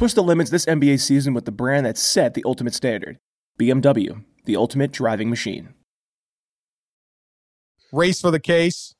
Push 0.00 0.14
the 0.14 0.22
limits 0.22 0.48
this 0.48 0.64
NBA 0.64 0.98
season 0.98 1.34
with 1.34 1.44
the 1.44 1.52
brand 1.52 1.84
that 1.84 1.98
set 1.98 2.32
the 2.32 2.42
ultimate 2.46 2.72
standard 2.72 3.18
BMW, 3.58 4.24
the 4.46 4.56
ultimate 4.56 4.92
driving 4.92 5.28
machine. 5.28 5.74
Race 7.92 8.18
for 8.18 8.30
the 8.30 8.40
case. 8.40 8.94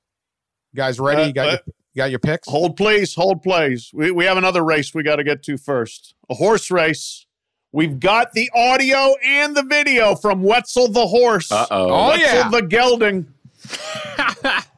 You 0.74 0.76
guys 0.76 1.00
ready? 1.00 1.22
Uh, 1.22 1.26
You 1.28 1.32
got, 1.32 1.46
uh, 1.46 1.50
your, 1.52 1.60
you 1.94 1.96
got 1.96 2.10
your 2.10 2.18
picks? 2.18 2.46
Hold 2.50 2.76
please, 2.76 3.14
hold 3.14 3.42
please. 3.42 3.90
We 3.94 4.10
we 4.10 4.26
have 4.26 4.36
another 4.36 4.62
race 4.62 4.92
we 4.92 5.02
got 5.02 5.16
to 5.16 5.24
get 5.24 5.42
to 5.44 5.56
first. 5.56 6.14
A 6.28 6.34
horse 6.34 6.70
race. 6.70 7.24
We've 7.72 7.98
got 7.98 8.32
the 8.32 8.50
audio 8.54 9.14
and 9.24 9.56
the 9.56 9.62
video 9.62 10.14
from 10.16 10.42
Wetzel 10.42 10.88
the 10.88 11.06
horse. 11.06 11.50
Uh 11.50 11.66
oh. 11.70 11.88
Oh, 11.88 12.08
Wetzel 12.08 12.26
yeah. 12.26 12.50
the 12.50 12.60
gelding. 12.60 13.32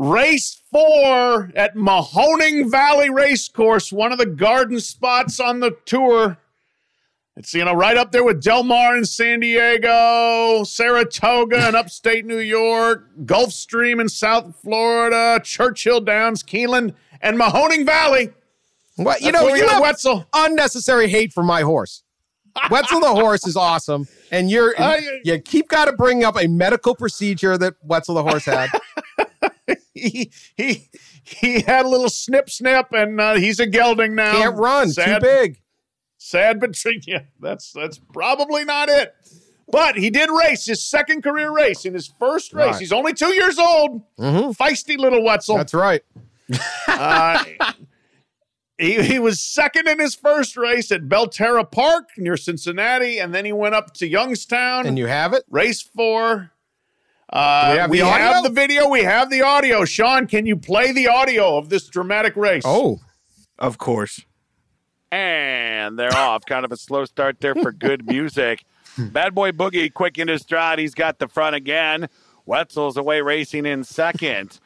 Race 0.00 0.62
four 0.70 1.50
at 1.56 1.74
Mahoning 1.74 2.70
Valley 2.70 3.10
Racecourse, 3.10 3.92
one 3.92 4.12
of 4.12 4.18
the 4.18 4.26
garden 4.26 4.78
spots 4.78 5.40
on 5.40 5.58
the 5.58 5.72
tour. 5.86 6.38
It's 7.36 7.52
you 7.52 7.64
know 7.64 7.72
right 7.74 7.96
up 7.96 8.12
there 8.12 8.22
with 8.22 8.40
Del 8.40 8.62
Mar 8.62 8.96
in 8.96 9.04
San 9.04 9.40
Diego, 9.40 10.62
Saratoga 10.62 11.68
in 11.68 11.74
upstate 11.74 12.24
New 12.26 12.38
York, 12.38 13.08
Gulfstream 13.24 14.00
in 14.00 14.08
South 14.08 14.54
Florida, 14.62 15.40
Churchill 15.42 16.00
Downs, 16.00 16.44
Keeneland, 16.44 16.94
and 17.20 17.36
Mahoning 17.36 17.84
Valley. 17.84 18.30
What 18.96 19.20
you 19.20 19.32
That's 19.32 19.44
know, 19.44 19.54
you 19.54 19.66
have 19.66 19.82
Wetzel. 19.82 20.26
unnecessary 20.32 21.08
hate 21.08 21.32
for 21.32 21.42
my 21.42 21.62
horse. 21.62 22.02
Wetzel 22.70 23.00
the 23.00 23.14
horse 23.14 23.46
is 23.46 23.56
awesome, 23.56 24.06
and 24.32 24.48
you're 24.50 24.74
I- 24.78 25.20
you 25.24 25.38
keep 25.40 25.68
got 25.68 25.84
to 25.86 25.92
bring 25.92 26.22
up 26.24 26.36
a 26.40 26.46
medical 26.46 26.94
procedure 26.94 27.56
that 27.58 27.74
Wetzel 27.82 28.14
the 28.16 28.22
horse 28.22 28.44
had. 28.44 28.68
He 29.94 30.30
he 30.56 30.88
he 31.24 31.60
had 31.60 31.84
a 31.84 31.88
little 31.88 32.08
snip 32.08 32.48
snip, 32.48 32.86
and 32.92 33.20
uh, 33.20 33.34
he's 33.34 33.58
a 33.58 33.66
gelding 33.66 34.14
now. 34.14 34.32
Can't 34.32 34.56
run, 34.56 34.90
Sad- 34.90 35.20
too 35.20 35.26
big. 35.26 35.60
Sad 36.18 36.60
but 36.60 36.74
true. 36.74 36.92
Yeah, 37.06 37.22
that's 37.40 37.72
that's 37.72 37.98
probably 38.12 38.64
not 38.64 38.88
it. 38.88 39.12
But 39.70 39.96
he 39.98 40.08
did 40.10 40.30
race 40.30 40.66
his 40.66 40.82
second 40.82 41.22
career 41.22 41.50
race 41.50 41.84
in 41.84 41.94
his 41.94 42.06
first 42.18 42.52
race. 42.54 42.66
Right. 42.72 42.80
He's 42.80 42.92
only 42.92 43.12
two 43.12 43.34
years 43.34 43.58
old. 43.58 44.02
Mhm. 44.18 44.56
Feisty 44.56 44.96
little 44.98 45.22
Wetzel. 45.24 45.56
That's 45.56 45.74
right. 45.74 46.02
Uh, 46.86 47.44
he, 48.78 49.02
he 49.02 49.18
was 49.18 49.40
second 49.40 49.88
in 49.88 49.98
his 49.98 50.14
first 50.14 50.56
race 50.56 50.90
at 50.92 51.02
Belterra 51.02 51.70
Park 51.70 52.04
near 52.16 52.36
Cincinnati, 52.36 53.18
and 53.18 53.34
then 53.34 53.44
he 53.44 53.52
went 53.52 53.74
up 53.74 53.92
to 53.94 54.06
Youngstown. 54.06 54.86
And 54.86 54.96
you 54.96 55.06
have 55.06 55.32
it. 55.34 55.42
race 55.50 55.82
four. 55.82 56.52
Uh, 57.30 57.70
we 57.72 57.78
have 57.78 57.90
we 57.90 57.98
the 58.00 58.06
have 58.06 58.36
audio? 58.36 58.48
the 58.48 58.54
video. 58.54 58.88
We 58.88 59.02
have 59.02 59.30
the 59.30 59.42
audio. 59.42 59.84
Sean, 59.84 60.26
can 60.26 60.46
you 60.46 60.56
play 60.56 60.92
the 60.92 61.08
audio 61.08 61.56
of 61.58 61.68
this 61.68 61.86
dramatic 61.88 62.36
race? 62.36 62.62
Oh, 62.64 63.00
Of 63.58 63.78
course. 63.78 64.24
And 65.10 65.98
they're 65.98 66.14
off. 66.14 66.44
Kind 66.44 66.64
of 66.64 66.72
a 66.72 66.76
slow 66.76 67.04
start 67.04 67.40
there 67.40 67.54
for 67.54 67.72
good 67.72 68.06
music. 68.06 68.64
Bad 68.98 69.34
Boy 69.34 69.52
Boogie 69.52 69.92
quick 69.92 70.18
in 70.18 70.28
his 70.28 70.42
stride. 70.42 70.78
He's 70.78 70.94
got 70.94 71.18
the 71.18 71.28
front 71.28 71.56
again. 71.56 72.08
Wetzel's 72.46 72.96
away 72.96 73.20
racing 73.20 73.66
in 73.66 73.84
second. 73.84 74.58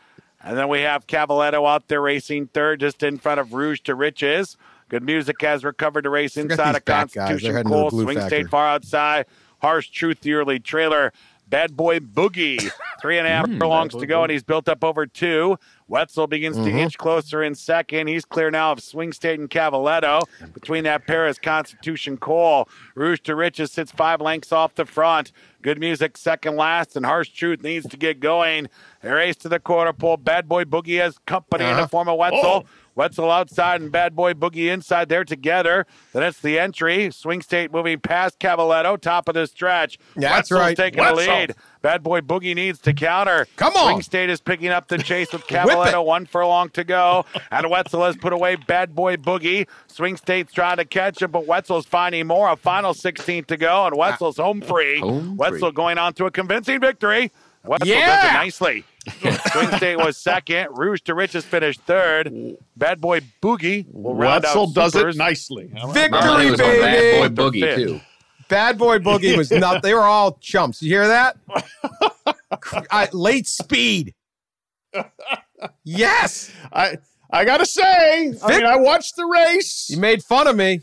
And 0.43 0.59
then 0.59 0.69
we 0.69 0.81
have 0.81 1.07
Cavaletto 1.07 1.69
out 1.69 1.87
there 1.89 2.01
racing 2.01 2.49
third, 2.49 2.81
just 2.81 3.03
in 3.03 3.19
front 3.19 3.39
of 3.39 3.53
Rouge 3.53 3.81
to 3.83 3.95
Riches. 3.95 4.57
Good 4.89 5.05
music 5.05 5.41
has 5.43 5.65
recovered 5.65 6.03
to 6.03 6.11
race 6.11 6.37
inside 6.37 6.73
these 6.73 6.77
of 6.79 6.85
back 6.85 7.13
guys. 7.13 7.13
They're 7.13 7.23
Constitution 7.25 7.55
heading 7.55 7.71
to 7.73 7.77
the 7.77 7.81
Cole. 7.91 7.91
Swing 7.91 8.19
Factory. 8.19 8.39
State 8.41 8.51
far 8.51 8.67
outside. 8.69 9.27
Harsh 9.61 9.91
Truth, 9.91 10.21
the 10.23 10.35
early 10.35 10.59
trailer. 10.59 11.13
Bad 11.53 11.77
Boy 11.77 12.01
Boogie. 12.01 12.71
Three 13.03 13.19
and 13.19 13.27
a 13.27 13.31
half 13.31 13.51
furlongs 13.59 13.95
to 13.97 14.07
go, 14.07 14.23
and 14.23 14.31
he's 14.33 14.43
built 14.45 14.69
up 14.69 14.83
over 14.85 15.07
two. 15.07 15.59
Wetzel 15.89 16.29
begins 16.29 16.57
to 16.57 16.71
inch 16.71 16.97
closer 16.97 17.43
in 17.43 17.55
second. 17.57 18.07
He's 18.07 18.25
clear 18.25 18.49
now 18.51 18.71
of 18.73 18.81
Swing 18.81 19.13
State 19.13 19.39
and 19.41 19.51
Cavaletto. 19.51 20.23
Between 20.55 20.85
that 20.85 21.07
pair 21.07 21.27
is 21.27 21.39
Constitution 21.39 22.17
Cole. 22.17 22.69
Rouge 22.95 23.19
to 23.25 23.35
Riches 23.35 23.73
sits 23.73 23.91
five 23.91 24.21
lengths 24.21 24.53
off 24.53 24.77
the 24.77 24.87
front. 24.87 25.33
Good 25.63 25.79
music 25.81 26.17
second 26.17 26.57
last, 26.57 26.97
and 26.97 27.05
Harsh 27.05 27.29
Truth 27.31 27.63
needs 27.65 27.89
to 27.89 27.97
get 27.97 28.21
going. 28.21 28.69
They 29.03 29.11
race 29.11 29.37
to 29.39 29.49
the 29.49 29.59
quarter 29.61 29.93
pole. 29.93 30.17
Bad 30.17 30.49
Boy 30.49 30.65
Boogie 30.65 31.01
has 31.01 31.19
company 31.27 31.65
in 31.65 31.71
the 31.73 31.77
Uh-huh. 31.83 31.89
form 31.89 32.09
of 32.09 32.17
Wetzel. 32.19 32.41
Oh. 32.45 32.65
Wetzel 32.95 33.31
outside 33.31 33.81
and 33.81 33.91
Bad 33.91 34.15
Boy 34.15 34.35
Boogie 34.35 34.73
inside 34.73 35.09
there 35.09 35.25
together. 35.25 35.87
Then 36.13 36.23
it's 36.23 36.41
the 36.41 36.59
entry. 36.59 37.11
Swing 37.11 37.41
State 37.43 37.73
moving 37.73 38.01
past 38.01 38.39
Cavaletto, 38.39 39.01
top 39.01 39.29
of 39.29 39.35
the 39.35 39.47
stretch. 39.47 39.99
Yeah, 40.17 40.29
that's 40.37 40.51
Wetzel's 40.51 40.61
right. 40.61 40.77
taking 40.77 41.01
Wetzel. 41.01 41.17
the 41.17 41.31
lead. 41.31 41.55
Bad 41.81 42.03
Boy 42.03 42.21
Boogie 42.21 42.55
needs 42.55 42.79
to 42.81 42.93
counter. 42.93 43.47
Come 43.57 43.75
on. 43.75 43.93
Swing 43.93 44.03
State 44.03 44.31
is 44.31 44.41
picking 44.41 44.69
up 44.69 44.89
the 44.89 44.99
chase 44.99 45.33
with 45.33 45.43
Cavaletto. 45.49 46.05
One 46.05 46.27
furlong 46.27 46.69
to 46.71 46.85
go. 46.85 47.25
And 47.51 47.69
Wetzel 47.71 48.05
has 48.05 48.17
put 48.17 48.33
away 48.33 48.57
Bad 48.57 48.95
Boy 48.95 49.17
Boogie. 49.17 49.67
Swing 49.89 50.17
State's 50.17 50.53
trying 50.53 50.77
to 50.77 50.85
catch 50.85 51.21
him, 51.23 51.31
but 51.31 51.47
Wetzel's 51.47 51.87
finding 51.87 52.27
more. 52.29 52.51
A 52.51 52.57
final 52.57 52.95
16 52.95 53.45
to 53.45 53.57
go, 53.57 53.87
and 53.87 53.95
ah. 53.95 53.99
Wetzel's 53.99 54.37
home 54.37 54.61
free. 54.61 55.01
Home 55.01 55.37
Wetzel 55.37 55.59
free. 55.59 55.73
going 55.73 55.99
on 55.99 56.13
to 56.15 56.27
a 56.27 56.31
convincing 56.31 56.81
victory. 56.81 57.33
Wetzel 57.65 57.87
does 57.87 57.89
Yeah. 57.89 58.31
it 58.31 58.33
nicely. 58.35 58.85
Swing 59.53 59.69
State 59.77 59.97
was 59.97 60.17
second. 60.17 60.69
Rouge 60.73 61.01
to 61.03 61.15
Riches 61.15 61.45
finished 61.45 61.81
third. 61.83 62.57
Bad 62.77 63.01
Boy 63.01 63.21
Boogie 63.43 63.87
will 63.93 64.15
round 64.15 64.45
Wetzel 64.45 64.69
out 64.69 64.75
does 64.75 64.95
it 64.95 65.17
nicely. 65.17 65.71
victory, 65.91 66.47
it 66.49 66.59
baby! 66.59 67.21
Bad 67.21 67.35
Boy 67.35 67.43
Boogie 67.51 67.75
too. 67.77 68.01
Bad 68.49 68.77
boy 68.77 68.99
boogie 68.99 69.35
was 69.35 69.51
not. 69.51 69.83
They 69.83 69.95
were 69.95 70.03
all 70.03 70.37
chumps. 70.43 70.83
You 70.83 70.91
hear 70.91 71.09
that? 71.09 71.39
I, 72.91 73.09
late 73.15 73.47
speed. 73.47 74.13
Yes, 75.85 76.51
I 76.73 76.99
I 77.31 77.45
gotta 77.47 77.65
say, 77.65 78.35
I 78.45 78.49
mean, 78.57 78.67
I 78.67 78.77
watched 78.77 79.17
the 79.17 79.25
race. 79.25 79.89
you 79.89 79.97
made 79.97 80.23
fun 80.23 80.49
of 80.49 80.57
me. 80.57 80.81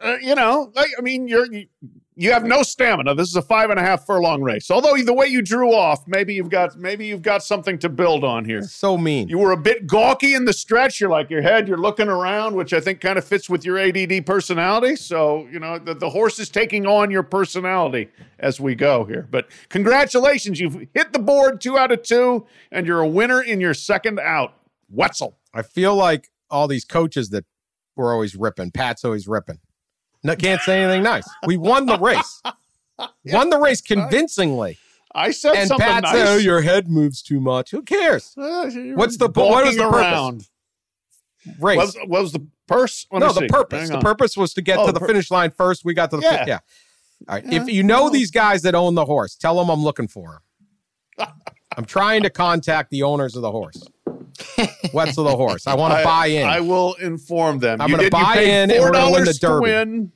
uh, 0.00 0.16
you 0.22 0.34
know, 0.34 0.72
like, 0.74 0.88
I 0.98 1.02
mean, 1.02 1.28
you're 1.28 1.44
you, 1.52 1.66
you 2.14 2.32
have 2.32 2.44
no 2.44 2.62
stamina. 2.62 3.14
This 3.14 3.28
is 3.28 3.36
a 3.36 3.42
five 3.42 3.70
and 3.70 3.78
a 3.78 3.82
half 3.82 4.04
furlong 4.04 4.42
race. 4.42 4.70
Although 4.70 4.96
the 4.96 5.14
way 5.14 5.26
you 5.26 5.40
drew 5.40 5.74
off, 5.74 6.06
maybe 6.06 6.34
you've 6.34 6.50
got 6.50 6.76
maybe 6.78 7.06
you've 7.06 7.22
got 7.22 7.42
something 7.42 7.78
to 7.78 7.88
build 7.88 8.22
on 8.22 8.44
here. 8.44 8.62
So 8.62 8.98
mean. 8.98 9.28
You 9.28 9.38
were 9.38 9.52
a 9.52 9.56
bit 9.56 9.86
gawky 9.86 10.34
in 10.34 10.44
the 10.44 10.52
stretch. 10.52 11.00
You're 11.00 11.10
like 11.10 11.30
your 11.30 11.42
head. 11.42 11.68
You're 11.68 11.78
looking 11.78 12.08
around, 12.08 12.54
which 12.54 12.72
I 12.72 12.80
think 12.80 13.00
kind 13.00 13.18
of 13.18 13.24
fits 13.24 13.48
with 13.48 13.64
your 13.64 13.78
ADD 13.78 14.26
personality. 14.26 14.96
So 14.96 15.48
you 15.50 15.58
know 15.58 15.78
the, 15.78 15.94
the 15.94 16.10
horse 16.10 16.38
is 16.38 16.50
taking 16.50 16.86
on 16.86 17.10
your 17.10 17.22
personality 17.22 18.10
as 18.38 18.60
we 18.60 18.74
go 18.74 19.04
here. 19.04 19.26
But 19.30 19.48
congratulations, 19.70 20.60
you've 20.60 20.86
hit 20.94 21.12
the 21.12 21.18
board 21.18 21.60
two 21.60 21.78
out 21.78 21.92
of 21.92 22.02
two, 22.02 22.46
and 22.70 22.86
you're 22.86 23.00
a 23.00 23.08
winner 23.08 23.40
in 23.40 23.60
your 23.60 23.74
second 23.74 24.20
out. 24.20 24.54
Wetzel. 24.90 25.38
I 25.54 25.62
feel 25.62 25.94
like 25.94 26.30
all 26.50 26.68
these 26.68 26.84
coaches 26.84 27.30
that 27.30 27.46
were 27.96 28.12
always 28.12 28.36
ripping. 28.36 28.70
Pat's 28.70 29.04
always 29.04 29.26
ripping. 29.26 29.58
No, 30.24 30.36
can't 30.36 30.60
say 30.62 30.82
anything 30.82 31.02
nice. 31.02 31.28
We 31.46 31.56
won 31.56 31.86
the 31.86 31.98
race. 31.98 32.42
won 33.26 33.50
the 33.50 33.58
race 33.58 33.80
convincingly. 33.80 34.78
I 35.14 35.30
said 35.32 35.54
and 35.56 35.68
something 35.68 35.86
Pat 35.86 36.04
nice. 36.04 36.12
said, 36.12 36.26
"Oh, 36.28 36.36
your 36.38 36.62
head 36.62 36.88
moves 36.88 37.20
too 37.22 37.40
much. 37.40 37.70
Who 37.70 37.82
cares? 37.82 38.32
Uh, 38.38 38.70
What's 38.70 38.74
the 38.74 38.92
what 38.94 38.96
was 38.96 39.18
the 39.18 39.28
balking 39.28 39.78
purpose? 39.78 39.94
around? 40.00 40.48
Race. 41.60 41.76
Was, 41.76 41.96
was 42.06 42.32
the 42.32 42.46
purse? 42.68 43.06
Let 43.10 43.18
no, 43.18 43.32
the 43.32 43.40
see. 43.40 43.46
purpose. 43.48 43.80
Hang 43.80 43.88
The 43.90 43.96
on. 43.96 44.02
purpose 44.02 44.36
was 44.36 44.54
to 44.54 44.62
get 44.62 44.78
Oh, 44.78 44.86
to 44.86 44.92
the 44.92 45.00
pur- 45.00 45.08
finish 45.08 45.30
line 45.30 45.50
first. 45.50 45.84
We 45.84 45.92
got 45.92 46.10
to 46.12 46.16
the 46.18 46.22
Yeah. 46.22 46.32
yeah. 46.32 46.44
yeah. 46.46 46.58
All 47.28 47.34
right. 47.34 47.44
Yeah, 47.44 47.62
if 47.62 47.68
you 47.68 47.82
know 47.82 48.08
these 48.10 48.30
guys 48.30 48.62
that 48.62 48.74
own 48.74 48.94
the 48.94 49.04
horse, 49.04 49.34
tell 49.34 49.56
them 49.56 49.68
I'm 49.68 49.82
looking 49.82 50.08
for 50.08 50.40
them. 51.18 51.28
I'm 51.76 51.84
trying 51.84 52.22
to 52.22 52.30
contact 52.30 52.90
the 52.90 53.02
owners 53.02 53.34
of 53.36 53.42
the 53.42 53.50
horse. 53.50 53.82
Wetzel 54.92 55.24
the 55.24 55.36
horse. 55.36 55.66
I 55.66 55.74
want 55.74 55.96
to 55.96 56.04
buy 56.04 56.26
in. 56.26 56.46
I 56.48 56.60
will 56.60 56.94
inform 56.94 57.58
them. 57.58 57.80
I'm 57.80 57.90
did- 57.90 58.02
you 58.02 58.10
buy 58.10 58.40
in 58.40 58.70
and 58.70 58.80
we're 58.80 58.92
gonna 58.92 59.12
win 59.12 59.24
the 59.24 59.34
Derby. 59.34 59.62
win. 59.62 60.12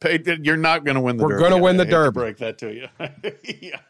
Paid, 0.00 0.26
you're 0.46 0.56
not 0.56 0.84
going 0.84 0.94
to 0.94 1.00
win 1.00 1.16
the 1.16 1.24
We're 1.24 1.30
derby. 1.38 1.42
gonna 1.50 1.58
win 1.62 1.76
the 1.76 1.84
Derby. 1.84 2.14
break 2.14 2.36
that 2.38 2.58
to 2.58 2.72
you. 2.72 2.86
yeah. 3.60 3.80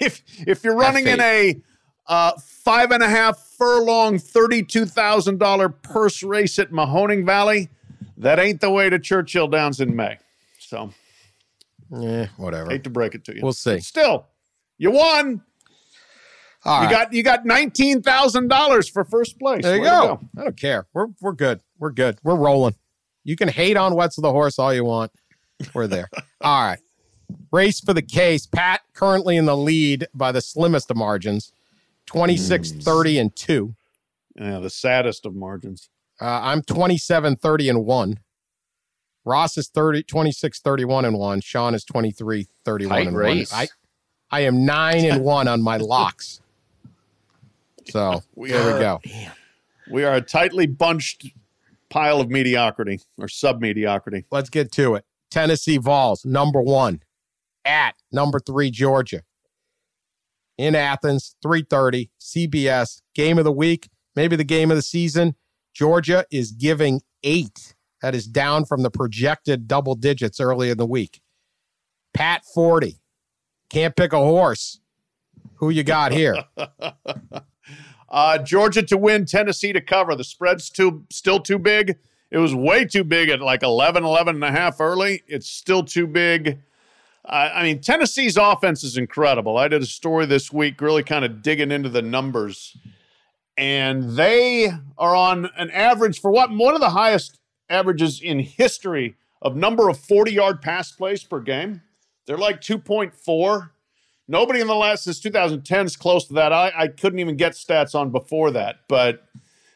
If 0.00 0.22
if 0.46 0.64
you're 0.64 0.74
running 0.74 1.06
in 1.06 1.20
a 1.20 1.60
uh, 2.08 2.32
five 2.40 2.90
and 2.90 3.00
a 3.02 3.08
half 3.08 3.38
furlong, 3.56 4.18
thirty-two 4.18 4.86
thousand 4.86 5.38
dollar 5.38 5.68
purse 5.68 6.22
race 6.24 6.58
at 6.58 6.70
Mahoning 6.72 7.24
Valley, 7.24 7.68
that 8.16 8.40
ain't 8.40 8.60
the 8.60 8.70
way 8.70 8.90
to 8.90 8.98
Churchill 8.98 9.46
Downs 9.46 9.80
in 9.80 9.94
May. 9.94 10.18
So 10.58 10.90
Eh, 11.94 12.26
whatever. 12.38 12.68
hate 12.70 12.82
to 12.84 12.90
break 12.90 13.14
it 13.14 13.22
to 13.26 13.34
you. 13.36 13.40
We'll 13.42 13.52
see. 13.52 13.74
But 13.76 13.84
still, 13.84 14.26
you 14.78 14.90
won. 14.90 15.42
All 16.66 16.80
you 16.80 16.86
right. 16.86 16.90
got 16.90 17.12
you 17.12 17.22
got 17.22 17.44
nineteen 17.46 18.02
thousand 18.02 18.48
dollars 18.48 18.88
for 18.88 19.04
first 19.04 19.38
place. 19.38 19.62
There 19.62 19.76
you 19.76 19.82
Way 19.82 19.88
to 19.88 19.94
go. 19.94 20.20
I 20.36 20.44
don't 20.44 20.56
care. 20.56 20.86
We're 20.92 21.06
we're 21.20 21.32
good. 21.32 21.60
We're 21.78 21.92
good. 21.92 22.18
We're 22.24 22.36
rolling. 22.36 22.74
You 23.24 23.36
can 23.36 23.48
hate 23.48 23.76
on 23.76 23.94
Wetzel 23.94 24.22
the 24.22 24.32
horse 24.32 24.58
all 24.58 24.74
you 24.74 24.84
want. 24.84 25.12
We're 25.74 25.86
there. 25.86 26.08
all 26.40 26.66
right. 26.66 26.80
Race 27.52 27.80
for 27.80 27.94
the 27.94 28.02
case. 28.02 28.46
Pat 28.46 28.82
currently 28.94 29.36
in 29.36 29.46
the 29.46 29.56
lead 29.56 30.08
by 30.14 30.32
the 30.32 30.40
slimmest 30.40 30.90
of 30.90 30.96
margins, 30.96 31.52
26 32.06 32.72
30 32.72 33.18
and 33.18 33.36
2. 33.36 33.74
Yeah, 34.36 34.58
the 34.60 34.70
saddest 34.70 35.26
of 35.26 35.34
margins. 35.34 35.88
Uh, 36.20 36.40
I'm 36.42 36.62
27 36.62 37.36
30 37.36 37.68
and 37.68 37.84
1. 37.84 38.20
Ross 39.24 39.58
is 39.58 39.68
30 39.68 40.04
26 40.04 40.60
31 40.60 41.04
and 41.04 41.18
1. 41.18 41.40
Sean 41.40 41.74
is 41.74 41.84
23 41.84 42.46
31 42.64 42.96
Tight 42.96 43.06
and 43.06 43.16
race. 43.16 43.52
1. 43.52 43.60
I 43.60 43.68
I 44.30 44.40
am 44.40 44.64
9 44.64 45.04
and 45.04 45.24
1 45.24 45.48
on 45.48 45.62
my 45.62 45.76
locks. 45.76 46.40
So, 47.90 48.22
We 48.34 48.50
there 48.50 48.64
we 48.66 48.72
are- 48.72 48.78
go. 48.80 49.00
We 49.90 50.04
are 50.04 50.16
a 50.16 50.20
tightly 50.20 50.66
bunched 50.66 51.26
pile 51.90 52.20
of 52.20 52.28
mediocrity 52.28 53.00
or 53.18 53.28
sub 53.28 53.60
mediocrity. 53.60 54.24
let's 54.30 54.50
get 54.50 54.72
to 54.72 54.96
it. 54.96 55.04
Tennessee 55.30 55.76
Vols, 55.76 56.24
number 56.24 56.60
one, 56.60 57.02
at 57.64 57.94
number 58.10 58.40
three, 58.40 58.70
Georgia. 58.70 59.22
In 60.58 60.74
Athens, 60.74 61.36
3:30, 61.44 62.08
CBS, 62.18 63.02
game 63.14 63.38
of 63.38 63.44
the 63.44 63.52
week, 63.52 63.88
maybe 64.16 64.34
the 64.36 64.44
game 64.44 64.70
of 64.70 64.76
the 64.76 64.82
season. 64.82 65.36
Georgia 65.74 66.24
is 66.30 66.50
giving 66.52 67.02
eight. 67.22 67.74
That 68.02 68.14
is 68.14 68.26
down 68.26 68.64
from 68.64 68.82
the 68.82 68.90
projected 68.90 69.68
double 69.68 69.94
digits 69.94 70.40
early 70.40 70.70
in 70.70 70.78
the 70.78 70.86
week. 70.86 71.20
Pat 72.14 72.42
40. 72.54 72.98
Can't 73.70 73.94
pick 73.94 74.12
a 74.12 74.18
horse. 74.18 74.80
Who 75.56 75.70
you 75.70 75.82
got 75.84 76.12
here? 76.12 76.36
Uh, 78.08 78.38
Georgia 78.38 78.82
to 78.82 78.96
win, 78.96 79.26
Tennessee 79.26 79.72
to 79.72 79.80
cover. 79.80 80.14
The 80.14 80.24
spread's 80.24 80.70
too 80.70 81.04
still 81.10 81.40
too 81.40 81.58
big. 81.58 81.96
It 82.30 82.38
was 82.38 82.54
way 82.54 82.84
too 82.84 83.04
big 83.04 83.28
at 83.28 83.40
like 83.40 83.62
11, 83.62 84.04
11 84.04 84.36
and 84.36 84.44
a 84.44 84.50
half 84.50 84.80
early. 84.80 85.22
It's 85.26 85.48
still 85.48 85.82
too 85.82 86.06
big. 86.06 86.58
Uh, 87.24 87.50
I 87.54 87.62
mean, 87.62 87.80
Tennessee's 87.80 88.36
offense 88.36 88.84
is 88.84 88.96
incredible. 88.96 89.56
I 89.56 89.68
did 89.68 89.82
a 89.82 89.86
story 89.86 90.26
this 90.26 90.52
week 90.52 90.80
really 90.80 91.02
kind 91.02 91.24
of 91.24 91.42
digging 91.42 91.72
into 91.72 91.88
the 91.88 92.02
numbers. 92.02 92.76
And 93.56 94.16
they 94.16 94.70
are 94.98 95.16
on 95.16 95.50
an 95.56 95.70
average 95.70 96.20
for 96.20 96.30
what? 96.30 96.50
One 96.50 96.74
of 96.74 96.80
the 96.80 96.90
highest 96.90 97.38
averages 97.68 98.20
in 98.20 98.40
history 98.40 99.16
of 99.42 99.56
number 99.56 99.88
of 99.88 99.98
40 99.98 100.32
yard 100.32 100.62
pass 100.62 100.92
plays 100.92 101.24
per 101.24 101.40
game. 101.40 101.82
They're 102.26 102.38
like 102.38 102.60
2.4. 102.60 103.70
Nobody 104.28 104.60
in 104.60 104.66
the 104.66 104.74
last 104.74 105.04
since 105.04 105.20
2010 105.20 105.86
is 105.86 105.96
close 105.96 106.26
to 106.26 106.34
that. 106.34 106.52
I, 106.52 106.72
I 106.76 106.88
couldn't 106.88 107.20
even 107.20 107.36
get 107.36 107.52
stats 107.52 107.94
on 107.94 108.10
before 108.10 108.50
that. 108.52 108.80
But 108.88 109.24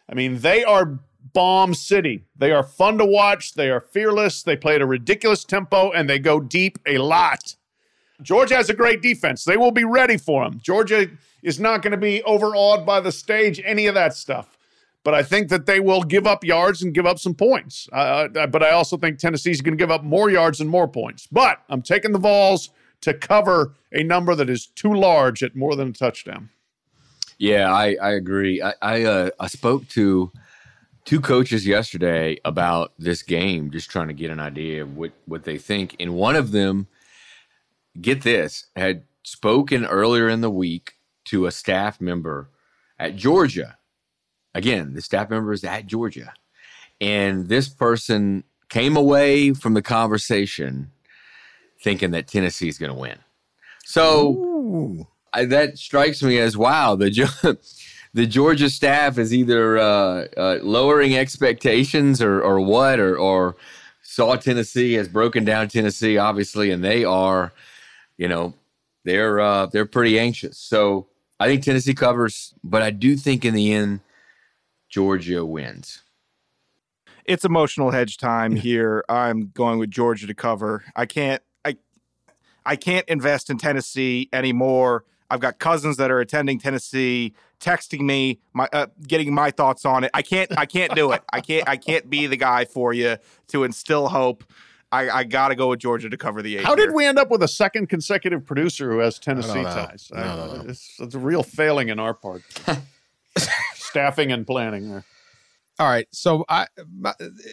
I 0.09 0.15
mean, 0.15 0.39
they 0.39 0.65
are 0.65 0.99
bomb 1.33 1.75
city. 1.75 2.25
They 2.37 2.51
are 2.51 2.63
fun 2.63 2.99
to 2.99 3.05
watch. 3.05 3.55
They 3.55 3.71
are 3.71 3.81
fearless. 3.81 4.43
They 4.43 4.57
play 4.57 4.75
at 4.75 4.83
a 4.83 4.87
ridiculous 4.87 5.45
tempo 5.45 5.93
and 5.93 6.11
they 6.11 6.19
go 6.19 6.41
deep 6.41 6.79
a 6.87 6.99
lot. 6.99 7.57
Georgia 8.23 8.57
has 8.57 8.69
a 8.69 8.75
great 8.75 9.01
defense. 9.01 9.45
They 9.45 9.57
will 9.57 9.71
be 9.71 9.85
ready 9.85 10.17
for 10.17 10.45
them. 10.45 10.61
Georgia 10.63 11.09
is 11.43 11.59
not 11.59 11.83
going 11.83 11.93
to 11.93 11.97
be 11.97 12.23
overawed 12.25 12.85
by 12.85 13.01
the 13.01 13.13
stage, 13.13 13.61
any 13.65 13.87
of 13.87 13.95
that 13.95 14.15
stuff. 14.15 14.59
But 15.03 15.15
I 15.15 15.23
think 15.23 15.49
that 15.49 15.65
they 15.65 15.81
will 15.81 16.03
give 16.03 16.27
up 16.27 16.45
yards 16.45 16.83
and 16.83 16.93
give 16.93 17.07
up 17.07 17.19
some 17.19 17.35
points. 17.35 17.89
Uh, 17.91 18.29
but 18.29 18.63
I 18.63 18.73
also 18.73 18.99
think 18.99 19.19
Tennessee's 19.19 19.63
going 19.63 19.73
to 19.73 19.81
give 19.83 19.91
up 19.91 20.03
more 20.03 20.29
yards 20.29 20.61
and 20.61 20.69
more 20.69 20.87
points. 20.87 21.27
But 21.33 21.63
I'm 21.71 21.81
taking 21.81 22.13
the 22.13 22.19
Vols 22.19 22.69
to 23.03 23.15
cover 23.15 23.75
a 23.93 24.03
number 24.03 24.35
that 24.35 24.51
is 24.51 24.67
too 24.67 24.93
large 24.93 25.43
at 25.43 25.57
more 25.57 25.77
than 25.77 25.89
a 25.89 25.93
touchdown. 25.93 26.51
Yeah, 27.39 27.73
I, 27.73 27.97
I 28.01 28.11
agree. 28.11 28.61
I 28.63 28.75
I, 28.83 29.05
uh, 29.05 29.31
I 29.41 29.47
spoke 29.47 29.89
to 29.89 30.31
two 31.05 31.21
coaches 31.21 31.67
yesterday 31.67 32.39
about 32.45 32.93
this 32.99 33.23
game, 33.23 33.71
just 33.71 33.91
trying 33.91 34.09
to 34.09 34.15
get 34.15 34.31
an 34.31 34.41
idea 34.41 34.83
of 34.83 34.97
what, 34.97 35.13
what 35.27 35.45
they 35.45 35.59
think. 35.59 35.97
And 35.99 36.15
one 36.15 36.37
of 36.37 36.53
them, 36.53 36.87
get 38.01 38.23
this, 38.23 38.67
had 38.77 39.05
spoken 39.23 39.85
earlier 39.87 40.29
in 40.29 40.41
the 40.41 40.51
week 40.51 40.95
to 41.27 41.47
a 41.47 41.51
staff 41.51 42.01
member 42.01 42.49
at 42.99 43.17
Georgia. 43.17 43.79
Again, 44.55 44.95
the 44.95 45.03
staff 45.03 45.31
member 45.31 45.53
is 45.53 45.65
at 45.65 45.87
Georgia. 45.87 46.35
And 47.01 47.49
this 47.49 47.69
person 47.69 48.45
came 48.69 48.97
away 48.97 49.53
from 49.55 49.75
the 49.75 49.83
conversation 49.83 50.93
thinking 51.83 52.11
that 52.13 52.27
Tennessee 52.29 52.69
is 52.69 52.79
going 52.79 52.93
to 52.93 52.99
win. 52.99 53.19
So 53.85 55.07
I, 55.33 55.45
that 55.47 55.79
strikes 55.79 56.23
me 56.23 56.39
as 56.39 56.57
wow. 56.57 56.95
The 56.97 57.59
the 58.15 58.27
Georgia 58.27 58.71
staff 58.71 59.19
is 59.19 59.33
either 59.35 59.79
uh, 59.79 60.27
uh, 60.37 60.59
lowering 60.63 61.17
expectations 61.17 62.23
or 62.23 62.41
or 62.43 62.61
what, 62.61 62.99
or 62.99 63.17
or 63.17 63.57
saw 64.03 64.37
Tennessee 64.37 64.95
has 64.95 65.09
broken 65.09 65.45
down 65.45 65.69
Tennessee, 65.69 66.19
obviously, 66.19 66.71
and 66.71 66.83
they 66.83 67.05
are, 67.05 67.53
you 68.17 68.29
know, 68.29 68.55
they're 69.05 69.41
uh, 69.41 69.67
they're 69.67 69.87
pretty 69.87 70.19
anxious. 70.19 70.59
So 70.59 71.07
I 71.39 71.47
think 71.47 71.63
Tennessee 71.63 71.95
covers, 71.95 72.55
but 72.63 72.83
I 72.83 72.91
do 72.91 73.17
think 73.17 73.45
in 73.45 73.55
the 73.55 73.73
end, 73.73 74.01
Georgia 74.89 75.45
wins. 75.45 76.03
it's 77.25 77.45
emotional 77.45 77.91
hedge 77.93 78.19
time 78.19 78.57
here. 78.57 79.05
I'm 79.09 79.51
going 79.55 79.79
with 79.79 79.91
Georgia 79.91 80.27
to 80.27 80.35
cover. 80.35 80.85
I 80.97 81.07
can't 81.07 81.43
I 82.71 82.75
I 82.75 82.77
can't 82.77 83.09
invest 83.09 83.51
in 83.51 83.59
Tennessee 83.59 84.29
anymore. 84.33 85.05
I've 85.29 85.41
got 85.41 85.59
cousins 85.59 85.97
that 85.97 86.09
are 86.13 86.21
attending 86.21 86.61
Tennessee, 86.61 87.35
texting 87.59 88.03
me, 88.03 88.39
my 88.53 88.69
uh, 88.73 88.87
getting 89.07 89.35
my 89.35 89.51
thoughts 89.51 89.85
on 89.85 90.05
it. 90.05 90.13
I 90.15 90.23
can't 90.23 90.57
I 90.57 90.67
can't 90.67 90.95
do 90.95 91.11
it. 91.11 91.21
I 91.33 91.41
can't 91.41 91.69
I 91.69 91.77
can't 91.77 92.09
be 92.09 92.29
the 92.29 92.37
guy 92.37 92.65
for 92.65 92.93
you 92.93 93.17
to 93.49 93.65
instill 93.65 94.09
hope. 94.09 94.45
I, 94.93 95.11
I 95.11 95.25
got 95.25 95.49
to 95.49 95.57
go 95.57 95.69
with 95.69 95.81
Georgia 95.81 96.11
to 96.11 96.17
cover 96.17 96.43
the 96.43 96.59
eight. 96.59 96.65
How 96.65 96.77
did 96.77 96.93
we 96.93 97.07
end 97.07 97.19
up 97.19 97.31
with 97.31 97.43
a 97.43 97.49
second 97.49 97.89
consecutive 97.89 98.47
producer 98.47 98.91
who 98.91 98.99
has 98.99 99.19
Tennessee 99.19 99.63
know. 99.63 99.65
ties? 99.65 100.11
I 100.15 100.23
don't. 100.37 100.71
It's, 100.71 100.97
it's 100.99 101.15
a 101.15 101.19
real 101.19 101.43
failing 101.43 101.89
in 101.89 101.99
our 102.01 102.15
part. 102.15 102.43
Staffing 103.75 104.33
and 104.33 104.47
planning 104.47 104.91
there. 104.91 105.05
All 105.81 105.89
right. 105.89 106.07
So 106.13 106.45
I 106.47 106.67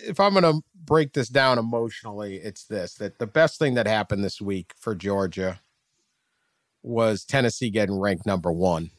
if 0.06 0.20
I'm 0.20 0.34
going 0.34 0.44
to 0.44 0.62
break 0.76 1.14
this 1.14 1.30
down 1.30 1.58
emotionally, 1.58 2.36
it's 2.36 2.66
this 2.66 2.96
that 2.96 3.20
the 3.20 3.26
best 3.26 3.58
thing 3.58 3.76
that 3.76 3.88
happened 3.88 4.22
this 4.22 4.42
week 4.42 4.74
for 4.78 4.94
Georgia 4.96 5.62
was 6.84 7.24
Tennessee 7.24 7.70
getting 7.70 7.98
ranked 7.98 8.26
number 8.26 8.52
1. 8.52 8.92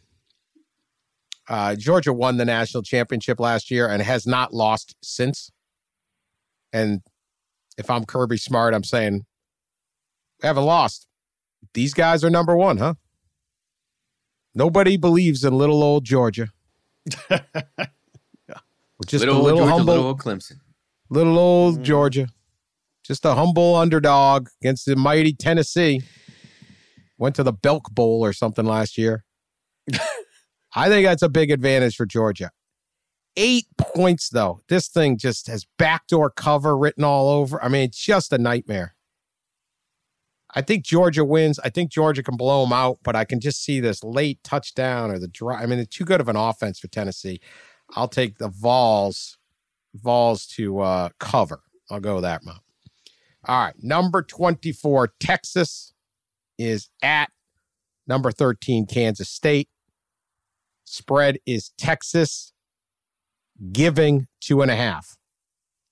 Uh, 1.46 1.74
Georgia 1.74 2.14
won 2.14 2.38
the 2.38 2.46
national 2.46 2.82
championship 2.82 3.38
last 3.38 3.70
year 3.70 3.86
and 3.86 4.02
has 4.02 4.26
not 4.26 4.54
lost 4.54 4.96
since. 5.02 5.50
And 6.72 7.02
if 7.76 7.90
I'm 7.90 8.06
Kirby 8.06 8.38
Smart, 8.38 8.72
I'm 8.72 8.84
saying 8.84 9.26
we 10.42 10.46
haven't 10.46 10.64
lost. 10.64 11.06
These 11.74 11.92
guys 11.92 12.24
are 12.24 12.30
number 12.30 12.56
1, 12.56 12.78
huh? 12.78 12.94
Nobody 14.54 14.96
believes 14.96 15.44
in 15.44 15.52
little 15.52 15.82
old 15.82 16.04
Georgia. 16.04 16.48
Just 19.06 19.24
little, 19.24 19.40
a 19.40 19.42
little 19.42 19.60
Georgia, 19.60 19.72
humble, 19.72 19.94
little 19.94 20.08
old 20.08 20.20
Clemson. 20.20 20.56
little 21.08 21.38
old 21.38 21.78
mm. 21.78 21.82
Georgia, 21.82 22.28
just 23.04 23.24
a 23.24 23.34
humble 23.34 23.76
underdog 23.76 24.48
against 24.60 24.86
the 24.86 24.96
mighty 24.96 25.32
Tennessee. 25.32 26.02
Went 27.16 27.36
to 27.36 27.42
the 27.42 27.52
Belk 27.52 27.90
Bowl 27.90 28.24
or 28.24 28.32
something 28.32 28.64
last 28.64 28.96
year. 28.96 29.24
I 30.74 30.88
think 30.88 31.06
that's 31.06 31.22
a 31.22 31.28
big 31.28 31.50
advantage 31.50 31.96
for 31.96 32.06
Georgia. 32.06 32.50
Eight 33.36 33.66
points, 33.76 34.28
though. 34.28 34.60
This 34.68 34.88
thing 34.88 35.16
just 35.16 35.46
has 35.46 35.66
backdoor 35.78 36.30
cover 36.30 36.76
written 36.76 37.04
all 37.04 37.28
over. 37.28 37.62
I 37.62 37.68
mean, 37.68 37.82
it's 37.82 37.98
just 37.98 38.32
a 38.32 38.38
nightmare. 38.38 38.94
I 40.54 40.62
think 40.62 40.84
Georgia 40.84 41.24
wins. 41.24 41.58
I 41.60 41.68
think 41.68 41.90
Georgia 41.90 42.22
can 42.22 42.36
blow 42.36 42.64
them 42.64 42.72
out, 42.72 42.98
but 43.02 43.14
I 43.14 43.24
can 43.24 43.38
just 43.38 43.62
see 43.62 43.80
this 43.80 44.02
late 44.02 44.42
touchdown 44.42 45.10
or 45.10 45.18
the 45.18 45.28
drive. 45.28 45.62
I 45.62 45.66
mean, 45.66 45.78
it's 45.78 45.96
too 45.96 46.04
good 46.04 46.20
of 46.20 46.28
an 46.28 46.36
offense 46.36 46.78
for 46.78 46.88
Tennessee. 46.88 47.40
I'll 47.96 48.08
take 48.08 48.38
the 48.38 48.48
Vols, 48.48 49.38
Vols 49.94 50.46
to 50.56 50.80
uh, 50.80 51.08
cover. 51.18 51.62
I'll 51.90 52.00
go 52.00 52.20
that 52.20 52.42
route. 52.46 52.60
All 53.44 53.64
right, 53.64 53.74
number 53.82 54.22
twenty-four, 54.22 55.14
Texas 55.20 55.94
is 56.58 56.90
at 57.02 57.30
number 58.06 58.30
thirteen, 58.30 58.86
Kansas 58.86 59.28
State. 59.28 59.68
Spread 60.84 61.38
is 61.46 61.70
Texas 61.76 62.52
giving 63.72 64.26
two 64.40 64.62
and 64.62 64.70
a 64.70 64.76
half. 64.76 65.16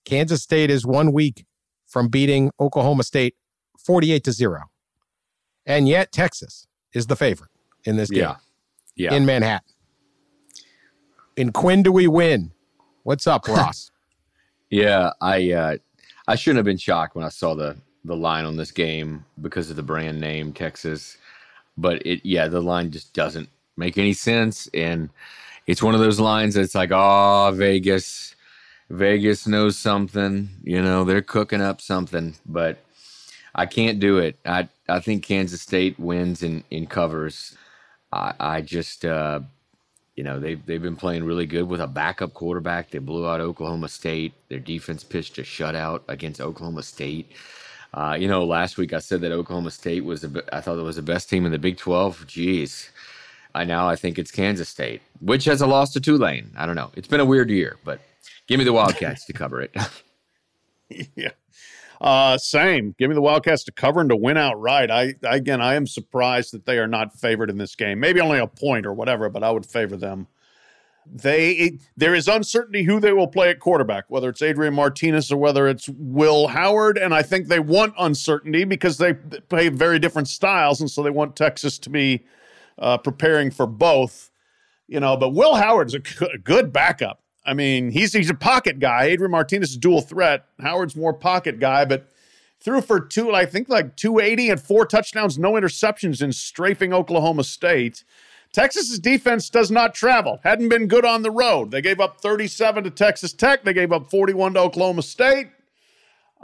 Kansas 0.05 0.43
State 0.43 0.71
is 0.71 0.87
one 0.87 1.13
week 1.13 1.45
from 1.87 2.09
beating 2.09 2.51
Oklahoma 2.61 3.03
State 3.03 3.35
48 3.79 4.25
to 4.25 4.33
0. 4.33 4.63
And 5.65 5.89
yet 5.89 6.13
Texas 6.13 6.67
is 6.93 7.07
the 7.07 7.17
favorite 7.17 7.51
in 7.85 7.97
this 7.97 8.11
game. 8.11 8.21
Yeah. 8.21 8.37
Yeah. 8.97 9.15
In 9.15 9.27
Manhattan. 9.27 9.69
In 11.37 11.53
Quinn 11.53 11.83
do 11.83 11.93
we 11.93 12.07
win? 12.07 12.53
What's 13.03 13.27
up, 13.27 13.47
Ross? 13.49 13.91
yeah, 14.71 15.13
I 15.21 15.53
uh 15.53 15.77
I 16.29 16.35
shouldn't 16.37 16.59
have 16.59 16.65
been 16.65 16.79
shocked 16.79 17.15
when 17.15 17.25
I 17.25 17.29
saw 17.31 17.55
the 17.55 17.77
the 18.05 18.17
line 18.17 18.45
on 18.45 18.57
this 18.57 18.71
game 18.71 19.25
because 19.41 19.71
of 19.71 19.77
the 19.77 19.83
brand 19.83 20.21
name 20.21 20.53
Texas. 20.53 21.19
But 21.77 22.05
it 22.07 22.21
yeah, 22.25 22.49
the 22.49 22.61
line 22.63 22.91
just 22.91 23.13
doesn't 23.13 23.49
make 23.77 23.99
any 23.99 24.15
sense 24.15 24.69
and 24.73 25.11
it's 25.67 25.83
one 25.83 25.95
of 25.95 26.01
those 26.01 26.21
lines 26.21 26.55
that's 26.55 26.75
like, 26.75 26.91
"Oh, 26.93 27.53
Vegas 27.55 28.35
Vegas 28.91 29.47
knows 29.47 29.77
something, 29.77 30.49
you 30.63 30.81
know, 30.81 31.05
they're 31.05 31.23
cooking 31.23 31.61
up 31.61 31.81
something, 31.81 32.37
but 32.47 32.79
I 33.55 33.67
can't 33.67 33.99
do 34.01 34.19
it. 34.19 34.39
I 34.47 34.69
I 34.89 35.01
think 35.01 35.25
Kansas 35.25 35.63
State 35.63 35.99
wins 35.99 36.43
in 36.43 36.65
in 36.71 36.87
covers. 36.87 37.57
I 38.13 38.35
I 38.39 38.61
just 38.63 39.05
uh 39.05 39.41
you 40.17 40.25
know 40.25 40.41
they've 40.41 40.65
they've 40.67 40.83
been 40.83 40.97
playing 40.97 41.25
really 41.25 41.47
good 41.47 41.69
with 41.69 41.81
a 41.81 41.87
backup 41.87 42.35
quarterback. 42.35 42.91
They 42.91 42.99
blew 42.99 43.29
out 43.29 43.41
Oklahoma 43.41 43.89
State. 43.89 44.33
Their 44.49 44.59
defense 44.59 45.05
pitched 45.05 45.39
a 45.39 45.43
shutout 45.43 46.03
against 46.09 46.41
Oklahoma 46.41 46.83
State. 46.83 47.31
Uh, 47.95 48.17
you 48.19 48.29
know, 48.29 48.45
last 48.45 48.77
week 48.77 48.93
I 48.93 48.99
said 48.99 49.21
that 49.21 49.33
Oklahoma 49.33 49.71
State 49.71 50.05
was 50.05 50.25
I 50.53 50.61
thought 50.61 50.79
it 50.79 50.83
was 50.83 50.97
the 50.97 51.03
best 51.03 51.31
team 51.31 51.47
in 51.47 51.53
the 51.53 51.59
Big 51.59 51.77
Twelve. 51.77 52.27
Jeez, 52.27 52.89
I 53.55 53.65
now 53.65 53.89
I 53.89 53.97
think 53.97 54.19
it's 54.19 54.31
Kansas 54.31 54.69
State, 54.69 55.03
which 55.21 55.45
has 55.45 55.61
a 55.61 55.67
loss 55.67 55.93
to 55.93 56.01
Tulane. 56.01 56.51
I 56.57 56.67
don't 56.67 56.77
know. 56.77 56.91
It's 56.97 57.09
been 57.09 57.21
a 57.21 57.25
weird 57.25 57.51
year, 57.51 57.77
but 57.85 58.01
give 58.47 58.59
me 58.59 58.65
the 58.65 58.73
Wildcats 58.73 59.27
to 59.27 59.33
cover 59.33 59.61
it. 59.61 59.77
yeah. 61.15 61.31
Uh, 62.01 62.37
same. 62.39 62.95
Give 62.99 63.09
me 63.09 63.15
the 63.15 63.23
Wildcats 63.23 63.65
to 63.65 63.73
cover 63.73 64.01
and 64.01 64.11
to 64.11 64.17
win 64.17 64.37
outright. 64.37 64.91
I 64.91 65.15
again, 65.23 65.61
I 65.61 65.75
am 65.75 65.87
surprised 65.87 66.53
that 66.53 66.67
they 66.67 66.79
are 66.79 66.87
not 66.87 67.19
favored 67.19 67.51
in 67.51 67.59
this 67.59 67.75
game. 67.75 68.01
Maybe 68.01 68.21
only 68.21 68.39
a 68.39 68.47
point 68.47 68.87
or 68.87 68.93
whatever, 68.93 69.29
but 69.29 69.43
I 69.43 69.51
would 69.51 69.67
favor 69.67 69.97
them. 69.97 70.27
They 71.07 71.53
it, 71.53 71.75
there 71.97 72.15
is 72.15 72.29
uncertainty 72.29 72.83
who 72.83 73.01
they 73.01 73.13
will 73.13 73.29
play 73.29 73.49
at 73.49 73.61
quarterback, 73.61 74.05
whether 74.09 74.29
it's 74.29 74.43
Adrian 74.43 74.75
Martinez 74.75 75.31
or 75.31 75.37
whether 75.37 75.69
it's 75.69 75.89
Will 75.89 76.49
Howard, 76.49 76.99
and 76.99 77.15
I 77.15 77.23
think 77.23 77.47
they 77.47 77.61
want 77.61 77.95
uncertainty 77.99 78.65
because 78.65 78.99
they 78.99 79.15
play 79.15 79.69
very 79.69 79.99
different 79.99 80.29
styles, 80.29 80.81
and 80.81 80.91
so 80.91 81.03
they 81.03 81.11
want 81.11 81.37
Texas 81.37 81.79
to 81.79 81.91
be 81.91 82.25
uh, 82.79 82.99
preparing 82.99 83.51
for 83.51 83.67
both. 83.67 84.31
You 84.89 85.01
know, 85.01 85.17
but 85.17 85.31
Will 85.31 85.55
Howard's 85.55 85.95
a 85.95 86.01
good 86.45 86.73
backup. 86.73 87.23
I 87.47 87.55
mean, 87.55 87.91
he's 87.91 88.13
he's 88.13 88.29
a 88.29 88.35
pocket 88.35 88.81
guy. 88.81 89.05
Adrian 89.05 89.31
Martinez 89.31 89.71
is 89.71 89.77
dual 89.77 90.01
threat. 90.01 90.47
Howard's 90.61 90.97
more 90.97 91.15
pocket 91.15 91.61
guy, 91.61 91.85
but 91.85 92.11
threw 92.61 92.81
for 92.81 93.01
two, 93.01 93.33
I 93.33 93.47
think 93.47 93.69
like 93.69 93.97
280 93.97 94.51
and 94.51 94.61
four 94.61 94.85
touchdowns, 94.85 95.39
no 95.39 95.53
interceptions 95.53 96.21
in 96.21 96.33
strafing 96.33 96.93
Oklahoma 96.93 97.45
State. 97.45 98.03
Texas's 98.53 98.99
defense 98.99 99.49
does 99.51 99.71
not 99.71 99.95
travel. 99.95 100.41
Hadn't 100.43 100.69
been 100.69 100.89
good 100.89 101.05
on 101.05 101.23
the 101.23 101.31
road. 101.31 101.71
They 101.71 101.83
gave 101.83 102.01
up 102.01 102.21
37 102.21 102.85
to 102.85 102.91
Texas 102.91 103.33
Tech. 103.33 103.65
They 103.65 103.75
gave 103.75 103.93
up 103.93 104.11
41 104.11 104.55
to 104.55 104.61
Oklahoma 104.61 105.03
State. 105.03 105.49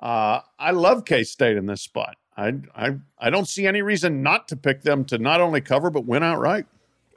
Uh, 0.01 0.41
I 0.59 0.73
love 0.73 1.05
K 1.05 1.25
State 1.25 1.57
in 1.57 1.67
this 1.67 1.83
spot. 1.83 2.17
I, 2.37 2.55
I 2.75 2.97
I 3.19 3.31
don't 3.31 3.49
see 3.49 3.67
any 3.67 3.83
reason 3.83 4.23
not 4.23 4.49
to 4.49 4.57
pick 4.57 4.83
them 4.83 5.05
to 5.07 5.19
not 5.19 5.41
only 5.41 5.61
cover 5.61 5.91
but 5.91 6.07
win 6.07 6.23
outright 6.23 6.67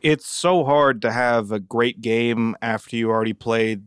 it's 0.06 0.28
so 0.28 0.64
hard 0.64 1.02
to 1.02 1.12
have 1.12 1.52
a 1.52 1.60
great 1.60 2.00
game 2.00 2.56
after 2.62 2.96
you 2.96 3.10
already 3.10 3.34
played 3.34 3.82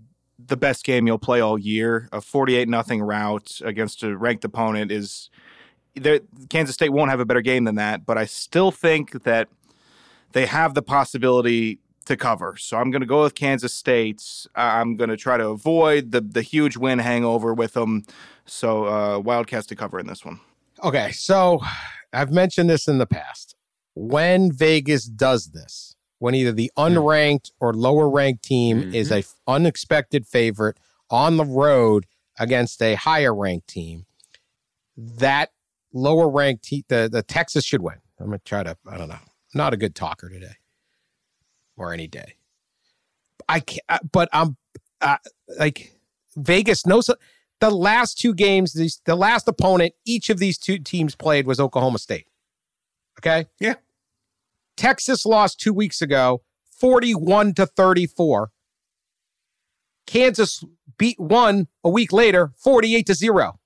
the 0.44 0.56
best 0.56 0.84
game 0.84 1.06
you'll 1.06 1.16
play 1.16 1.40
all 1.40 1.56
year. 1.56 2.08
A 2.10 2.20
48 2.20 2.68
nothing 2.68 3.02
route 3.02 3.60
against 3.64 4.02
a 4.02 4.18
ranked 4.18 4.44
opponent 4.44 4.90
is 4.90 5.30
Kansas 6.50 6.74
State 6.74 6.88
won't 6.88 7.12
have 7.12 7.20
a 7.20 7.24
better 7.24 7.40
game 7.40 7.62
than 7.62 7.76
that, 7.76 8.04
but 8.04 8.18
I 8.18 8.24
still 8.24 8.72
think 8.72 9.22
that 9.22 9.46
they 10.32 10.46
have 10.46 10.74
the 10.74 10.82
possibility 10.82 11.78
to 12.06 12.16
cover. 12.16 12.56
So 12.56 12.78
I'm 12.78 12.90
going 12.90 13.00
to 13.00 13.06
go 13.06 13.22
with 13.22 13.36
Kansas 13.36 13.72
State. 13.72 14.20
I'm 14.56 14.96
going 14.96 15.10
to 15.10 15.16
try 15.16 15.36
to 15.36 15.46
avoid 15.46 16.10
the 16.10 16.20
the 16.20 16.42
huge 16.42 16.76
win 16.76 16.98
hangover 16.98 17.54
with 17.54 17.74
them. 17.74 18.02
So 18.44 18.86
uh, 18.86 19.20
Wildcats 19.20 19.68
to 19.68 19.76
cover 19.76 20.00
in 20.00 20.08
this 20.08 20.24
one. 20.24 20.40
Okay, 20.82 21.12
so 21.12 21.60
I've 22.12 22.32
mentioned 22.32 22.68
this 22.68 22.88
in 22.88 22.98
the 22.98 23.06
past. 23.06 23.54
When 23.94 24.50
Vegas 24.50 25.04
does 25.04 25.50
this, 25.50 25.94
when 26.18 26.34
either 26.34 26.52
the 26.52 26.70
unranked 26.76 27.50
or 27.60 27.72
lower 27.72 28.08
ranked 28.08 28.42
team 28.44 28.80
mm-hmm. 28.80 28.94
is 28.94 29.10
a 29.10 29.18
f- 29.18 29.34
unexpected 29.46 30.26
favorite 30.26 30.78
on 31.10 31.36
the 31.36 31.44
road 31.44 32.06
against 32.38 32.82
a 32.82 32.94
higher 32.94 33.34
ranked 33.34 33.68
team, 33.68 34.06
that 34.96 35.50
lower 35.92 36.28
ranked 36.28 36.64
te- 36.64 36.84
the 36.88 37.08
the 37.10 37.22
Texas 37.22 37.64
should 37.64 37.82
win. 37.82 37.96
I'm 38.18 38.26
gonna 38.26 38.40
try 38.44 38.62
to 38.62 38.76
I 38.86 38.98
don't 38.98 39.08
know. 39.08 39.18
not 39.54 39.72
a 39.72 39.76
good 39.76 39.94
talker 39.94 40.28
today 40.28 40.56
or 41.76 41.92
any 41.92 42.08
day. 42.08 42.34
I 43.48 43.60
can't, 43.60 43.82
uh, 43.88 43.98
but 44.10 44.28
I'm 44.32 44.56
uh, 45.00 45.18
like 45.58 45.94
Vegas 46.36 46.84
knows 46.84 47.08
the 47.60 47.70
last 47.70 48.18
two 48.18 48.34
games. 48.34 48.72
These 48.72 49.00
the 49.04 49.14
last 49.14 49.48
opponent 49.48 49.94
each 50.04 50.30
of 50.30 50.38
these 50.38 50.58
two 50.58 50.78
teams 50.78 51.14
played 51.14 51.46
was 51.46 51.60
Oklahoma 51.60 51.98
State. 51.98 52.26
Okay. 53.20 53.46
Yeah. 53.60 53.74
Texas 54.78 55.26
lost 55.26 55.60
two 55.60 55.74
weeks 55.74 56.00
ago, 56.00 56.42
41 56.70 57.54
to 57.54 57.66
34. 57.66 58.50
Kansas 60.06 60.64
beat 60.96 61.20
one 61.20 61.66
a 61.84 61.90
week 61.90 62.12
later, 62.12 62.52
48 62.56 63.06
to 63.06 63.14
0. 63.14 63.58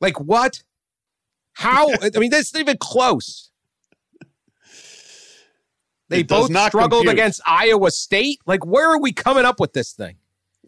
Like 0.00 0.18
what? 0.18 0.62
How? 1.52 1.90
I 2.02 2.18
mean, 2.18 2.30
this 2.30 2.48
isn't 2.48 2.60
even 2.60 2.78
close. 2.78 3.50
They 6.08 6.22
both 6.24 6.50
struggled 6.50 7.02
compute. 7.02 7.12
against 7.12 7.40
Iowa 7.46 7.90
State. 7.92 8.40
Like, 8.44 8.66
where 8.66 8.90
are 8.90 9.00
we 9.00 9.12
coming 9.12 9.44
up 9.44 9.60
with 9.60 9.74
this 9.74 9.92
thing? 9.92 10.16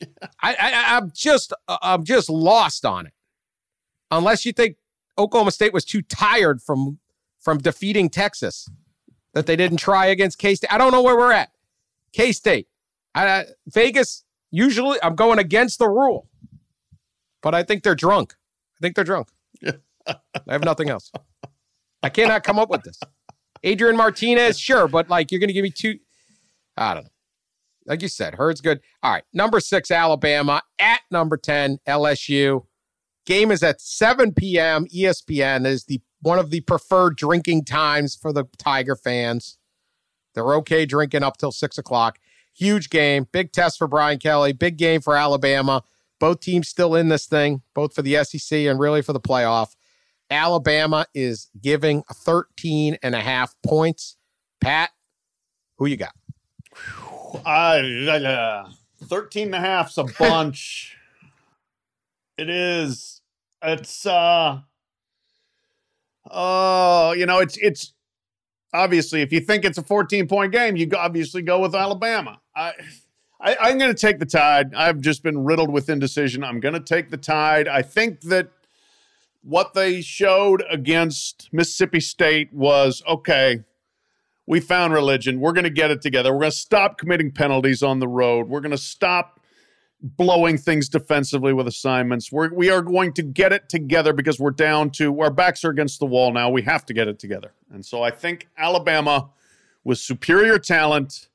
I, 0.40 0.54
I, 0.54 0.96
I'm 0.96 1.10
just, 1.12 1.52
uh, 1.66 1.78
I'm 1.82 2.04
just 2.04 2.30
lost 2.30 2.84
on 2.84 3.06
it. 3.06 3.12
Unless 4.12 4.44
you 4.44 4.52
think 4.52 4.76
Oklahoma 5.18 5.50
State 5.50 5.72
was 5.72 5.84
too 5.84 6.02
tired 6.02 6.62
from 6.62 6.98
from 7.40 7.58
defeating 7.58 8.08
Texas 8.08 8.68
that 9.34 9.46
they 9.46 9.56
didn't 9.56 9.78
try 9.78 10.06
against 10.06 10.38
K 10.38 10.54
State. 10.54 10.72
I 10.72 10.78
don't 10.78 10.92
know 10.92 11.02
where 11.02 11.16
we're 11.16 11.32
at. 11.32 11.50
K 12.12 12.32
State, 12.32 12.68
uh, 13.14 13.44
Vegas. 13.66 14.24
Usually, 14.50 14.98
I'm 15.02 15.14
going 15.14 15.38
against 15.38 15.78
the 15.78 15.88
rule, 15.88 16.28
but 17.42 17.54
I 17.54 17.62
think 17.62 17.82
they're 17.82 17.94
drunk. 17.94 18.34
I 18.76 18.78
think 18.82 18.94
they're 18.94 19.04
drunk. 19.04 19.28
I 19.64 20.14
have 20.48 20.64
nothing 20.64 20.90
else. 20.90 21.10
I 22.02 22.10
cannot 22.10 22.44
come 22.44 22.58
up 22.58 22.68
with 22.68 22.82
this. 22.82 22.98
Adrian 23.62 23.96
Martinez, 23.96 24.58
sure, 24.58 24.88
but 24.88 25.08
like 25.08 25.30
you're 25.30 25.38
going 25.38 25.48
to 25.48 25.54
give 25.54 25.62
me 25.62 25.70
two. 25.70 25.98
I 26.76 26.94
don't 26.94 27.04
know. 27.04 27.10
Like 27.86 28.02
you 28.02 28.08
said, 28.08 28.34
Hurd's 28.34 28.60
good. 28.60 28.80
All 29.02 29.12
right, 29.12 29.24
number 29.32 29.60
six, 29.60 29.90
Alabama 29.90 30.62
at 30.78 31.00
number 31.10 31.36
ten, 31.36 31.78
LSU. 31.86 32.66
Game 33.24 33.52
is 33.52 33.62
at 33.62 33.80
7 33.80 34.32
p.m. 34.34 34.86
ESPN 34.86 35.66
is 35.66 35.84
the 35.84 36.00
one 36.22 36.38
of 36.38 36.50
the 36.50 36.60
preferred 36.60 37.16
drinking 37.16 37.64
times 37.64 38.14
for 38.14 38.32
the 38.32 38.44
Tiger 38.56 38.96
fans. 38.96 39.58
They're 40.34 40.54
okay 40.54 40.86
drinking 40.86 41.22
up 41.22 41.36
till 41.36 41.52
six 41.52 41.76
o'clock. 41.76 42.18
Huge 42.54 42.90
game, 42.90 43.26
big 43.32 43.52
test 43.52 43.78
for 43.78 43.86
Brian 43.86 44.18
Kelly, 44.18 44.52
big 44.52 44.76
game 44.76 45.00
for 45.00 45.16
Alabama. 45.16 45.82
Both 46.20 46.40
teams 46.40 46.68
still 46.68 46.94
in 46.94 47.08
this 47.08 47.26
thing, 47.26 47.62
both 47.74 47.94
for 47.94 48.02
the 48.02 48.22
SEC 48.24 48.56
and 48.60 48.78
really 48.78 49.02
for 49.02 49.12
the 49.12 49.20
playoff. 49.20 49.74
Alabama 50.30 51.06
is 51.14 51.50
giving 51.60 52.04
13 52.10 52.96
and 53.02 53.14
a 53.14 53.20
half 53.20 53.54
points. 53.66 54.16
Pat, 54.60 54.90
who 55.76 55.86
you 55.86 55.96
got? 55.96 56.14
Uh, 57.44 58.68
13 59.04 59.46
and 59.48 59.54
a 59.54 59.60
half's 59.60 59.98
a 59.98 60.04
bunch. 60.04 60.96
it 62.38 62.48
is. 62.48 63.20
It's 63.62 64.06
uh 64.06 64.60
Oh, 66.30 67.12
you 67.12 67.26
know, 67.26 67.38
it's 67.38 67.56
it's 67.58 67.92
obviously 68.72 69.22
if 69.22 69.32
you 69.32 69.40
think 69.40 69.64
it's 69.64 69.78
a 69.78 69.82
14 69.82 70.28
point 70.28 70.52
game, 70.52 70.76
you 70.76 70.88
obviously 70.96 71.42
go 71.42 71.58
with 71.60 71.74
Alabama. 71.74 72.40
I 72.54 72.72
I, 73.42 73.56
I'm 73.60 73.78
going 73.78 73.92
to 73.92 74.00
take 74.00 74.20
the 74.20 74.26
Tide. 74.26 74.72
I've 74.74 75.00
just 75.00 75.22
been 75.22 75.44
riddled 75.44 75.70
with 75.70 75.88
indecision. 75.88 76.44
I'm 76.44 76.60
going 76.60 76.74
to 76.74 76.80
take 76.80 77.10
the 77.10 77.16
Tide. 77.16 77.66
I 77.66 77.82
think 77.82 78.20
that 78.22 78.50
what 79.42 79.74
they 79.74 80.00
showed 80.00 80.62
against 80.70 81.48
Mississippi 81.52 81.98
State 81.98 82.52
was 82.52 83.02
okay. 83.08 83.64
We 84.46 84.60
found 84.60 84.92
religion. 84.92 85.40
We're 85.40 85.52
going 85.52 85.64
to 85.64 85.70
get 85.70 85.90
it 85.90 86.02
together. 86.02 86.32
We're 86.32 86.40
going 86.40 86.52
to 86.52 86.56
stop 86.56 86.98
committing 86.98 87.32
penalties 87.32 87.82
on 87.82 87.98
the 87.98 88.08
road. 88.08 88.48
We're 88.48 88.60
going 88.60 88.70
to 88.70 88.78
stop 88.78 89.40
blowing 90.03 90.59
things 90.59 90.88
defensively 90.88 91.53
with 91.53 91.68
assignments. 91.68 92.32
We're, 92.32 92.53
we 92.53 92.70
are 92.70 92.82
going 92.82 93.12
to 93.14 93.22
get 93.22 93.53
it 93.53 93.68
together 93.68 94.12
because 94.12 94.40
we're 94.40 94.50
down 94.50 94.90
to 94.92 95.20
our 95.20 95.30
backs 95.30 95.64
are 95.64 95.70
against 95.70 96.00
the 96.00 96.07
wall 96.07 96.32
now. 96.32 96.50
We 96.50 96.62
have 96.62 96.84
to 96.86 96.94
get 96.94 97.09
it 97.09 97.18
together. 97.18 97.53
And 97.72 97.84
so 97.84 98.03
I 98.03 98.11
think 98.11 98.48
Alabama, 98.59 99.30
with 99.84 99.98
superior 99.98 100.59
talent, 100.59 101.28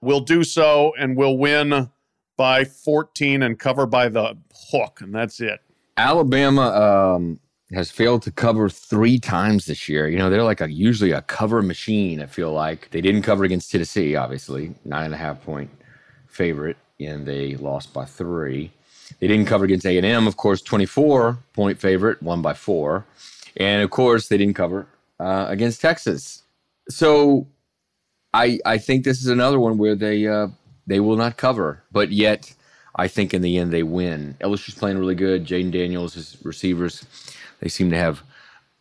will 0.00 0.20
do 0.20 0.44
so 0.44 0.94
and 0.98 1.16
will 1.16 1.36
win 1.36 1.90
by 2.36 2.64
14 2.64 3.42
and 3.42 3.58
cover 3.58 3.86
by 3.86 4.08
the 4.08 4.36
hook. 4.70 5.00
And 5.00 5.14
that's 5.14 5.40
it. 5.40 5.60
Alabama 5.98 7.16
um, 7.16 7.40
has 7.72 7.90
failed 7.90 8.22
to 8.22 8.30
cover 8.30 8.68
three 8.68 9.18
times 9.18 9.66
this 9.66 9.88
year. 9.88 10.08
You 10.08 10.18
know, 10.18 10.30
they're 10.30 10.42
like 10.42 10.60
a 10.60 10.70
usually 10.70 11.12
a 11.12 11.22
cover 11.22 11.62
machine, 11.62 12.20
I 12.20 12.26
feel 12.26 12.52
like. 12.52 12.90
They 12.90 13.00
didn't 13.00 13.22
cover 13.22 13.44
against 13.44 13.70
Tennessee, 13.70 14.16
obviously, 14.16 14.74
nine 14.84 15.06
and 15.06 15.14
a 15.14 15.18
half 15.18 15.42
point 15.42 15.70
favorite 16.26 16.76
and 17.00 17.26
they 17.26 17.56
lost 17.56 17.92
by 17.92 18.04
three. 18.04 18.72
They 19.20 19.28
didn't 19.28 19.46
cover 19.46 19.64
against 19.64 19.86
A 19.86 19.96
and 19.96 20.06
M, 20.06 20.26
of 20.26 20.36
course, 20.36 20.62
twenty 20.62 20.86
four 20.86 21.38
point 21.52 21.78
favorite, 21.78 22.22
won 22.22 22.42
by 22.42 22.54
four, 22.54 23.04
and 23.56 23.82
of 23.82 23.90
course 23.90 24.28
they 24.28 24.36
didn't 24.36 24.54
cover 24.54 24.86
uh, 25.20 25.46
against 25.48 25.80
Texas. 25.80 26.42
So, 26.88 27.46
I 28.34 28.58
I 28.64 28.78
think 28.78 29.04
this 29.04 29.20
is 29.20 29.28
another 29.28 29.60
one 29.60 29.78
where 29.78 29.94
they 29.94 30.26
uh, 30.26 30.48
they 30.86 31.00
will 31.00 31.16
not 31.16 31.36
cover, 31.36 31.82
but 31.92 32.10
yet 32.10 32.52
I 32.96 33.08
think 33.08 33.32
in 33.32 33.42
the 33.42 33.58
end 33.58 33.72
they 33.72 33.82
win. 33.82 34.36
LSU's 34.40 34.74
playing 34.74 34.98
really 34.98 35.14
good. 35.14 35.44
Jayden 35.44 35.70
Daniels, 35.70 36.14
his 36.14 36.36
receivers, 36.42 37.04
they 37.60 37.68
seem 37.68 37.90
to 37.90 37.96
have 37.96 38.22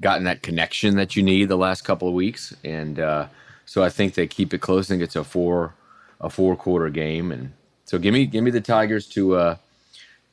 gotten 0.02 0.26
that 0.26 0.42
connection 0.42 0.96
that 0.96 1.16
you 1.16 1.24
need 1.24 1.50
the 1.50 1.58
last 1.58 1.84
couple 1.84 2.08
of 2.08 2.14
weeks, 2.14 2.54
and 2.64 3.00
uh, 3.00 3.28
so 3.66 3.84
I 3.84 3.90
think 3.90 4.14
they 4.14 4.28
keep 4.28 4.54
it 4.54 4.62
close. 4.62 4.88
I 4.88 4.94
think 4.94 5.04
it's 5.04 5.16
a 5.16 5.24
four 5.24 5.76
a 6.20 6.30
four 6.30 6.56
quarter 6.56 6.90
game 6.90 7.32
and 7.32 7.54
so 7.86 7.98
give 8.00 8.14
me 8.14 8.26
give 8.26 8.44
me 8.44 8.52
the 8.52 8.62
Tigers 8.62 9.08
to 9.10 9.36
uh 9.36 9.56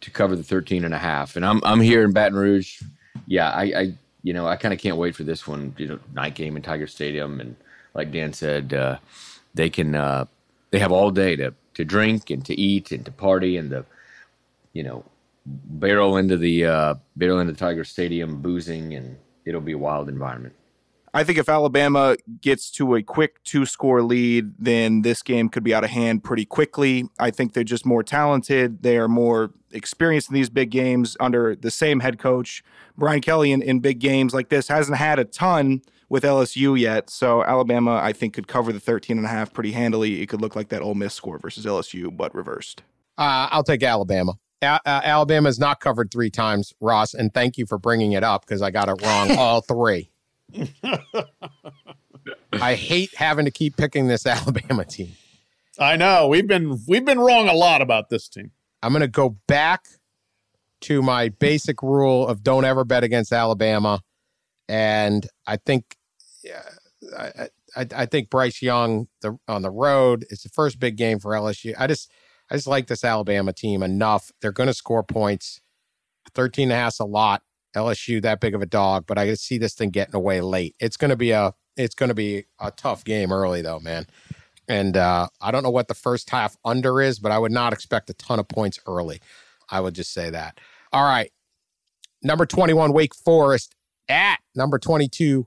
to 0.00 0.10
cover 0.10 0.34
the 0.34 0.42
13 0.42 0.84
and 0.84 0.92
a 0.94 0.98
half. 0.98 1.36
And 1.36 1.46
I'm 1.46 1.60
I'm 1.64 1.80
here 1.80 2.02
in 2.02 2.12
Baton 2.12 2.36
Rouge. 2.36 2.82
Yeah, 3.26 3.50
I, 3.50 3.62
I 3.62 3.94
you 4.22 4.32
know, 4.32 4.46
I 4.46 4.56
kind 4.56 4.74
of 4.74 4.80
can't 4.80 4.96
wait 4.96 5.14
for 5.14 5.24
this 5.24 5.46
one, 5.46 5.74
you 5.78 5.86
know, 5.86 5.98
night 6.12 6.34
game 6.34 6.56
in 6.56 6.62
Tiger 6.62 6.86
Stadium 6.86 7.40
and 7.40 7.56
like 7.94 8.10
Dan 8.10 8.32
said, 8.32 8.74
uh 8.74 8.98
they 9.54 9.70
can 9.70 9.94
uh 9.94 10.24
they 10.70 10.78
have 10.78 10.92
all 10.92 11.10
day 11.10 11.36
to 11.36 11.54
to 11.74 11.84
drink 11.84 12.30
and 12.30 12.44
to 12.46 12.58
eat 12.58 12.90
and 12.90 13.04
to 13.04 13.12
party 13.12 13.56
and 13.56 13.70
to 13.70 13.84
you 14.72 14.82
know, 14.82 15.04
barrel 15.46 16.16
into 16.16 16.36
the 16.36 16.66
uh 16.66 16.94
barrel 17.16 17.38
into 17.38 17.54
Tiger 17.54 17.84
Stadium 17.84 18.40
boozing 18.40 18.94
and 18.94 19.16
it'll 19.44 19.60
be 19.60 19.72
a 19.72 19.78
wild 19.78 20.08
environment. 20.08 20.54
I 21.14 21.24
think 21.24 21.38
if 21.38 21.48
Alabama 21.48 22.16
gets 22.40 22.70
to 22.72 22.94
a 22.94 23.02
quick 23.02 23.42
two 23.44 23.66
score 23.66 24.02
lead, 24.02 24.54
then 24.58 25.02
this 25.02 25.22
game 25.22 25.50
could 25.50 25.62
be 25.62 25.74
out 25.74 25.84
of 25.84 25.90
hand 25.90 26.24
pretty 26.24 26.46
quickly. 26.46 27.04
I 27.18 27.30
think 27.30 27.52
they're 27.52 27.64
just 27.64 27.84
more 27.84 28.02
talented. 28.02 28.82
They 28.82 28.96
are 28.96 29.08
more 29.08 29.52
experienced 29.72 30.30
in 30.30 30.34
these 30.34 30.48
big 30.48 30.70
games 30.70 31.16
under 31.20 31.54
the 31.54 31.70
same 31.70 32.00
head 32.00 32.18
coach. 32.18 32.64
Brian 32.96 33.20
Kelly 33.20 33.52
in, 33.52 33.60
in 33.60 33.80
big 33.80 33.98
games 33.98 34.32
like 34.32 34.48
this 34.48 34.68
hasn't 34.68 34.96
had 34.96 35.18
a 35.18 35.24
ton 35.24 35.82
with 36.08 36.24
LSU 36.24 36.78
yet. 36.78 37.10
So 37.10 37.42
Alabama, 37.42 37.94
I 38.02 38.12
think, 38.12 38.34
could 38.34 38.48
cover 38.48 38.72
the 38.72 38.80
13 38.80 39.16
and 39.16 39.26
a 39.26 39.30
half 39.30 39.52
pretty 39.52 39.72
handily. 39.72 40.22
It 40.22 40.26
could 40.26 40.40
look 40.40 40.56
like 40.56 40.68
that 40.68 40.82
Ole 40.82 40.94
Miss 40.94 41.14
score 41.14 41.38
versus 41.38 41.66
LSU, 41.66 42.14
but 42.14 42.34
reversed. 42.34 42.82
Uh, 43.18 43.48
I'll 43.50 43.64
take 43.64 43.82
Alabama. 43.82 44.34
A- 44.62 44.80
uh, 44.86 45.00
Alabama 45.04 45.50
not 45.58 45.80
covered 45.80 46.10
three 46.10 46.30
times, 46.30 46.72
Ross, 46.80 47.14
and 47.14 47.32
thank 47.34 47.58
you 47.58 47.66
for 47.66 47.78
bringing 47.78 48.12
it 48.12 48.22
up 48.22 48.46
because 48.46 48.62
I 48.62 48.70
got 48.70 48.88
it 48.88 49.02
wrong 49.02 49.30
all 49.38 49.60
three. 49.60 50.11
I 52.52 52.74
hate 52.74 53.14
having 53.14 53.44
to 53.44 53.50
keep 53.50 53.76
picking 53.76 54.06
this 54.08 54.26
Alabama 54.26 54.84
team. 54.84 55.12
I 55.78 55.96
know 55.96 56.28
we've 56.28 56.46
been 56.46 56.80
we've 56.86 57.04
been 57.04 57.18
wrong 57.18 57.48
a 57.48 57.54
lot 57.54 57.82
about 57.82 58.10
this 58.10 58.28
team. 58.28 58.52
I'm 58.82 58.92
going 58.92 59.00
to 59.00 59.08
go 59.08 59.36
back 59.46 59.86
to 60.82 61.02
my 61.02 61.28
basic 61.28 61.82
rule 61.82 62.26
of 62.26 62.42
don't 62.42 62.64
ever 62.64 62.84
bet 62.84 63.04
against 63.04 63.32
Alabama, 63.32 64.00
and 64.68 65.26
I 65.46 65.56
think, 65.56 65.96
yeah, 66.42 66.62
I, 67.16 67.48
I, 67.76 67.86
I 67.94 68.06
think 68.06 68.28
Bryce 68.28 68.60
Young 68.60 69.08
the, 69.22 69.38
on 69.48 69.62
the 69.62 69.70
road. 69.70 70.26
It's 70.30 70.42
the 70.42 70.48
first 70.48 70.78
big 70.78 70.96
game 70.96 71.18
for 71.18 71.32
LSU. 71.32 71.74
I 71.78 71.86
just 71.86 72.10
I 72.50 72.56
just 72.56 72.66
like 72.66 72.86
this 72.86 73.04
Alabama 73.04 73.52
team 73.52 73.82
enough. 73.82 74.30
They're 74.40 74.52
going 74.52 74.66
to 74.68 74.74
score 74.74 75.02
points. 75.02 75.60
13 76.34 76.64
and 76.64 76.72
a 76.72 76.76
half 76.76 77.00
a 77.00 77.04
lot. 77.04 77.42
LSU 77.74 78.20
that 78.22 78.40
big 78.40 78.54
of 78.54 78.62
a 78.62 78.66
dog, 78.66 79.04
but 79.06 79.18
I 79.18 79.34
see 79.34 79.58
this 79.58 79.74
thing 79.74 79.90
getting 79.90 80.14
away 80.14 80.40
late. 80.40 80.74
It's 80.78 80.96
going 80.96 81.10
to 81.10 81.16
be 81.16 81.30
a 81.30 81.54
it's 81.76 81.94
going 81.94 82.08
to 82.08 82.14
be 82.14 82.44
a 82.60 82.70
tough 82.70 83.04
game 83.04 83.32
early 83.32 83.62
though, 83.62 83.80
man. 83.80 84.06
And 84.68 84.96
uh, 84.96 85.28
I 85.40 85.50
don't 85.50 85.62
know 85.62 85.70
what 85.70 85.88
the 85.88 85.94
first 85.94 86.30
half 86.30 86.56
under 86.64 87.00
is, 87.00 87.18
but 87.18 87.32
I 87.32 87.38
would 87.38 87.52
not 87.52 87.72
expect 87.72 88.10
a 88.10 88.14
ton 88.14 88.38
of 88.38 88.48
points 88.48 88.78
early. 88.86 89.20
I 89.68 89.80
would 89.80 89.94
just 89.94 90.12
say 90.12 90.30
that. 90.30 90.58
All 90.92 91.04
right, 91.04 91.30
number 92.22 92.46
twenty 92.46 92.74
one 92.74 92.92
Wake 92.92 93.14
Forest 93.14 93.74
at 94.08 94.38
number 94.54 94.78
twenty 94.78 95.08
two 95.08 95.46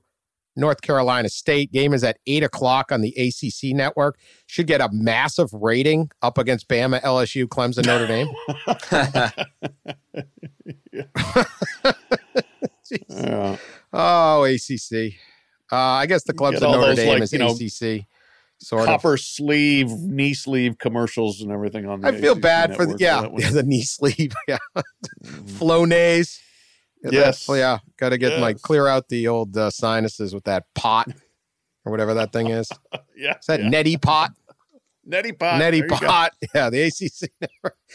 North 0.56 0.80
Carolina 0.80 1.28
State. 1.28 1.70
Game 1.72 1.92
is 1.92 2.02
at 2.02 2.18
eight 2.26 2.42
o'clock 2.42 2.90
on 2.90 3.02
the 3.02 3.14
ACC 3.16 3.74
network. 3.74 4.18
Should 4.46 4.66
get 4.66 4.80
a 4.80 4.88
massive 4.90 5.52
rating 5.52 6.10
up 6.22 6.38
against 6.38 6.68
Bama, 6.68 7.00
LSU, 7.02 7.46
Clemson, 7.46 7.86
Notre 7.86 8.06
Dame. 8.06 8.28
yeah. 13.08 13.56
Oh, 13.98 14.44
ACC. 14.44 15.14
Uh, 15.72 15.76
I 15.76 16.06
guess 16.06 16.24
the 16.24 16.34
Clemson 16.34 16.60
Notre 16.62 16.88
those, 16.88 16.96
Dame 16.96 17.08
like, 17.08 17.22
is 17.22 17.32
know, 17.32 17.52
ACC. 17.52 18.06
Sort 18.58 18.86
copper 18.86 19.14
of. 19.14 19.20
sleeve, 19.20 19.90
knee 19.90 20.34
sleeve 20.34 20.78
commercials 20.78 21.40
and 21.40 21.52
everything 21.52 21.86
on. 21.86 22.00
the 22.00 22.08
I 22.08 22.12
feel 22.12 22.32
ACC 22.32 22.42
bad 22.42 22.76
for 22.76 22.86
the 22.86 22.96
yeah, 22.98 23.26
yeah, 23.36 23.50
the 23.52 23.62
knee 23.62 23.82
sleeve, 23.82 24.34
yeah, 24.48 24.58
mm-hmm. 24.76 25.44
Flonase. 25.58 26.40
Yes. 27.02 27.46
That, 27.46 27.52
oh, 27.52 27.54
yeah. 27.56 27.78
Got 27.96 28.10
to 28.10 28.18
get 28.18 28.32
yes. 28.32 28.40
my 28.40 28.52
clear 28.54 28.86
out 28.86 29.08
the 29.08 29.28
old 29.28 29.56
uh, 29.56 29.70
sinuses 29.70 30.34
with 30.34 30.44
that 30.44 30.64
pot 30.74 31.08
or 31.84 31.92
whatever 31.92 32.14
that 32.14 32.32
thing 32.32 32.48
is. 32.48 32.68
yeah. 33.16 33.38
Is 33.38 33.46
that 33.46 33.62
yeah. 33.62 33.68
neti 33.70 34.00
pot? 34.00 34.32
Neti 35.08 35.38
pot. 35.38 35.60
Neti 35.60 35.88
pot. 35.88 36.32
Yeah. 36.54 36.70
The 36.70 36.82
ACC. 36.82 37.30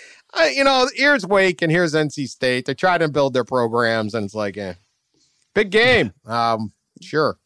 I, 0.34 0.50
you 0.50 0.64
know, 0.64 0.90
here's 0.96 1.26
Wake 1.26 1.62
and 1.62 1.72
here's 1.72 1.94
NC 1.94 2.28
State. 2.30 2.66
They 2.66 2.74
try 2.74 2.98
to 2.98 3.10
build 3.10 3.34
their 3.34 3.44
programs 3.44 4.14
and 4.14 4.26
it's 4.26 4.36
like, 4.36 4.58
eh, 4.58 4.76
big 5.54 5.72
game. 5.72 6.14
Um, 6.26 6.72
sure. 7.02 7.38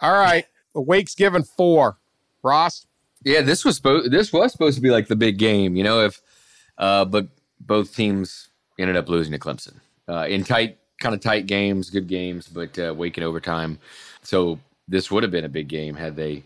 All 0.00 0.12
right. 0.12 0.46
Wake's 0.74 1.14
given 1.14 1.42
four. 1.42 1.98
Ross. 2.42 2.86
Yeah, 3.24 3.42
this 3.42 3.64
was 3.64 3.76
supposed 3.76 4.10
this 4.10 4.32
was 4.32 4.52
supposed 4.52 4.76
to 4.76 4.82
be 4.82 4.90
like 4.90 5.08
the 5.08 5.16
big 5.16 5.38
game, 5.38 5.76
you 5.76 5.84
know, 5.84 6.00
if 6.00 6.20
uh 6.78 7.04
but 7.04 7.28
both 7.60 7.94
teams 7.94 8.48
ended 8.78 8.96
up 8.96 9.08
losing 9.08 9.32
to 9.32 9.38
Clemson 9.38 9.80
uh, 10.08 10.26
in 10.28 10.44
tight, 10.44 10.78
kind 10.98 11.14
of 11.14 11.20
tight 11.20 11.46
games, 11.46 11.90
good 11.90 12.08
games, 12.08 12.48
but 12.48 12.78
uh, 12.78 12.94
Wake 12.96 13.18
in 13.18 13.24
overtime. 13.24 13.78
So 14.22 14.58
this 14.88 15.10
would 15.10 15.22
have 15.22 15.32
been 15.32 15.44
a 15.44 15.50
big 15.50 15.68
game 15.68 15.94
had 15.94 16.16
they 16.16 16.44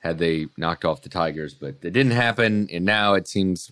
had 0.00 0.18
they 0.18 0.48
knocked 0.56 0.84
off 0.84 1.02
the 1.02 1.08
Tigers, 1.08 1.54
but 1.54 1.76
it 1.82 1.92
didn't 1.92 2.12
happen. 2.12 2.68
And 2.72 2.84
now 2.84 3.14
it 3.14 3.28
seems 3.28 3.70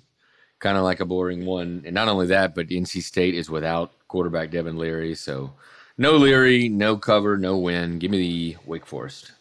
kind 0.60 0.76
of 0.76 0.84
like 0.84 1.00
a 1.00 1.04
boring 1.04 1.44
one. 1.44 1.82
And 1.84 1.94
not 1.94 2.08
only 2.08 2.26
that, 2.28 2.54
but 2.54 2.68
NC 2.68 3.02
State 3.02 3.34
is 3.34 3.50
without 3.50 3.92
quarterback 4.06 4.50
Devin 4.50 4.76
Leary. 4.76 5.14
So 5.14 5.52
no 5.98 6.16
Leary, 6.16 6.68
no 6.68 6.96
cover, 6.96 7.36
no 7.36 7.58
win. 7.58 7.98
Give 7.98 8.10
me 8.10 8.18
the 8.18 8.56
Wake 8.64 8.86
Forest. 8.86 9.32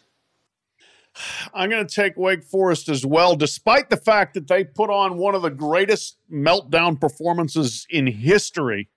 I'm 1.52 1.70
going 1.70 1.86
to 1.86 1.94
take 1.94 2.16
Wake 2.16 2.44
Forest 2.44 2.88
as 2.88 3.04
well, 3.04 3.36
despite 3.36 3.90
the 3.90 3.96
fact 3.96 4.34
that 4.34 4.48
they 4.48 4.64
put 4.64 4.90
on 4.90 5.18
one 5.18 5.34
of 5.34 5.42
the 5.42 5.50
greatest 5.50 6.16
meltdown 6.32 7.00
performances 7.00 7.86
in 7.90 8.06
history 8.06 8.88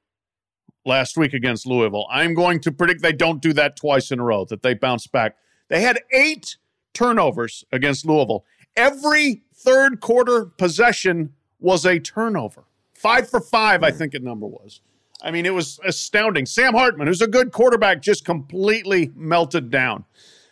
last 0.86 1.18
week 1.18 1.34
against 1.34 1.66
Louisville. 1.66 2.08
I'm 2.10 2.34
going 2.34 2.60
to 2.62 2.72
predict 2.72 3.02
they 3.02 3.14
don't 3.14 3.42
do 3.42 3.54
that 3.54 3.76
twice 3.76 4.12
in 4.12 4.20
a 4.20 4.24
row, 4.24 4.46
that 4.46 4.62
they 4.62 4.74
bounce 4.74 5.08
back. 5.08 5.38
They 5.70 5.82
had 5.82 6.00
eight 6.12 6.58
turnovers 6.94 7.64
against 7.72 8.06
Louisville. 8.06 8.46
Every 8.76 9.44
third 9.56 10.00
quarter 10.00 10.46
possession 10.46 11.34
was 11.60 11.86
a 11.86 12.00
turnover. 12.00 12.66
Five 12.94 13.30
for 13.30 13.40
five, 13.40 13.84
I 13.84 13.92
hmm. 13.92 13.98
think 13.98 14.14
it 14.14 14.24
number 14.24 14.48
was. 14.48 14.82
I 15.22 15.32
mean, 15.32 15.46
it 15.46 15.54
was 15.54 15.80
astounding. 15.86 16.46
Sam 16.46 16.74
Hartman, 16.74 17.08
who's 17.08 17.22
a 17.22 17.28
good 17.28 17.52
quarterback, 17.54 18.02
just 18.02 18.26
completely 18.26 19.12
melted 19.16 19.72
down. 19.72 20.04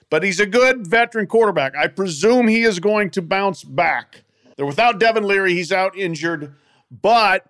But 0.09 0.23
he's 0.23 0.39
a 0.39 0.45
good 0.45 0.87
veteran 0.87 1.27
quarterback. 1.27 1.75
I 1.75 1.87
presume 1.87 2.47
he 2.47 2.63
is 2.63 2.79
going 2.79 3.09
to 3.11 3.21
bounce 3.21 3.63
back. 3.63 4.23
They're 4.55 4.65
without 4.65 4.99
Devin 4.99 5.23
Leary. 5.23 5.53
He's 5.53 5.71
out 5.71 5.97
injured. 5.97 6.55
But 6.89 7.45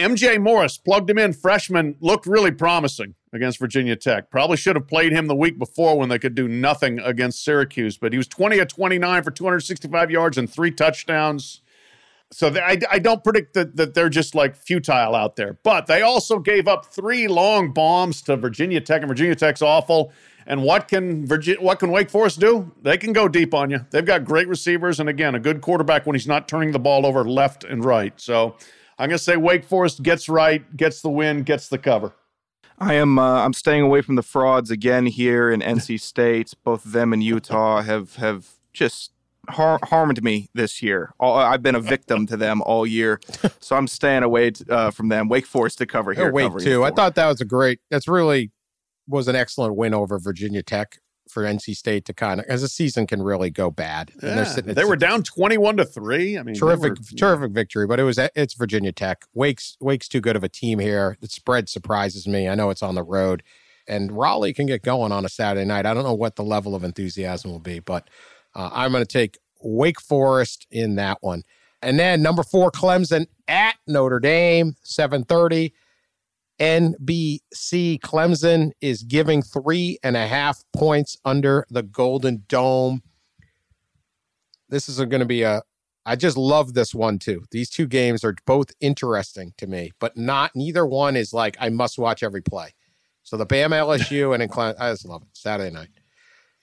MJ 0.00 0.40
Morris 0.40 0.78
plugged 0.78 1.10
him 1.10 1.18
in. 1.18 1.32
Freshman 1.32 1.96
looked 2.00 2.26
really 2.26 2.50
promising 2.50 3.14
against 3.32 3.58
Virginia 3.58 3.96
Tech. 3.96 4.30
Probably 4.30 4.56
should 4.56 4.76
have 4.76 4.88
played 4.88 5.12
him 5.12 5.26
the 5.26 5.36
week 5.36 5.58
before 5.58 5.98
when 5.98 6.08
they 6.08 6.18
could 6.18 6.34
do 6.34 6.48
nothing 6.48 6.98
against 6.98 7.44
Syracuse, 7.44 7.96
but 7.96 8.12
he 8.12 8.16
was 8.18 8.26
20 8.26 8.58
of 8.58 8.68
29 8.68 9.22
for 9.22 9.30
265 9.30 10.10
yards 10.10 10.38
and 10.38 10.50
three 10.50 10.70
touchdowns. 10.70 11.60
so 12.32 12.50
they, 12.50 12.60
I, 12.60 12.78
I 12.90 12.98
don't 12.98 13.22
predict 13.22 13.54
that, 13.54 13.76
that 13.76 13.94
they're 13.94 14.08
just 14.08 14.34
like 14.34 14.56
futile 14.56 15.14
out 15.14 15.36
there. 15.36 15.58
But 15.62 15.86
they 15.86 16.02
also 16.02 16.38
gave 16.38 16.66
up 16.66 16.86
three 16.86 17.28
long 17.28 17.72
bombs 17.72 18.22
to 18.22 18.36
Virginia 18.36 18.80
Tech, 18.80 19.02
and 19.02 19.08
Virginia 19.08 19.34
Tech's 19.34 19.62
awful. 19.62 20.12
And 20.46 20.62
what 20.64 20.88
can 20.88 21.26
Virginia, 21.26 21.60
what 21.60 21.78
can 21.78 21.90
Wake 21.90 22.10
Forest 22.10 22.40
do? 22.40 22.72
They 22.82 22.96
can 22.98 23.12
go 23.12 23.28
deep 23.28 23.54
on 23.54 23.70
you. 23.70 23.86
They've 23.90 24.04
got 24.04 24.24
great 24.24 24.48
receivers, 24.48 24.98
and 24.98 25.08
again, 25.08 25.34
a 25.34 25.40
good 25.40 25.60
quarterback 25.60 26.06
when 26.06 26.14
he's 26.14 26.26
not 26.26 26.48
turning 26.48 26.72
the 26.72 26.78
ball 26.78 27.06
over 27.06 27.24
left 27.24 27.62
and 27.62 27.84
right. 27.84 28.18
So 28.20 28.56
I'm 29.00 29.08
going 29.08 29.16
to 29.16 29.24
say 29.24 29.38
Wake 29.38 29.64
Forest 29.64 30.02
gets 30.02 30.28
right, 30.28 30.76
gets 30.76 31.00
the 31.00 31.08
win, 31.08 31.42
gets 31.42 31.68
the 31.68 31.78
cover. 31.78 32.12
I 32.78 32.94
am. 32.94 33.18
Uh, 33.18 33.42
I'm 33.44 33.54
staying 33.54 33.82
away 33.82 34.02
from 34.02 34.16
the 34.16 34.22
frauds 34.22 34.70
again 34.70 35.06
here 35.06 35.50
in 35.50 35.60
NC 35.60 35.98
State. 36.00 36.52
Both 36.64 36.84
them 36.84 37.14
and 37.14 37.24
Utah 37.24 37.80
have 37.80 38.16
have 38.16 38.46
just 38.74 39.12
har- 39.48 39.80
harmed 39.84 40.22
me 40.22 40.50
this 40.54 40.82
year. 40.82 41.14
All, 41.18 41.34
I've 41.36 41.62
been 41.62 41.74
a 41.74 41.80
victim 41.80 42.26
to 42.26 42.36
them 42.36 42.60
all 42.60 42.86
year, 42.86 43.20
so 43.60 43.74
I'm 43.74 43.86
staying 43.86 44.22
away 44.22 44.50
t- 44.50 44.64
uh, 44.68 44.90
from 44.90 45.08
them. 45.08 45.28
Wake 45.30 45.46
Forest 45.46 45.78
to 45.78 45.86
cover 45.86 46.12
here. 46.12 46.28
Oh, 46.28 46.32
Wake 46.32 46.58
too. 46.58 46.84
I 46.84 46.90
thought 46.90 47.14
that 47.14 47.26
was 47.26 47.40
a 47.40 47.46
great. 47.46 47.80
That's 47.90 48.06
really 48.06 48.50
was 49.08 49.28
an 49.28 49.34
excellent 49.36 49.76
win 49.76 49.94
over 49.94 50.18
Virginia 50.18 50.62
Tech 50.62 50.98
for 51.30 51.44
NC 51.44 51.74
State 51.76 52.04
to 52.06 52.12
kind 52.12 52.40
of 52.40 52.46
as 52.46 52.62
a 52.62 52.68
season 52.68 53.06
can 53.06 53.22
really 53.22 53.50
go 53.50 53.70
bad. 53.70 54.10
And 54.14 54.22
Yeah, 54.22 54.34
they're 54.36 54.44
sitting 54.44 54.74
they 54.74 54.84
were 54.84 54.96
down 54.96 55.22
21 55.22 55.78
to 55.78 55.84
3. 55.84 56.38
I 56.38 56.42
mean, 56.42 56.54
terrific, 56.54 56.98
were- 56.98 57.16
terrific 57.16 57.52
victory. 57.52 57.86
But 57.86 58.00
it 58.00 58.04
was 58.04 58.18
it's 58.18 58.54
Virginia 58.54 58.92
Tech. 58.92 59.24
Wake's 59.34 59.76
Wake's 59.80 60.08
too 60.08 60.20
good 60.20 60.36
of 60.36 60.44
a 60.44 60.48
team 60.48 60.78
here. 60.78 61.16
The 61.20 61.28
spread 61.28 61.68
surprises 61.68 62.26
me. 62.26 62.48
I 62.48 62.54
know 62.54 62.70
it's 62.70 62.82
on 62.82 62.94
the 62.94 63.02
road, 63.02 63.42
and 63.88 64.12
Raleigh 64.12 64.52
can 64.52 64.66
get 64.66 64.82
going 64.82 65.12
on 65.12 65.24
a 65.24 65.28
Saturday 65.28 65.64
night. 65.64 65.86
I 65.86 65.94
don't 65.94 66.04
know 66.04 66.14
what 66.14 66.36
the 66.36 66.44
level 66.44 66.74
of 66.74 66.84
enthusiasm 66.84 67.50
will 67.50 67.58
be, 67.60 67.78
but 67.78 68.08
uh, 68.54 68.70
I'm 68.72 68.92
going 68.92 69.04
to 69.04 69.12
take 69.12 69.38
Wake 69.62 70.00
Forest 70.00 70.66
in 70.70 70.96
that 70.96 71.18
one. 71.20 71.42
And 71.82 71.98
then 71.98 72.20
number 72.20 72.42
four, 72.42 72.70
Clemson 72.70 73.26
at 73.48 73.76
Notre 73.86 74.20
Dame, 74.20 74.74
730. 74.82 75.72
NBC 76.60 78.00
Clemson 78.00 78.72
is 78.82 79.02
giving 79.02 79.40
three 79.42 79.98
and 80.02 80.16
a 80.16 80.26
half 80.26 80.62
points 80.74 81.16
under 81.24 81.66
the 81.70 81.82
Golden 81.82 82.44
Dome. 82.48 83.02
This 84.68 84.88
is 84.88 84.98
going 84.98 85.20
to 85.20 85.26
be 85.26 85.42
a. 85.42 85.62
I 86.06 86.16
just 86.16 86.36
love 86.36 86.74
this 86.74 86.94
one 86.94 87.18
too. 87.18 87.44
These 87.50 87.70
two 87.70 87.86
games 87.86 88.24
are 88.24 88.34
both 88.46 88.72
interesting 88.80 89.52
to 89.58 89.66
me, 89.66 89.92
but 90.00 90.16
not 90.16 90.52
neither 90.54 90.86
one 90.86 91.16
is 91.16 91.32
like 91.32 91.56
I 91.60 91.70
must 91.70 91.98
watch 91.98 92.22
every 92.22 92.42
play. 92.42 92.74
So 93.22 93.36
the 93.36 93.46
Bam 93.46 93.70
LSU 93.70 94.34
and 94.34 94.42
in 94.42 94.48
Clemson, 94.48 94.80
I 94.80 94.90
just 94.90 95.06
love 95.06 95.22
it. 95.22 95.28
Saturday 95.32 95.74
night. 95.74 95.88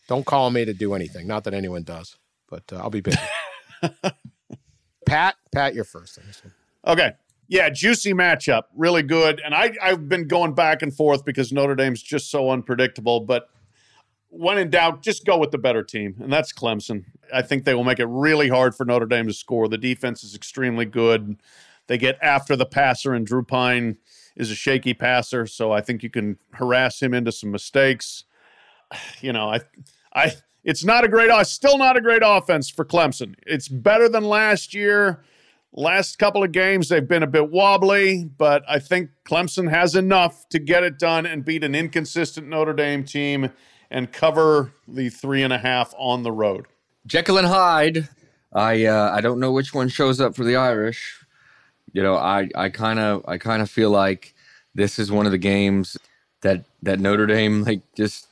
Don't 0.08 0.26
call 0.26 0.50
me 0.52 0.64
to 0.64 0.74
do 0.74 0.94
anything. 0.94 1.28
Not 1.28 1.44
that 1.44 1.54
anyone 1.54 1.84
does, 1.84 2.18
but 2.50 2.64
uh, 2.72 2.78
I'll 2.78 2.90
be 2.90 3.02
busy. 3.02 3.18
Pat, 5.06 5.36
Pat, 5.54 5.74
you're 5.74 5.84
first 5.84 6.18
on 6.20 6.26
this 6.28 6.42
one. 6.44 6.54
Okay. 6.86 7.14
Yeah, 7.48 7.70
juicy 7.70 8.14
matchup. 8.14 8.64
Really 8.76 9.04
good. 9.04 9.42
And 9.44 9.56
I, 9.56 9.74
I've 9.82 10.10
been 10.10 10.28
going 10.28 10.54
back 10.54 10.82
and 10.82 10.94
forth 10.94 11.24
because 11.24 11.52
Notre 11.52 11.76
Dame's 11.76 12.02
just 12.02 12.30
so 12.30 12.50
unpredictable. 12.50 13.22
But 13.22 13.50
when 14.30 14.58
in 14.58 14.70
doubt, 14.70 15.02
just 15.02 15.26
go 15.26 15.38
with 15.38 15.52
the 15.52 15.58
better 15.58 15.84
team, 15.84 16.16
and 16.20 16.32
that's 16.32 16.52
Clemson. 16.52 17.06
I 17.34 17.42
think 17.42 17.64
they 17.64 17.74
will 17.74 17.84
make 17.84 18.00
it 18.00 18.08
really 18.08 18.50
hard 18.50 18.76
for 18.76 18.86
Notre 18.86 19.06
Dame 19.06 19.28
to 19.28 19.34
score. 19.34 19.68
The 19.68 19.78
defense 19.78 20.24
is 20.24 20.36
extremely 20.36 20.86
good. 20.86 21.38
They 21.88 21.98
get 21.98 22.18
after 22.22 22.56
the 22.56 22.66
passer, 22.66 23.14
and 23.14 23.26
Drew 23.26 23.44
Pyne 23.44 23.98
is 24.36 24.52
a 24.52 24.56
shaky 24.56 24.94
passer, 24.94 25.48
so 25.48 25.72
I 25.72 25.82
think 25.82 26.04
you 26.04 26.10
can 26.10 26.38
harass 26.52 27.02
him 27.02 27.14
into 27.14 27.32
some 27.32 27.52
mistakes. 27.52 28.24
You 29.20 29.34
know, 29.34 29.50
I, 29.50 29.60
I, 30.14 30.32
it's 30.64 30.86
not 30.86 31.04
a 31.04 31.10
great, 31.10 31.30
still 31.46 31.78
not 31.78 31.98
a 31.98 32.02
great 32.02 32.22
offense 32.24 32.70
for 32.70 32.86
Clemson. 32.86 33.36
It's 33.46 33.68
better 33.68 34.08
than 34.08 34.24
last 34.24 34.74
year. 34.74 35.24
Last 35.78 36.18
couple 36.18 36.44
of 36.44 36.52
games, 36.52 36.90
they've 36.90 37.08
been 37.08 37.22
a 37.22 37.28
bit 37.28 37.52
wobbly, 37.52 38.26
but 38.26 38.64
I 38.68 38.80
think 38.80 39.12
Clemson 39.30 39.70
has 39.70 39.94
enough 39.94 40.50
to 40.50 40.58
get 40.58 40.82
it 40.82 40.98
done 40.98 41.28
and 41.28 41.46
beat 41.46 41.64
an 41.64 41.76
inconsistent 41.76 42.48
Notre 42.48 42.74
Dame 42.74 43.04
team 43.04 43.52
and 43.92 44.12
cover 44.12 44.72
the 44.88 45.10
three 45.10 45.44
and 45.44 45.54
a 45.54 45.60
half 45.60 45.94
on 46.00 46.24
the 46.24 46.32
road. 46.32 46.66
Jekyll 47.06 47.38
and 47.38 47.46
Hyde. 47.46 48.10
I 48.52 48.86
uh, 48.86 49.12
I 49.14 49.22
don't 49.22 49.40
know 49.40 49.52
which 49.52 49.72
one 49.76 49.88
shows 49.88 50.20
up 50.20 50.36
for 50.36 50.44
the 50.44 50.56
Irish. 50.56 51.24
You 51.94 52.02
know, 52.02 52.16
I 52.16 52.50
I 52.56 52.70
kind 52.70 52.98
of 52.98 53.24
I 53.28 53.38
kind 53.38 53.62
of 53.62 53.70
feel 53.70 53.92
like 53.92 54.34
this 54.74 54.98
is 54.98 55.12
one 55.12 55.28
of 55.28 55.32
the 55.32 55.38
games 55.38 55.96
that 56.42 56.66
that 56.82 57.00
Notre 57.00 57.28
Dame 57.28 57.64
like 57.64 57.82
just 57.96 58.26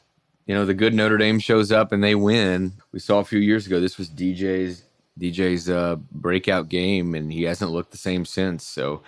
you 0.48 0.56
know 0.56 0.66
the 0.66 0.74
good 0.74 0.96
Notre 0.96 1.20
Dame 1.20 1.38
shows 1.38 1.72
up 1.72 1.92
and 1.92 2.04
they 2.04 2.16
win. 2.16 2.74
We 2.92 2.98
saw 2.98 3.20
a 3.20 3.24
few 3.24 3.38
years 3.38 3.68
ago. 3.68 3.80
This 3.80 4.00
was 4.00 4.10
DJ's 4.10 4.85
DJ's 5.20 5.70
uh, 5.70 5.96
breakout 6.12 6.70
game, 6.70 7.16
and 7.16 7.32
he 7.32 7.44
hasn't 7.44 7.72
looked 7.72 7.92
the 7.92 7.98
same 7.98 8.26
since. 8.26 8.66
So 8.66 9.02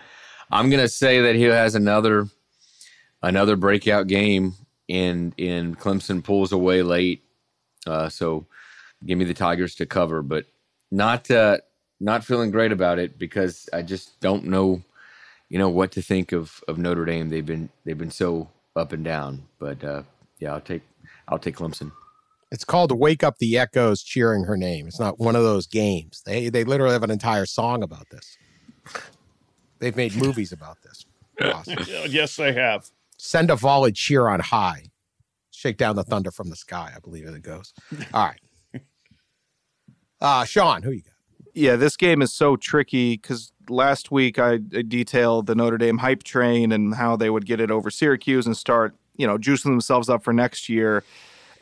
I'm 0.52 0.70
gonna 0.70 0.88
say 0.88 1.22
that 1.22 1.36
he 1.36 1.44
has 1.44 1.76
another 1.76 2.28
another 3.22 3.56
breakout 3.56 4.08
game, 4.08 4.54
and 4.90 5.34
in 5.38 5.76
Clemson 5.76 6.24
pulls 6.24 6.52
away 6.52 6.82
late. 6.82 7.24
Uh, 7.86 8.10
so 8.10 8.46
give 9.06 9.18
me 9.18 9.26
the 9.26 9.34
Tigers 9.34 9.76
to 9.76 9.86
cover, 9.86 10.22
but 10.22 10.46
not 10.92 11.30
uh, 11.30 11.58
not 12.00 12.24
feeling 12.24 12.52
great 12.52 12.72
about 12.72 13.00
it 13.00 13.18
because 13.18 13.70
I 13.74 13.82
just 13.82 14.20
don't 14.20 14.46
know, 14.46 14.82
you 15.50 15.58
know, 15.58 15.70
what 15.70 15.92
to 15.94 16.02
think 16.02 16.32
of 16.32 16.64
of 16.68 16.78
Notre 16.78 17.06
Dame. 17.06 17.30
They've 17.30 17.46
been 17.46 17.70
they've 17.86 17.98
been 17.98 18.12
so 18.12 18.50
up 18.76 18.94
and 18.94 19.04
down, 19.04 19.44
but 19.60 19.84
uh, 19.84 20.04
yeah, 20.40 20.54
I'll 20.54 20.62
take 20.62 20.84
I'll 21.28 21.40
take 21.40 21.58
Clemson. 21.58 21.92
It's 22.52 22.64
called 22.64 22.98
"Wake 22.98 23.24
Up 23.24 23.38
the 23.40 23.58
Echoes" 23.58 24.02
cheering 24.02 24.46
her 24.46 24.56
name. 24.56 24.88
It's 24.88 25.00
not 25.00 25.20
one 25.20 25.36
of 25.36 25.44
those 25.44 25.68
games. 25.68 26.22
They 26.26 26.50
they 26.50 26.64
literally 26.64 26.94
have 26.94 27.04
an 27.04 27.12
entire 27.12 27.46
song 27.46 27.84
about 27.84 28.10
this. 28.10 28.38
They've 29.80 29.96
made 29.96 30.16
movies 30.22 30.52
about 30.52 30.78
this. 30.82 31.06
Awesome. 31.42 31.78
yes, 32.08 32.36
they 32.36 32.54
have. 32.54 32.90
Send 33.18 33.52
a 33.52 33.56
volley 33.56 33.92
cheer 33.92 34.28
on 34.28 34.40
high. 34.40 34.86
Shake 35.52 35.78
down 35.78 35.96
the 35.96 36.04
thunder 36.04 36.32
from 36.32 36.50
the 36.50 36.56
sky, 36.56 36.94
I 36.96 37.00
believe 37.00 37.26
it 37.28 37.42
goes. 37.42 37.74
All 38.14 38.28
right. 38.28 38.42
Uh 40.20 40.44
Sean, 40.46 40.82
who 40.82 40.90
you 40.90 41.04
got? 41.04 41.14
Yeah, 41.54 41.76
this 41.76 41.96
game 41.96 42.24
is 42.24 42.34
so 42.34 42.56
tricky 42.56 43.18
because 43.18 43.52
last 43.70 44.10
week 44.10 44.40
I 44.40 44.54
I 44.54 44.82
detailed 44.88 45.46
the 45.46 45.54
Notre 45.54 45.78
Dame 45.78 46.00
hype 46.00 46.24
train 46.24 46.72
and 46.72 46.96
how 46.96 47.16
they 47.16 47.30
would 47.30 47.46
get 47.46 47.60
it 47.62 47.70
over 47.70 47.92
Syracuse 47.92 48.48
and 48.48 48.58
start, 48.58 48.96
you 49.16 49.28
know, 49.28 49.38
juicing 49.38 49.66
themselves 49.66 50.10
up 50.10 50.24
for 50.24 50.34
next 50.34 50.70
year. 50.70 51.04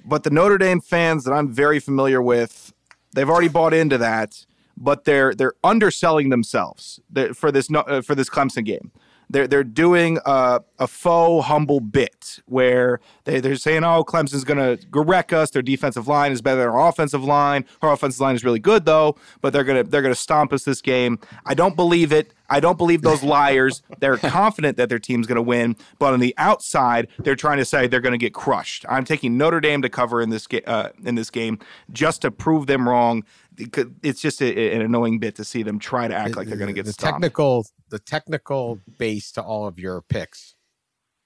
But 0.06 0.24
the 0.24 0.30
Notre 0.30 0.58
Dame 0.58 0.82
fans 0.82 1.24
that 1.24 1.34
I'm 1.34 1.52
very 1.52 1.80
familiar 1.80 2.22
with, 2.22 2.74
they've 3.14 3.30
already 3.30 3.48
bought 3.48 3.74
into 3.74 3.98
that, 3.98 4.46
but 4.78 5.06
they're 5.06 5.34
they're 5.34 5.56
underselling 5.64 6.30
themselves 6.30 7.00
for 7.34 7.52
this 7.52 7.70
uh, 7.74 8.02
for 8.02 8.14
this 8.14 8.30
Clemson 8.30 8.64
game. 8.64 8.92
They're 9.30 9.48
they're 9.48 9.64
doing 9.64 10.20
a, 10.26 10.62
a 10.78 10.88
faux 10.88 11.48
humble 11.48 11.80
bit 11.80 12.40
where 12.46 13.00
they, 13.24 13.40
they're 13.40 13.56
saying, 13.56 13.84
"Oh, 13.84 14.04
Clemson's 14.04 14.44
going 14.44 14.78
to 14.78 15.02
wreck 15.02 15.34
us. 15.34 15.50
Their 15.50 15.64
defensive 15.64 16.08
line 16.08 16.32
is 16.32 16.44
better 16.44 16.60
than 16.60 16.70
our 16.70 16.88
offensive 16.88 17.24
line. 17.24 17.66
Our 17.82 17.92
offensive 17.94 18.22
line 18.22 18.36
is 18.36 18.44
really 18.44 18.60
good, 18.60 18.86
though, 18.86 19.16
but 19.42 19.54
they're 19.54 19.64
gonna 19.64 19.84
they're 19.84 20.04
gonna 20.04 20.14
stomp 20.14 20.54
us 20.54 20.64
this 20.64 20.82
game." 20.82 21.20
I 21.46 21.56
don't 21.56 21.76
believe 21.76 22.12
it. 22.12 22.34
I 22.50 22.60
don't 22.60 22.78
believe 22.78 23.02
those 23.02 23.24
liars. 23.24 23.82
they're 24.00 24.18
confident 24.18 24.78
that 24.78 24.90
their 24.90 25.00
team's 25.00 25.28
going 25.28 25.38
to 25.38 25.42
win, 25.42 25.76
but 26.00 26.14
on 26.14 26.20
the 26.20 26.34
outside, 26.38 27.08
they're 27.20 27.36
trying 27.36 27.58
to 27.58 27.66
say 27.66 27.88
they're 27.88 28.02
going 28.02 28.14
to 28.14 28.18
get 28.18 28.34
crushed. 28.34 28.86
I'm 28.90 29.06
taking 29.06 29.38
Notre 29.38 29.60
Dame 29.60 29.82
to 29.82 29.90
cover 29.90 30.22
in 30.22 30.30
this 30.30 30.48
ga- 30.48 30.64
uh, 30.66 30.90
in 31.04 31.16
this 31.16 31.30
game 31.30 31.60
just 31.92 32.22
to 32.24 32.32
prove 32.32 32.68
them 32.68 32.88
wrong. 32.88 33.24
It's 33.58 34.22
just 34.22 34.42
a, 34.42 34.76
an 34.76 34.82
annoying 34.82 35.20
bit 35.20 35.36
to 35.36 35.44
see 35.44 35.64
them 35.64 35.80
try 35.80 36.08
to 36.08 36.16
act 36.16 36.36
like 36.36 36.48
they're 36.48 36.58
going 36.58 36.68
to 36.68 36.74
get 36.74 36.86
the 36.86 36.94
stomped. 36.94 37.16
technical 37.22 37.66
the 37.90 38.00
technical 38.00 38.80
base 38.98 39.32
to 39.34 39.42
all 39.42 39.68
of 39.68 39.80
your 39.80 40.02
picks 40.02 40.56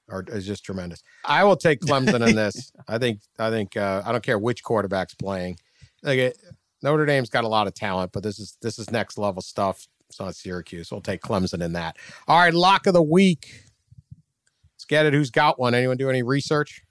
are 0.09 0.23
is 0.27 0.45
just 0.45 0.63
tremendous. 0.63 1.01
I 1.25 1.43
will 1.43 1.55
take 1.55 1.81
Clemson 1.81 2.27
in 2.27 2.35
this. 2.35 2.71
I 2.87 2.97
think 2.97 3.21
I 3.37 3.49
think 3.49 3.77
uh, 3.77 4.03
I 4.05 4.11
don't 4.11 4.23
care 4.23 4.37
which 4.37 4.63
quarterback's 4.63 5.15
playing. 5.15 5.57
Like 6.03 6.19
it, 6.19 6.37
Notre 6.81 7.05
Dame's 7.05 7.29
got 7.29 7.43
a 7.43 7.47
lot 7.47 7.67
of 7.67 7.73
talent, 7.73 8.11
but 8.11 8.23
this 8.23 8.39
is 8.39 8.57
this 8.61 8.79
is 8.79 8.89
next 8.91 9.17
level 9.17 9.41
stuff. 9.41 9.87
It's 10.09 10.19
not 10.19 10.35
Syracuse. 10.35 10.91
We'll 10.91 11.01
take 11.01 11.21
Clemson 11.21 11.63
in 11.63 11.73
that. 11.73 11.97
All 12.27 12.39
right, 12.39 12.53
lock 12.53 12.87
of 12.87 12.93
the 12.93 13.01
week. 13.01 13.63
Let's 14.75 14.85
get 14.85 15.05
it. 15.05 15.13
Who's 15.13 15.29
got 15.29 15.59
one? 15.59 15.75
Anyone 15.75 15.97
do 15.97 16.09
any 16.09 16.23
research? 16.23 16.83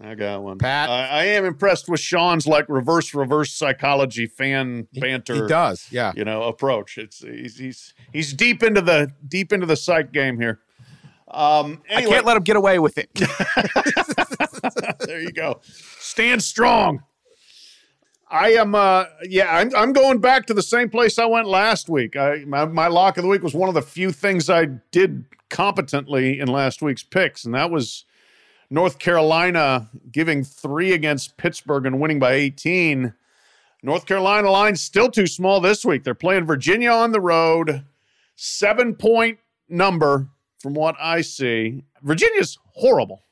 I 0.00 0.14
got 0.14 0.42
one. 0.42 0.58
Pat? 0.58 0.88
I, 0.88 1.06
I 1.06 1.24
am 1.24 1.44
impressed 1.44 1.88
with 1.88 2.00
Sean's 2.00 2.46
like 2.46 2.66
reverse 2.68 3.14
reverse 3.14 3.52
psychology 3.52 4.26
fan 4.26 4.88
banter. 4.94 5.34
He 5.34 5.48
does, 5.48 5.86
yeah. 5.90 6.12
You 6.14 6.24
know, 6.24 6.44
approach. 6.44 6.96
It's 6.96 7.18
he's 7.18 7.58
he's 7.58 7.94
he's 8.12 8.32
deep 8.32 8.62
into 8.62 8.80
the 8.80 9.12
deep 9.28 9.52
into 9.52 9.66
the 9.66 9.76
psych 9.76 10.12
game 10.12 10.40
here. 10.40 10.60
Um, 11.28 11.82
I 11.94 12.02
can't 12.02 12.26
let 12.26 12.36
him 12.36 12.42
get 12.42 12.56
away 12.56 12.78
with 12.78 12.98
it. 12.98 13.10
there 15.06 15.20
you 15.20 15.32
go. 15.32 15.60
Stand 15.62 16.42
strong. 16.42 17.02
I 18.32 18.52
am 18.52 18.74
uh 18.74 19.04
yeah, 19.24 19.54
I'm 19.54 19.70
I'm 19.76 19.92
going 19.92 20.18
back 20.18 20.46
to 20.46 20.54
the 20.54 20.62
same 20.62 20.88
place 20.88 21.18
I 21.18 21.26
went 21.26 21.46
last 21.46 21.90
week. 21.90 22.16
I 22.16 22.44
my, 22.46 22.64
my 22.64 22.86
lock 22.86 23.18
of 23.18 23.22
the 23.22 23.28
week 23.28 23.42
was 23.42 23.52
one 23.52 23.68
of 23.68 23.74
the 23.74 23.82
few 23.82 24.10
things 24.10 24.48
I 24.48 24.64
did 24.90 25.26
competently 25.50 26.40
in 26.40 26.48
last 26.48 26.80
week's 26.80 27.02
picks, 27.02 27.44
and 27.44 27.54
that 27.54 27.70
was 27.70 28.06
North 28.70 28.98
Carolina 28.98 29.90
giving 30.10 30.44
three 30.44 30.94
against 30.94 31.36
Pittsburgh 31.36 31.84
and 31.84 32.00
winning 32.00 32.18
by 32.18 32.32
18. 32.32 33.12
North 33.82 34.06
Carolina 34.06 34.50
line 34.50 34.76
still 34.76 35.10
too 35.10 35.26
small 35.26 35.60
this 35.60 35.84
week. 35.84 36.02
They're 36.02 36.14
playing 36.14 36.46
Virginia 36.46 36.90
on 36.90 37.12
the 37.12 37.20
road. 37.20 37.84
Seven 38.34 38.94
point 38.94 39.40
number 39.68 40.28
from 40.58 40.72
what 40.72 40.96
I 40.98 41.20
see. 41.20 41.84
Virginia's 42.02 42.58
horrible. 42.76 43.24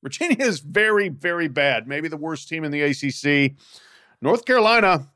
Virginia 0.00 0.46
is 0.46 0.60
very, 0.60 1.08
very 1.08 1.48
bad. 1.48 1.88
Maybe 1.88 2.06
the 2.06 2.16
worst 2.16 2.48
team 2.48 2.62
in 2.62 2.70
the 2.70 2.82
ACC. 2.82 3.56
North 4.20 4.44
Carolina, 4.44 5.08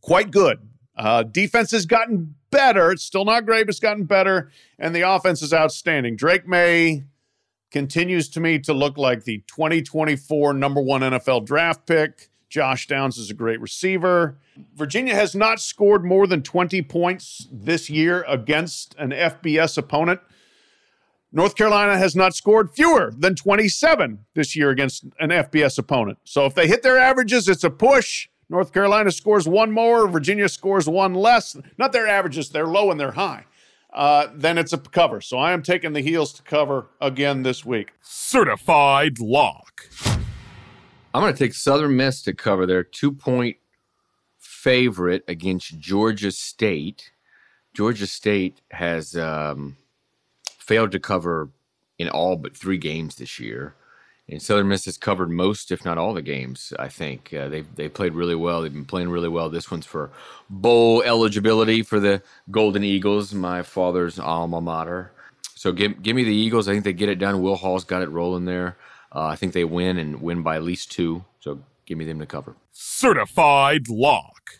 quite 0.00 0.30
good. 0.30 0.58
Uh, 0.96 1.22
defense 1.22 1.70
has 1.70 1.86
gotten 1.86 2.34
better. 2.50 2.90
It's 2.90 3.02
still 3.02 3.24
not 3.24 3.44
great, 3.44 3.64
but 3.66 3.70
it's 3.70 3.80
gotten 3.80 4.04
better. 4.04 4.50
And 4.78 4.94
the 4.94 5.02
offense 5.02 5.42
is 5.42 5.52
outstanding. 5.52 6.16
Drake 6.16 6.46
Maye 6.46 7.04
continues 7.70 8.28
to 8.30 8.40
me 8.40 8.58
to 8.60 8.72
look 8.72 8.96
like 8.96 9.24
the 9.24 9.42
2024 9.46 10.54
number 10.54 10.80
one 10.80 11.02
NFL 11.02 11.44
draft 11.44 11.86
pick. 11.86 12.30
Josh 12.48 12.86
Downs 12.86 13.18
is 13.18 13.30
a 13.30 13.34
great 13.34 13.60
receiver. 13.60 14.38
Virginia 14.74 15.14
has 15.14 15.34
not 15.34 15.60
scored 15.60 16.04
more 16.04 16.26
than 16.26 16.42
20 16.42 16.80
points 16.82 17.48
this 17.50 17.90
year 17.90 18.24
against 18.28 18.94
an 18.98 19.10
FBS 19.10 19.76
opponent. 19.76 20.20
North 21.36 21.54
Carolina 21.54 21.98
has 21.98 22.16
not 22.16 22.34
scored 22.34 22.70
fewer 22.70 23.12
than 23.14 23.34
27 23.34 24.24
this 24.32 24.56
year 24.56 24.70
against 24.70 25.04
an 25.20 25.28
FBS 25.28 25.76
opponent. 25.76 26.16
So 26.24 26.46
if 26.46 26.54
they 26.54 26.66
hit 26.66 26.82
their 26.82 26.96
averages, 26.96 27.46
it's 27.46 27.62
a 27.62 27.68
push. 27.68 28.30
North 28.48 28.72
Carolina 28.72 29.10
scores 29.12 29.46
one 29.46 29.70
more, 29.70 30.08
Virginia 30.08 30.48
scores 30.48 30.88
one 30.88 31.12
less. 31.12 31.54
Not 31.76 31.92
their 31.92 32.08
averages, 32.08 32.48
they're 32.48 32.66
low 32.66 32.90
and 32.90 32.98
they're 32.98 33.12
high. 33.12 33.44
Uh, 33.92 34.28
then 34.34 34.56
it's 34.56 34.72
a 34.72 34.78
cover. 34.78 35.20
So 35.20 35.36
I 35.36 35.52
am 35.52 35.62
taking 35.62 35.92
the 35.92 36.00
heels 36.00 36.32
to 36.32 36.42
cover 36.42 36.86
again 37.02 37.42
this 37.42 37.66
week. 37.66 37.92
Certified 38.00 39.20
lock. 39.20 39.90
I'm 40.06 41.20
going 41.20 41.34
to 41.34 41.38
take 41.38 41.52
Southern 41.52 41.96
Miss 41.96 42.22
to 42.22 42.32
cover 42.32 42.64
their 42.64 42.82
two 42.82 43.12
point 43.12 43.58
favorite 44.38 45.22
against 45.28 45.78
Georgia 45.78 46.32
State. 46.32 47.10
Georgia 47.74 48.06
State 48.06 48.62
has 48.70 49.14
um, 49.18 49.76
failed 50.66 50.92
to 50.92 51.00
cover 51.00 51.50
in 51.98 52.08
all 52.08 52.36
but 52.36 52.56
three 52.56 52.78
games 52.78 53.16
this 53.16 53.38
year. 53.38 53.74
And 54.28 54.42
Southern 54.42 54.66
Miss 54.66 54.86
has 54.86 54.98
covered 54.98 55.30
most, 55.30 55.70
if 55.70 55.84
not 55.84 55.98
all, 55.98 56.12
the 56.12 56.20
games. 56.20 56.72
I 56.80 56.88
think 56.88 57.32
uh, 57.32 57.48
they 57.48 57.60
they 57.60 57.88
played 57.88 58.12
really 58.12 58.34
well. 58.34 58.62
They've 58.62 58.72
been 58.72 58.84
playing 58.84 59.08
really 59.08 59.28
well. 59.28 59.48
This 59.48 59.70
one's 59.70 59.86
for 59.86 60.10
bowl 60.50 61.02
eligibility 61.02 61.82
for 61.82 62.00
the 62.00 62.22
Golden 62.50 62.82
Eagles, 62.82 63.32
my 63.32 63.62
father's 63.62 64.18
alma 64.18 64.60
mater. 64.60 65.12
So 65.54 65.70
give 65.70 66.02
give 66.02 66.16
me 66.16 66.24
the 66.24 66.34
Eagles. 66.34 66.66
I 66.66 66.72
think 66.72 66.84
they 66.84 66.92
get 66.92 67.08
it 67.08 67.20
done. 67.20 67.40
Will 67.40 67.54
Hall's 67.54 67.84
got 67.84 68.02
it 68.02 68.10
rolling 68.10 68.46
there. 68.46 68.76
Uh, 69.14 69.26
I 69.26 69.36
think 69.36 69.52
they 69.52 69.64
win 69.64 69.96
and 69.96 70.20
win 70.20 70.42
by 70.42 70.56
at 70.56 70.64
least 70.64 70.90
two. 70.90 71.24
So 71.38 71.60
give 71.86 71.96
me 71.96 72.04
them 72.04 72.18
to 72.18 72.26
cover. 72.26 72.56
Certified 72.72 73.88
lock. 73.88 74.50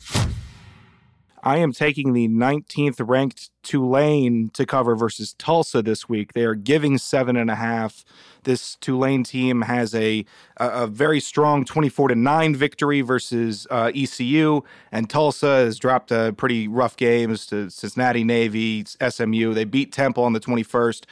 I 1.47 1.59
am 1.59 1.72
taking 1.72 2.12
the 2.12 2.26
19th 2.26 2.97
ranked 3.09 3.51
Tulane 3.62 4.51
to 4.55 4.66
cover 4.66 4.97
versus 4.97 5.32
Tulsa 5.34 5.80
this 5.80 6.09
week. 6.09 6.32
They 6.32 6.44
are 6.44 6.57
giving 6.57 6.99
seven 6.99 7.36
and 7.36 7.49
a 7.49 7.55
half. 7.55 8.05
This 8.42 8.74
Tulane 8.74 9.22
team 9.22 9.62
has 9.62 9.94
a 9.94 10.24
a, 10.57 10.88
very 10.88 11.20
strong 11.20 11.64
24 11.64 12.09
to 12.09 12.14
nine 12.16 12.57
victory 12.57 13.01
versus 13.01 13.64
uh, 13.70 13.92
ECU, 13.94 14.62
and 14.90 15.09
Tulsa 15.09 15.47
has 15.47 15.78
dropped 15.78 16.11
a 16.11 16.34
pretty 16.36 16.66
rough 16.66 16.97
games 16.97 17.47
to 17.47 17.70
Cincinnati 17.70 18.24
Navy, 18.24 18.84
SMU. 18.84 19.55
They 19.55 19.64
beat 19.64 19.92
Temple 19.92 20.24
on 20.24 20.32
the 20.32 20.40
21st, 20.40 21.05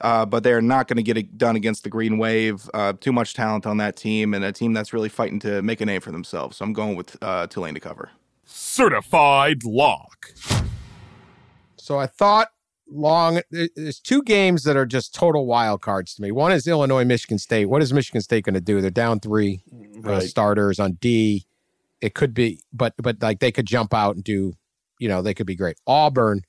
uh, 0.00 0.24
but 0.24 0.42
they 0.42 0.54
are 0.54 0.62
not 0.62 0.88
going 0.88 0.96
to 0.96 1.02
get 1.02 1.18
it 1.18 1.36
done 1.36 1.54
against 1.54 1.84
the 1.84 1.90
Green 1.90 2.16
Wave. 2.16 2.66
Uh, 2.72 2.94
too 2.98 3.12
much 3.12 3.34
talent 3.34 3.66
on 3.66 3.76
that 3.76 3.96
team, 3.96 4.32
and 4.32 4.42
a 4.42 4.52
team 4.52 4.72
that's 4.72 4.94
really 4.94 5.10
fighting 5.10 5.38
to 5.40 5.60
make 5.60 5.82
a 5.82 5.86
name 5.86 6.00
for 6.00 6.12
themselves. 6.12 6.56
So 6.56 6.64
I'm 6.64 6.72
going 6.72 6.96
with 6.96 7.22
uh, 7.22 7.46
Tulane 7.46 7.74
to 7.74 7.80
cover. 7.80 8.10
Certified 8.54 9.64
lock. 9.64 10.32
So 11.76 11.98
I 11.98 12.06
thought 12.06 12.48
long. 12.86 13.40
There's 13.50 13.98
two 13.98 14.22
games 14.22 14.64
that 14.64 14.76
are 14.76 14.86
just 14.86 15.14
total 15.14 15.46
wild 15.46 15.80
cards 15.80 16.14
to 16.14 16.22
me. 16.22 16.30
One 16.30 16.52
is 16.52 16.66
Illinois, 16.66 17.04
Michigan 17.04 17.38
State. 17.38 17.66
What 17.66 17.82
is 17.82 17.92
Michigan 17.92 18.20
State 18.20 18.44
going 18.44 18.54
to 18.54 18.60
do? 18.60 18.80
They're 18.80 18.90
down 18.90 19.20
three 19.20 19.62
uh, 20.04 20.20
starters 20.20 20.78
on 20.78 20.92
D. 21.00 21.46
It 22.00 22.14
could 22.14 22.34
be, 22.34 22.60
but 22.72 22.94
but 22.98 23.22
like 23.22 23.40
they 23.40 23.52
could 23.52 23.66
jump 23.66 23.94
out 23.94 24.16
and 24.16 24.24
do, 24.24 24.54
you 24.98 25.08
know, 25.08 25.22
they 25.22 25.34
could 25.34 25.46
be 25.46 25.56
great. 25.56 25.78
Auburn 25.86 26.42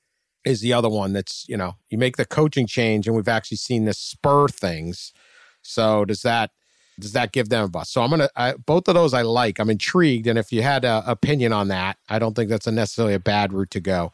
is 0.43 0.60
the 0.60 0.74
other 0.74 0.89
one 0.89 1.14
that's 1.14 1.45
you 1.47 1.56
know 1.56 1.76
you 1.89 1.97
make 1.97 2.18
the 2.18 2.26
coaching 2.26 2.68
change 2.68 3.08
and 3.08 3.16
we've 3.16 3.28
actually 3.30 3.58
seen 3.58 3.86
this 3.86 3.97
spur 3.97 4.47
things. 4.49 5.14
So 5.62 6.04
does 6.04 6.22
that 6.24 6.51
does 7.00 7.14
that 7.14 7.32
give 7.32 7.50
them 7.50 7.66
a 7.66 7.68
bust? 7.68 7.94
So 7.94 8.02
I'm 8.02 8.10
gonna 8.10 8.30
I, 8.36 8.54
both 8.54 8.88
of 8.88 8.96
those 8.96 9.14
I 9.14 9.22
like. 9.22 9.60
I'm 9.60 9.70
intrigued, 9.70 10.28
and 10.28 10.38
if 10.38 10.52
you 10.52 10.62
had 10.62 10.86
an 10.86 11.04
opinion 11.06 11.54
on 11.54 11.68
that, 11.70 11.98
I 12.10 12.20
don't 12.20 12.36
think 12.36 12.50
that's 12.50 12.68
a 12.68 12.72
necessarily 12.72 13.14
a 13.14 13.20
bad 13.20 13.54
route 13.54 13.72
to 13.72 13.80
go. 13.80 14.12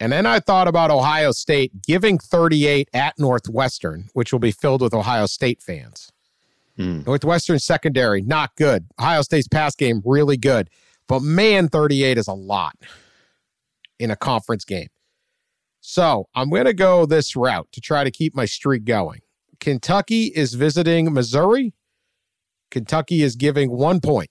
And 0.00 0.12
then 0.12 0.26
I 0.26 0.40
thought 0.40 0.66
about 0.66 0.90
Ohio 0.90 1.30
State 1.30 1.82
giving 1.82 2.18
38 2.18 2.88
at 2.92 3.18
Northwestern, 3.18 4.08
which 4.14 4.32
will 4.32 4.40
be 4.40 4.50
filled 4.50 4.82
with 4.82 4.94
Ohio 4.94 5.26
State 5.26 5.62
fans. 5.62 6.10
Hmm. 6.76 7.02
Northwestern 7.06 7.58
secondary, 7.58 8.22
not 8.22 8.56
good. 8.56 8.86
Ohio 8.98 9.22
State's 9.22 9.46
pass 9.46 9.76
game, 9.76 10.02
really 10.04 10.36
good. 10.36 10.70
But 11.06 11.22
man, 11.22 11.68
38 11.68 12.18
is 12.18 12.26
a 12.26 12.32
lot 12.32 12.76
in 13.98 14.10
a 14.10 14.16
conference 14.16 14.64
game. 14.64 14.88
So 15.80 16.28
I'm 16.34 16.50
going 16.50 16.64
to 16.64 16.74
go 16.74 17.06
this 17.06 17.36
route 17.36 17.68
to 17.72 17.80
try 17.80 18.04
to 18.04 18.10
keep 18.10 18.34
my 18.34 18.44
streak 18.44 18.84
going. 18.84 19.20
Kentucky 19.60 20.26
is 20.26 20.54
visiting 20.54 21.12
Missouri. 21.12 21.74
Kentucky 22.72 23.22
is 23.22 23.36
giving 23.36 23.70
one 23.70 24.00
point. 24.00 24.30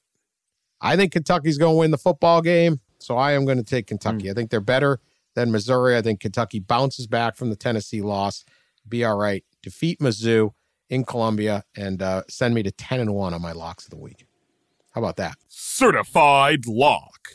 I 0.82 0.98
think 0.98 1.14
Kentucky's 1.14 1.58
going 1.58 1.76
to 1.76 1.80
win 1.80 1.92
the 1.92 1.98
football 1.98 2.42
game. 2.42 2.82
So 3.00 3.16
I 3.16 3.32
am 3.32 3.46
going 3.46 3.58
to 3.58 3.64
take 3.64 3.88
Kentucky. 3.88 4.30
I 4.30 4.34
think 4.34 4.50
they're 4.50 4.60
better 4.60 5.00
than 5.36 5.52
Missouri. 5.52 5.96
I 5.96 6.02
think 6.02 6.20
Kentucky 6.20 6.60
bounces 6.60 7.08
back 7.08 7.36
from 7.36 7.50
the 7.50 7.56
Tennessee 7.56 8.02
loss. 8.02 8.44
Be 8.90 9.06
all 9.06 9.16
right. 9.16 9.46
Defeat 9.62 10.00
Mizzou 10.00 10.52
in 10.90 11.06
Columbia 11.06 11.64
and 11.76 12.02
uh, 12.02 12.24
send 12.28 12.54
me 12.54 12.64
to 12.64 12.72
10 12.72 13.00
and 13.00 13.14
1 13.14 13.34
on 13.34 13.42
my 13.42 13.54
locks 13.54 13.86
of 13.86 13.92
the 13.92 13.98
week. 13.98 14.26
How 14.92 15.02
about 15.02 15.18
that? 15.18 15.36
Certified 15.48 16.66
lock. 16.68 17.30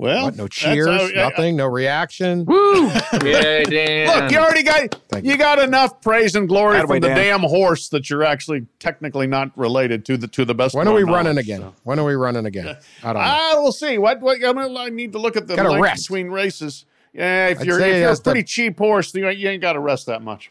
Well, 0.00 0.24
What? 0.24 0.36
No 0.36 0.48
cheers, 0.48 0.86
how- 0.86 1.08
I- 1.08 1.12
nothing, 1.28 1.56
no 1.56 1.66
reaction. 1.66 2.46
Woo! 2.46 2.86
Yeah, 3.22 3.64
Dan. 3.64 4.06
Look, 4.22 4.32
you 4.32 4.38
already 4.38 4.62
got 4.62 4.94
Thank 5.10 5.26
you 5.26 5.36
got 5.36 5.58
enough 5.58 6.00
praise 6.00 6.34
and 6.34 6.48
glory 6.48 6.78
Attaboy, 6.78 6.86
from 6.86 7.00
the 7.00 7.08
Dan. 7.08 7.16
damn 7.18 7.40
horse 7.40 7.88
that 7.90 8.08
you're 8.08 8.24
actually 8.24 8.66
technically 8.78 9.26
not 9.26 9.50
related 9.58 10.06
to 10.06 10.16
the 10.16 10.26
to 10.28 10.46
the 10.46 10.54
best. 10.54 10.74
When 10.74 10.88
are 10.88 10.94
we 10.94 11.04
my 11.04 11.12
running 11.12 11.36
again? 11.36 11.60
so. 11.60 11.74
When 11.84 11.98
are 11.98 12.04
we 12.06 12.14
running 12.14 12.46
again? 12.46 12.78
I 13.02 13.12
don't 13.12 13.22
know. 13.22 13.28
Ah, 13.28 13.52
we'll 13.56 13.72
see. 13.72 13.98
What 13.98 14.20
what 14.22 14.36
I'm 14.42 14.54
gonna, 14.54 14.78
I 14.78 14.88
need 14.88 15.12
to 15.12 15.18
look 15.18 15.36
at 15.36 15.46
the 15.46 15.54
Gotta 15.56 15.68
length 15.68 15.82
rest. 15.82 16.04
between 16.04 16.28
races. 16.28 16.86
Yeah, 17.12 17.48
if 17.48 17.60
I'd 17.60 17.66
you're 17.66 17.78
if 17.80 17.86
you're 17.86 17.96
a 18.06 18.08
has 18.08 18.20
to- 18.20 18.30
pretty 18.30 18.44
cheap 18.44 18.78
horse, 18.78 19.14
you 19.14 19.28
ain't- 19.28 19.38
you 19.38 19.50
ain't 19.50 19.60
got 19.60 19.74
to 19.74 19.80
rest 19.80 20.06
that 20.06 20.22
much. 20.22 20.50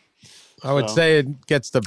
I 0.63 0.73
would 0.73 0.89
so- 0.89 0.95
say 0.95 1.17
it 1.19 1.47
gets 1.47 1.71
to, 1.71 1.81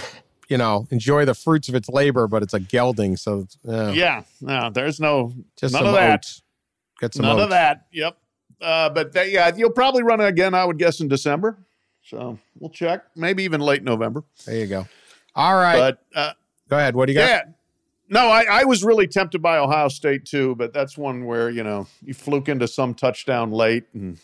you 0.49 0.57
know, 0.59 0.89
enjoy 0.91 1.27
the 1.27 1.35
fruits 1.35 1.69
of 1.69 1.75
its 1.77 1.89
labor, 1.89 2.27
but 2.27 2.43
it's 2.43 2.55
a 2.55 2.61
gelding. 2.61 3.17
So, 3.17 3.47
uh, 3.69 3.93
Yeah, 3.95 4.23
no, 4.41 4.71
there's 4.71 4.99
no 4.99 5.33
just 5.57 5.75
none 5.75 5.81
some 5.83 5.87
of 5.89 5.95
that. 5.95 6.15
oats. 6.21 6.43
Get 7.03 7.13
some 7.15 7.25
None 7.27 7.37
oats. 7.37 7.43
of 7.45 7.51
that. 7.51 7.87
Yep. 7.93 8.17
Uh, 8.61 8.89
but 8.91 9.13
that, 9.13 9.31
yeah, 9.31 9.51
you'll 9.55 9.71
probably 9.73 10.03
run 10.05 10.21
it 10.21 10.27
again. 10.29 10.55
I 10.55 10.65
would 10.65 10.79
guess 10.79 11.01
in 11.01 11.09
December. 11.09 11.59
So 12.05 12.39
we'll 12.59 12.71
check. 12.71 13.05
Maybe 13.17 13.43
even 13.43 13.61
late 13.61 13.83
November. 13.83 14.23
There 14.47 14.57
you 14.57 14.67
go. 14.69 14.87
All 15.35 15.55
right. 15.57 15.77
But 15.79 15.99
uh, 16.19 16.33
go 16.71 16.79
ahead. 16.79 16.95
What 16.97 17.07
do 17.07 17.13
you 17.13 17.19
got? 17.19 17.29
yeah. 17.29 17.43
No, 18.09 18.29
I, 18.29 18.45
I 18.51 18.65
was 18.65 18.85
really 18.85 19.07
tempted 19.09 19.43
by 19.43 19.59
Ohio 19.59 19.89
State 19.89 20.25
too, 20.27 20.55
but 20.57 20.73
that's 20.73 20.97
one 20.99 21.25
where 21.27 21.51
you 21.51 21.65
know 21.65 21.87
you 22.05 22.15
fluke 22.15 22.49
into 22.49 22.69
some 22.69 22.95
touchdown 22.95 23.51
late 23.51 23.85
and 23.95 24.19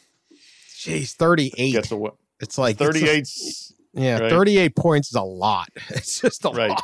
Jeez, 0.76 1.14
38. 1.14 1.72
gets 1.72 1.90
away. 1.90 2.10
It's 2.40 2.58
like 2.58 2.80
it's 2.80 3.00
just- 3.00 3.74
38. 3.94 4.04
yeah, 4.04 4.18
right. 4.18 4.30
38 4.30 4.76
points 4.76 5.08
is 5.08 5.14
a 5.16 5.22
lot. 5.22 5.68
It's 5.90 6.20
just 6.20 6.44
a 6.44 6.50
Right. 6.50 6.70
lot. 6.70 6.82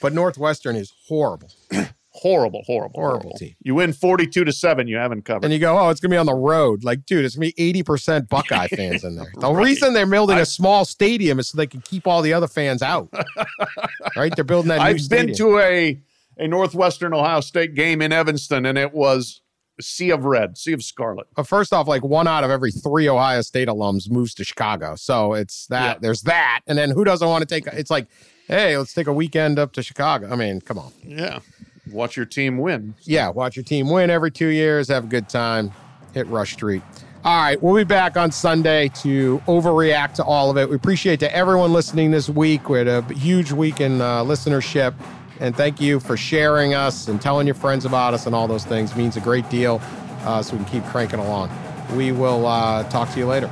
But 0.00 0.14
Northwestern 0.14 0.74
is 0.74 0.92
horrible. 1.06 1.50
Horrible, 2.14 2.62
horrible, 2.66 3.00
Horrible 3.00 3.20
horrible. 3.22 3.38
team. 3.38 3.54
You 3.62 3.74
win 3.74 3.92
forty-two 3.94 4.44
to 4.44 4.52
seven. 4.52 4.86
You 4.86 4.96
haven't 4.98 5.22
covered. 5.22 5.44
And 5.44 5.52
you 5.52 5.58
go, 5.58 5.78
oh, 5.78 5.88
it's 5.88 5.98
going 6.00 6.10
to 6.10 6.14
be 6.14 6.18
on 6.18 6.26
the 6.26 6.34
road. 6.34 6.84
Like, 6.84 7.06
dude, 7.06 7.24
it's 7.24 7.36
going 7.36 7.50
to 7.50 7.56
be 7.56 7.82
80% 7.82 8.28
Buckeye 8.28 8.68
fans 8.76 9.02
in 9.02 9.16
there. 9.16 9.32
The 9.38 9.50
reason 9.52 9.94
they're 9.94 10.04
building 10.06 10.36
a 10.38 10.44
small 10.44 10.84
stadium 10.84 11.38
is 11.38 11.48
so 11.48 11.56
they 11.56 11.66
can 11.66 11.80
keep 11.80 12.06
all 12.06 12.20
the 12.20 12.34
other 12.34 12.48
fans 12.48 12.82
out. 12.82 13.08
right? 14.16 14.34
They're 14.34 14.44
building 14.44 14.68
that 14.68 14.78
new 14.78 14.82
I've 14.82 15.08
been 15.08 15.34
to 15.34 15.58
a 15.58 16.00
a 16.38 16.48
Northwestern 16.48 17.14
Ohio 17.14 17.40
State 17.40 17.74
game 17.74 18.00
in 18.02 18.12
Evanston, 18.12 18.64
and 18.66 18.76
it 18.78 18.92
was 18.92 19.40
sea 19.80 20.10
of 20.10 20.24
red, 20.24 20.56
sea 20.58 20.72
of 20.72 20.82
scarlet. 20.82 21.26
But 21.36 21.46
first 21.46 21.72
off, 21.72 21.86
like 21.88 22.02
one 22.04 22.26
out 22.28 22.44
of 22.44 22.50
every 22.50 22.72
three 22.72 23.08
Ohio 23.08 23.40
State 23.42 23.68
alums 23.68 24.10
moves 24.10 24.34
to 24.34 24.44
Chicago. 24.44 24.96
So 24.96 25.34
it's 25.34 25.66
that, 25.68 25.96
Yeah. 25.96 25.98
there's 26.02 26.22
that. 26.22 26.60
And 26.66 26.76
then 26.76 26.90
who 26.90 27.04
doesn't 27.04 27.26
want 27.26 27.42
to 27.42 27.46
take, 27.46 27.66
it's 27.68 27.90
like, 27.90 28.06
hey, 28.48 28.76
let's 28.76 28.92
take 28.94 29.06
a 29.06 29.12
weekend 29.12 29.58
up 29.58 29.72
to 29.74 29.82
Chicago. 29.82 30.30
I 30.30 30.36
mean, 30.36 30.60
come 30.60 30.78
on. 30.78 30.92
Yeah, 31.02 31.40
watch 31.90 32.16
your 32.16 32.26
team 32.26 32.58
win. 32.58 32.94
Yeah, 33.02 33.28
watch 33.28 33.56
your 33.56 33.64
team 33.64 33.90
win 33.90 34.10
every 34.10 34.30
two 34.30 34.48
years, 34.48 34.88
have 34.88 35.04
a 35.04 35.08
good 35.08 35.28
time, 35.28 35.72
hit 36.14 36.26
Rush 36.28 36.52
Street. 36.52 36.82
All 37.24 37.40
right, 37.40 37.62
we'll 37.62 37.76
be 37.76 37.84
back 37.84 38.16
on 38.16 38.32
Sunday 38.32 38.88
to 38.96 39.40
overreact 39.46 40.14
to 40.14 40.24
all 40.24 40.50
of 40.50 40.56
it. 40.56 40.68
We 40.68 40.74
appreciate 40.74 41.20
to 41.20 41.32
everyone 41.34 41.72
listening 41.72 42.10
this 42.10 42.28
week. 42.28 42.68
We 42.68 42.78
had 42.78 42.88
a 42.88 43.02
huge 43.14 43.52
week 43.52 43.80
in 43.80 44.00
uh, 44.00 44.24
listenership. 44.24 44.94
And 45.38 45.56
thank 45.56 45.80
you 45.80 45.98
for 45.98 46.16
sharing 46.16 46.74
us 46.74 47.08
and 47.08 47.20
telling 47.20 47.46
your 47.46 47.54
friends 47.54 47.84
about 47.84 48.14
us 48.14 48.26
and 48.26 48.34
all 48.34 48.46
those 48.46 48.64
things. 48.64 48.92
It 48.92 48.96
means 48.96 49.16
a 49.16 49.20
great 49.20 49.48
deal 49.50 49.80
uh, 50.20 50.42
so 50.42 50.56
we 50.56 50.64
can 50.64 50.72
keep 50.72 50.84
cranking 50.90 51.18
along. 51.18 51.50
We 51.96 52.12
will 52.12 52.46
uh, 52.46 52.88
talk 52.90 53.10
to 53.12 53.18
you 53.18 53.26
later. 53.26 53.50